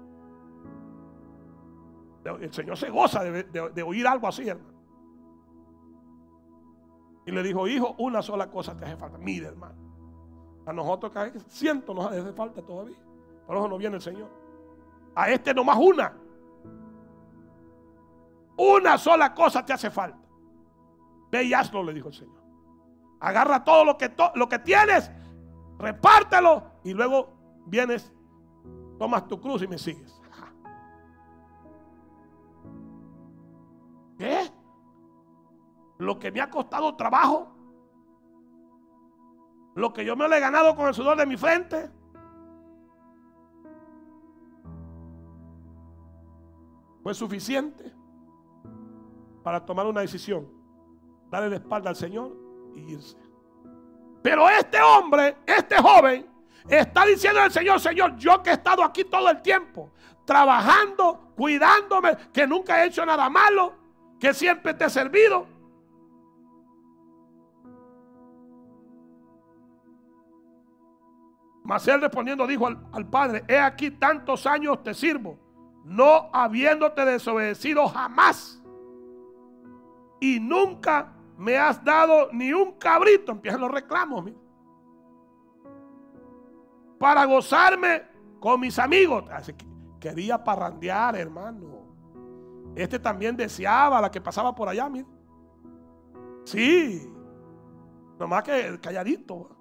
El 2.24 2.54
Señor 2.54 2.78
se 2.78 2.90
goza 2.90 3.22
de, 3.26 3.84
oír 3.84 4.08
algo 4.08 4.30
así, 4.30 4.48
hermano. 4.48 4.77
Y 7.28 7.32
le 7.32 7.44
dijo, 7.44 7.68
hijo, 7.68 7.94
una 8.00 8.22
sola 8.22 8.50
cosa 8.50 8.76
te 8.76 8.86
hace 8.86 8.96
falta. 8.96 9.18
Mire, 9.18 9.48
hermano. 9.48 9.76
A 10.66 10.72
nosotros 10.72 11.12
que 11.12 11.40
ciento 11.50 11.94
nos 11.94 12.06
hace 12.06 12.32
falta 12.32 12.62
todavía. 12.62 12.98
Por 13.46 13.58
eso 13.58 13.68
no 13.68 13.78
viene 13.78 13.98
el 13.98 14.02
Señor. 14.02 14.30
A 15.14 15.30
este 15.30 15.54
nomás 15.54 15.78
una. 15.78 16.14
Una 18.58 18.98
sola 18.98 19.34
cosa 19.34 19.64
te 19.66 19.74
hace 19.74 19.92
falta. 19.92 20.18
Ve 21.30 21.44
y 21.44 21.54
hazlo, 21.54 21.84
le 21.84 21.94
dijo 21.94 22.08
el 22.08 22.14
Señor. 22.14 22.42
Agarra 23.20 23.62
todo 23.62 23.84
lo 23.84 23.98
que, 23.98 24.10
lo 24.36 24.48
que 24.48 24.60
tienes, 24.60 25.12
repártelo 25.78 26.64
y 26.84 26.94
luego 26.94 27.34
vienes, 27.66 28.14
tomas 28.98 29.28
tu 29.28 29.42
cruz 29.42 29.64
y 29.64 29.68
me 29.68 29.78
sigues. 29.78 30.17
Lo 35.98 36.20
que 36.20 36.32
me 36.32 36.42
ha 36.42 36.50
costado 36.50 36.96
trabajo, 36.96 37.54
lo 39.76 39.94
que 39.94 40.06
yo 40.06 40.16
me 40.16 40.28
lo 40.28 40.36
he 40.36 40.40
ganado 40.40 40.76
con 40.76 40.88
el 40.88 40.94
sudor 40.94 41.18
de 41.18 41.26
mi 41.26 41.38
frente. 41.38 41.92
Fue 47.04 47.14
suficiente 47.14 47.94
para 49.44 49.66
tomar 49.66 49.86
una 49.86 50.02
decisión, 50.02 50.48
darle 51.30 51.50
la 51.50 51.56
espalda 51.56 51.90
al 51.90 51.96
Señor 51.96 52.48
irse. 52.76 53.18
Pero 54.22 54.50
este 54.50 54.82
hombre, 54.82 55.38
este 55.46 55.78
joven, 55.78 56.28
está 56.68 57.06
diciendo 57.06 57.42
el 57.44 57.52
Señor, 57.52 57.80
Señor, 57.80 58.18
yo 58.18 58.42
que 58.44 58.50
he 58.50 58.54
estado 58.54 58.84
aquí 58.84 59.06
todo 59.06 59.30
el 59.30 59.42
tiempo, 59.42 59.92
trabajando, 60.26 61.32
cuidándome, 61.36 62.18
que 62.34 62.46
nunca 62.46 62.84
he 62.84 62.88
hecho 62.88 63.06
nada 63.06 63.30
malo, 63.30 63.74
que 64.20 64.34
siempre 64.34 64.74
te 64.74 64.86
he 64.86 64.90
servido. 64.90 65.57
Mas 71.68 71.86
él 71.90 72.00
respondiendo 72.00 72.48
dijo 72.48 72.66
al, 72.66 73.10
padre, 73.10 73.44
he 73.46 73.60
aquí 73.60 73.92
tantos 73.92 74.48
años 74.48 74.82
te 74.84 74.94
sirvo, 74.94 75.38
no 75.84 76.30
habiéndote 76.32 77.04
desobedecido 77.04 77.90
jamás. 77.90 78.64
Y 80.22 80.40
nunca 80.40 81.14
me 81.38 81.58
has 81.58 81.84
dado 81.84 82.30
ni 82.32 82.54
un 82.54 82.72
cabrito. 82.80 83.34
Empiezan 83.34 83.60
los 83.60 83.70
reclamos. 83.70 84.32
Para 86.98 87.26
gozarme 87.26 88.04
con 88.40 88.62
mis 88.62 88.80
amigos. 88.80 89.26
Quería 90.00 90.42
parrandear, 90.42 91.18
hermano. 91.18 91.86
Este 92.78 92.98
también 92.98 93.36
deseaba 93.36 94.00
la 94.00 94.10
que 94.10 94.22
pasaba 94.22 94.56
por 94.56 94.70
allá, 94.70 94.88
mira. 94.88 95.08
Sí. 96.46 97.12
Nomás 98.18 98.44
que 98.44 98.80
calladito. 98.80 99.57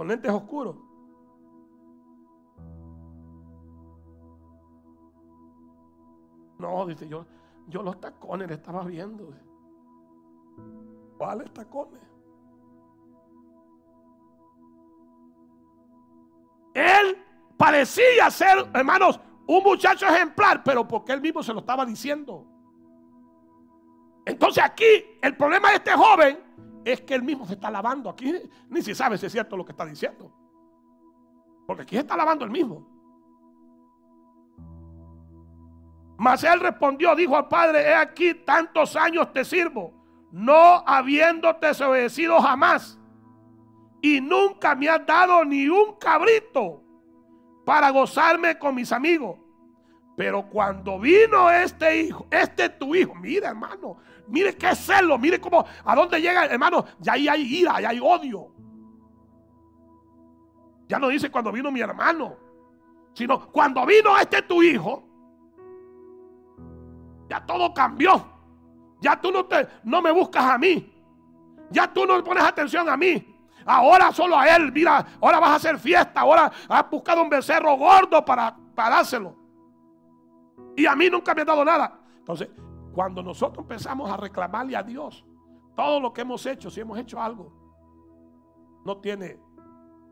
Con 0.00 0.08
lentes 0.08 0.32
oscuros. 0.32 0.76
No, 6.58 6.86
dice 6.86 7.06
yo, 7.06 7.26
yo 7.68 7.82
los 7.82 8.00
tacones 8.00 8.48
le 8.48 8.54
estaba 8.54 8.82
viendo. 8.84 9.28
¿Cuáles 11.18 11.52
tacones? 11.52 12.00
Él 16.72 17.18
parecía 17.58 18.30
ser, 18.30 18.70
hermanos, 18.72 19.20
un 19.46 19.62
muchacho 19.62 20.06
ejemplar, 20.06 20.64
pero 20.64 20.88
porque 20.88 21.12
él 21.12 21.20
mismo 21.20 21.42
se 21.42 21.52
lo 21.52 21.60
estaba 21.60 21.84
diciendo. 21.84 22.46
Entonces 24.24 24.64
aquí 24.64 25.04
el 25.20 25.36
problema 25.36 25.68
de 25.68 25.74
este 25.74 25.92
joven 25.92 26.38
es 26.84 27.00
que 27.02 27.14
él 27.14 27.22
mismo 27.22 27.46
se 27.46 27.54
está 27.54 27.70
lavando. 27.70 28.10
Aquí 28.10 28.32
ni 28.68 28.82
se 28.82 28.94
sabe 28.94 29.18
si 29.18 29.26
es 29.26 29.32
cierto 29.32 29.56
lo 29.56 29.64
que 29.64 29.72
está 29.72 29.84
diciendo. 29.84 30.32
Porque 31.66 31.82
aquí 31.82 31.94
se 31.94 32.02
está 32.02 32.16
lavando 32.16 32.44
el 32.44 32.50
mismo. 32.50 32.86
Mas 36.18 36.44
él 36.44 36.60
respondió, 36.60 37.14
dijo 37.14 37.34
al 37.34 37.48
padre, 37.48 37.80
he 37.80 37.94
aquí 37.94 38.34
tantos 38.34 38.94
años 38.94 39.32
te 39.32 39.42
sirvo, 39.42 39.94
no 40.30 40.84
habiéndote 40.86 41.68
desobedecido 41.68 42.38
jamás. 42.42 42.98
Y 44.02 44.20
nunca 44.20 44.74
me 44.74 44.88
has 44.88 45.06
dado 45.06 45.44
ni 45.46 45.66
un 45.68 45.94
cabrito 45.94 46.82
para 47.64 47.88
gozarme 47.90 48.58
con 48.58 48.74
mis 48.74 48.92
amigos. 48.92 49.38
Pero 50.14 50.46
cuando 50.50 50.98
vino 50.98 51.50
este 51.50 52.02
hijo, 52.02 52.26
este 52.30 52.68
tu 52.68 52.94
hijo, 52.94 53.14
mire 53.14 53.46
hermano, 53.46 53.96
mire 54.30 54.56
qué 54.56 54.74
celo, 54.74 55.18
mire 55.18 55.40
cómo, 55.40 55.64
a 55.84 55.94
dónde 55.94 56.20
llega 56.20 56.46
hermano, 56.46 56.84
ya 56.98 57.12
ahí 57.14 57.28
hay 57.28 57.42
ira, 57.42 57.80
ya 57.80 57.90
hay 57.90 58.00
odio. 58.00 58.48
Ya 60.88 60.98
no 60.98 61.08
dice 61.08 61.30
cuando 61.30 61.52
vino 61.52 61.70
mi 61.70 61.80
hermano, 61.80 62.36
sino 63.12 63.48
cuando 63.52 63.84
vino 63.86 64.16
este 64.18 64.42
tu 64.42 64.62
hijo, 64.62 65.04
ya 67.28 67.44
todo 67.46 67.72
cambió. 67.72 68.26
Ya 69.00 69.18
tú 69.18 69.30
no, 69.32 69.46
te, 69.46 69.66
no 69.84 70.02
me 70.02 70.10
buscas 70.12 70.44
a 70.44 70.58
mí. 70.58 70.92
Ya 71.70 71.92
tú 71.92 72.04
no 72.04 72.22
pones 72.22 72.42
atención 72.42 72.88
a 72.88 72.96
mí. 72.96 73.26
Ahora 73.64 74.12
solo 74.12 74.36
a 74.36 74.46
él, 74.48 74.72
mira, 74.72 75.06
ahora 75.20 75.38
vas 75.38 75.50
a 75.50 75.54
hacer 75.56 75.78
fiesta, 75.78 76.20
ahora 76.20 76.50
has 76.68 76.90
buscado 76.90 77.22
un 77.22 77.28
becerro 77.28 77.76
gordo 77.76 78.24
para, 78.24 78.56
para 78.74 78.96
dárselo. 78.96 79.36
Y 80.76 80.86
a 80.86 80.96
mí 80.96 81.08
nunca 81.08 81.34
me 81.34 81.42
ha 81.42 81.44
dado 81.44 81.64
nada. 81.64 82.00
Entonces, 82.18 82.48
cuando 82.94 83.22
nosotros 83.22 83.64
empezamos 83.64 84.10
a 84.10 84.16
reclamarle 84.16 84.76
a 84.76 84.82
Dios 84.82 85.24
todo 85.74 86.00
lo 86.00 86.12
que 86.12 86.22
hemos 86.22 86.44
hecho, 86.46 86.70
si 86.70 86.80
hemos 86.80 86.98
hecho 86.98 87.20
algo, 87.20 87.52
no 88.84 88.98
tiene 88.98 89.38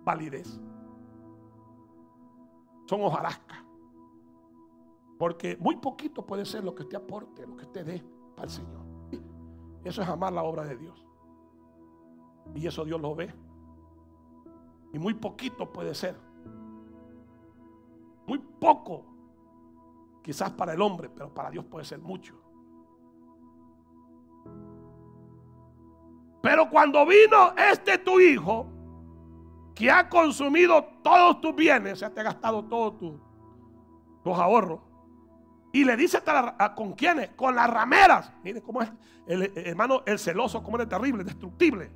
validez. 0.05 0.61
Son 2.87 3.03
hojarascas. 3.03 3.65
Porque 5.19 5.57
muy 5.59 5.77
poquito 5.77 6.25
puede 6.25 6.45
ser 6.45 6.65
lo 6.65 6.75
que 6.75 6.85
usted 6.85 6.97
aporte, 6.97 7.47
lo 7.47 7.57
que 7.57 7.65
usted 7.65 7.85
dé 7.85 8.05
para 8.35 8.45
el 8.45 8.51
Señor. 8.51 8.87
Eso 9.85 10.03
es 10.03 10.09
amar 10.09 10.33
la 10.33 10.43
obra 10.43 10.65
de 10.65 10.77
Dios. 10.77 11.05
Y 12.55 12.67
eso 12.67 12.85
Dios 12.85 13.01
lo 13.01 13.15
ve. 13.15 13.35
Y 14.93 14.99
muy 14.99 15.15
poquito 15.15 15.71
puede 15.71 15.95
ser. 15.95 16.17
Muy 18.27 18.39
poco. 18.39 19.05
Quizás 20.23 20.51
para 20.53 20.73
el 20.73 20.81
hombre, 20.81 21.09
pero 21.09 21.33
para 21.33 21.51
Dios 21.51 21.65
puede 21.65 21.85
ser 21.85 22.01
mucho. 22.01 22.48
Pero 26.41 26.69
cuando 26.71 27.05
vino 27.05 27.55
este 27.57 27.99
tu 27.99 28.21
hijo, 28.21 28.67
que 29.75 29.91
ha 29.91 30.09
consumido 30.09 30.85
todos 31.03 31.41
tus 31.41 31.55
bienes, 31.55 31.95
o 31.95 31.97
sea, 31.97 32.11
te 32.11 32.21
ha 32.21 32.25
gastado 32.25 32.65
todos 32.65 32.99
tus 32.99 34.39
ahorros, 34.39 34.81
y 35.73 35.85
le 35.85 35.97
dice 35.97 36.19
con 36.75 36.93
quiénes, 36.95 37.31
con 37.31 37.55
las 37.55 37.69
rameras. 37.69 38.33
Mire 38.43 38.63
cómo 38.63 38.83
es 38.83 38.91
el, 39.27 39.53
hermano, 39.57 40.03
el 40.07 40.19
celoso, 40.19 40.63
cómo 40.63 40.79
es 40.79 40.89
terrible, 40.89 41.25
destructible. 41.25 41.91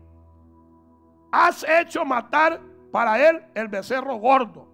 Has 1.33 1.65
hecho 1.67 2.05
matar 2.05 2.61
para 2.91 3.29
él 3.29 3.43
el 3.55 3.69
becerro 3.69 4.17
gordo. 4.17 4.69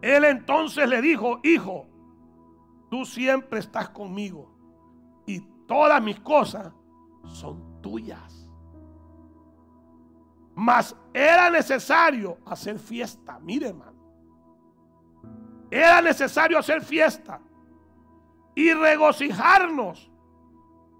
Él 0.00 0.24
entonces 0.24 0.88
le 0.88 1.02
dijo, 1.02 1.40
hijo, 1.42 1.86
tú 2.90 3.04
siempre 3.04 3.58
estás 3.58 3.88
conmigo 3.88 4.54
y 5.26 5.40
todas 5.66 6.00
mis 6.00 6.20
cosas 6.20 6.72
son 7.28 7.80
tuyas. 7.82 8.48
Mas 10.54 10.96
era 11.12 11.50
necesario 11.50 12.38
hacer 12.46 12.78
fiesta. 12.78 13.38
Mire, 13.40 13.68
hermano. 13.68 13.96
Era 15.70 16.00
necesario 16.00 16.58
hacer 16.58 16.82
fiesta 16.82 17.40
y 18.54 18.72
regocijarnos. 18.72 20.10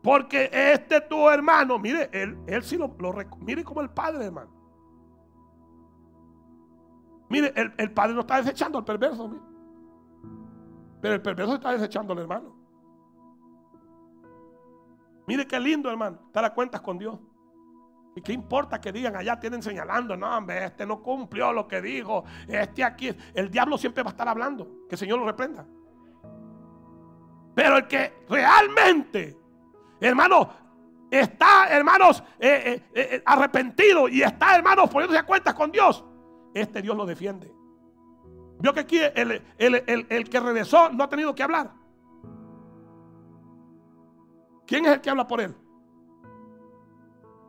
Porque 0.02 0.50
este 0.52 1.00
tu 1.00 1.28
hermano, 1.28 1.78
mire, 1.80 2.08
él, 2.12 2.62
sí 2.62 2.76
lo, 2.76 2.94
lo 2.98 3.12
mire 3.40 3.64
como 3.64 3.80
el 3.80 3.90
padre, 3.90 4.26
hermano. 4.26 4.52
Mire, 7.28 7.52
el, 7.76 7.90
padre 7.90 8.14
no 8.14 8.20
está 8.20 8.36
desechando 8.36 8.78
al 8.78 8.84
perverso, 8.84 9.28
pero 11.00 11.14
el 11.14 11.22
perverso 11.22 11.54
está 11.56 11.72
desechando 11.72 12.12
al 12.12 12.20
hermano. 12.20 12.54
Mire 15.26 15.46
qué 15.46 15.58
lindo, 15.58 15.90
hermano, 15.90 16.18
te 16.32 16.40
das 16.40 16.50
cuentas 16.50 16.80
con 16.80 16.98
Dios. 16.98 17.18
¿Y 18.14 18.22
qué 18.22 18.32
importa 18.32 18.80
que 18.80 18.92
digan 18.92 19.14
allá? 19.14 19.38
Tienen 19.38 19.62
señalando, 19.62 20.16
no, 20.16 20.38
hombre, 20.38 20.64
este 20.64 20.86
no 20.86 21.02
cumplió 21.02 21.52
lo 21.52 21.68
que 21.68 21.82
dijo. 21.82 22.24
Este 22.48 22.82
aquí, 22.82 23.14
el 23.34 23.50
diablo 23.50 23.76
siempre 23.76 24.02
va 24.02 24.10
a 24.10 24.12
estar 24.12 24.28
hablando. 24.28 24.86
Que 24.88 24.94
el 24.94 24.98
Señor 24.98 25.18
lo 25.18 25.26
reprenda. 25.26 25.66
Pero 27.54 27.76
el 27.76 27.86
que 27.86 28.24
realmente, 28.28 29.36
hermano, 30.00 30.50
está, 31.10 31.68
hermanos, 31.68 32.22
eh, 32.38 32.62
eh, 32.64 32.90
eh, 32.94 33.22
arrepentido 33.24 34.08
y 34.08 34.22
está, 34.22 34.56
hermanos, 34.56 34.88
poniéndose 34.88 35.18
a 35.18 35.26
cuentas 35.26 35.54
con 35.54 35.70
Dios, 35.70 36.04
este 36.54 36.80
Dios 36.80 36.96
lo 36.96 37.04
defiende. 37.04 37.52
Vio 38.58 38.72
que 38.72 38.80
aquí 38.80 38.98
el 38.98 40.28
que 40.30 40.40
regresó 40.40 40.88
no 40.90 41.04
ha 41.04 41.08
tenido 41.08 41.34
que 41.34 41.42
hablar. 41.42 41.70
¿Quién 44.66 44.84
es 44.86 44.92
el 44.92 45.00
que 45.00 45.10
habla 45.10 45.26
por 45.26 45.40
él? 45.40 45.54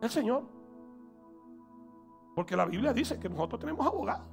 El 0.01 0.09
Señor. 0.09 0.43
Porque 2.36 2.55
la 2.55 2.65
Biblia 2.65 2.93
dice 2.93 3.20
que 3.20 3.28
nosotros 3.28 3.59
tenemos 3.59 3.86
abogado. 3.86 4.24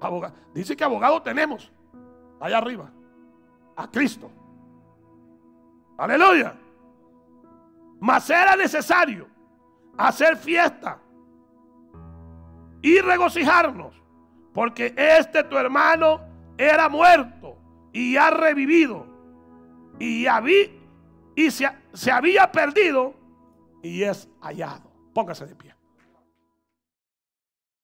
Abogado. 0.00 0.34
Dice 0.52 0.76
que 0.76 0.84
abogado 0.84 1.22
tenemos 1.22 1.72
allá 2.38 2.58
arriba. 2.58 2.90
A 3.74 3.90
Cristo. 3.90 4.30
Aleluya. 5.96 6.54
Mas 7.98 8.28
era 8.28 8.54
necesario 8.54 9.26
hacer 9.96 10.36
fiesta 10.36 10.98
y 12.82 13.00
regocijarnos. 13.00 13.94
Porque 14.52 14.94
este 14.96 15.42
tu 15.44 15.56
hermano 15.56 16.20
era 16.58 16.88
muerto 16.90 17.56
y 17.92 18.16
ha 18.18 18.30
revivido. 18.30 19.15
Y, 19.98 20.26
había, 20.26 20.66
y 21.34 21.50
se, 21.50 21.68
se 21.92 22.10
había 22.10 22.50
perdido 22.50 23.14
y 23.82 24.02
es 24.02 24.28
hallado. 24.40 24.90
Póngase 25.14 25.46
de 25.46 25.54
pie. 25.54 25.75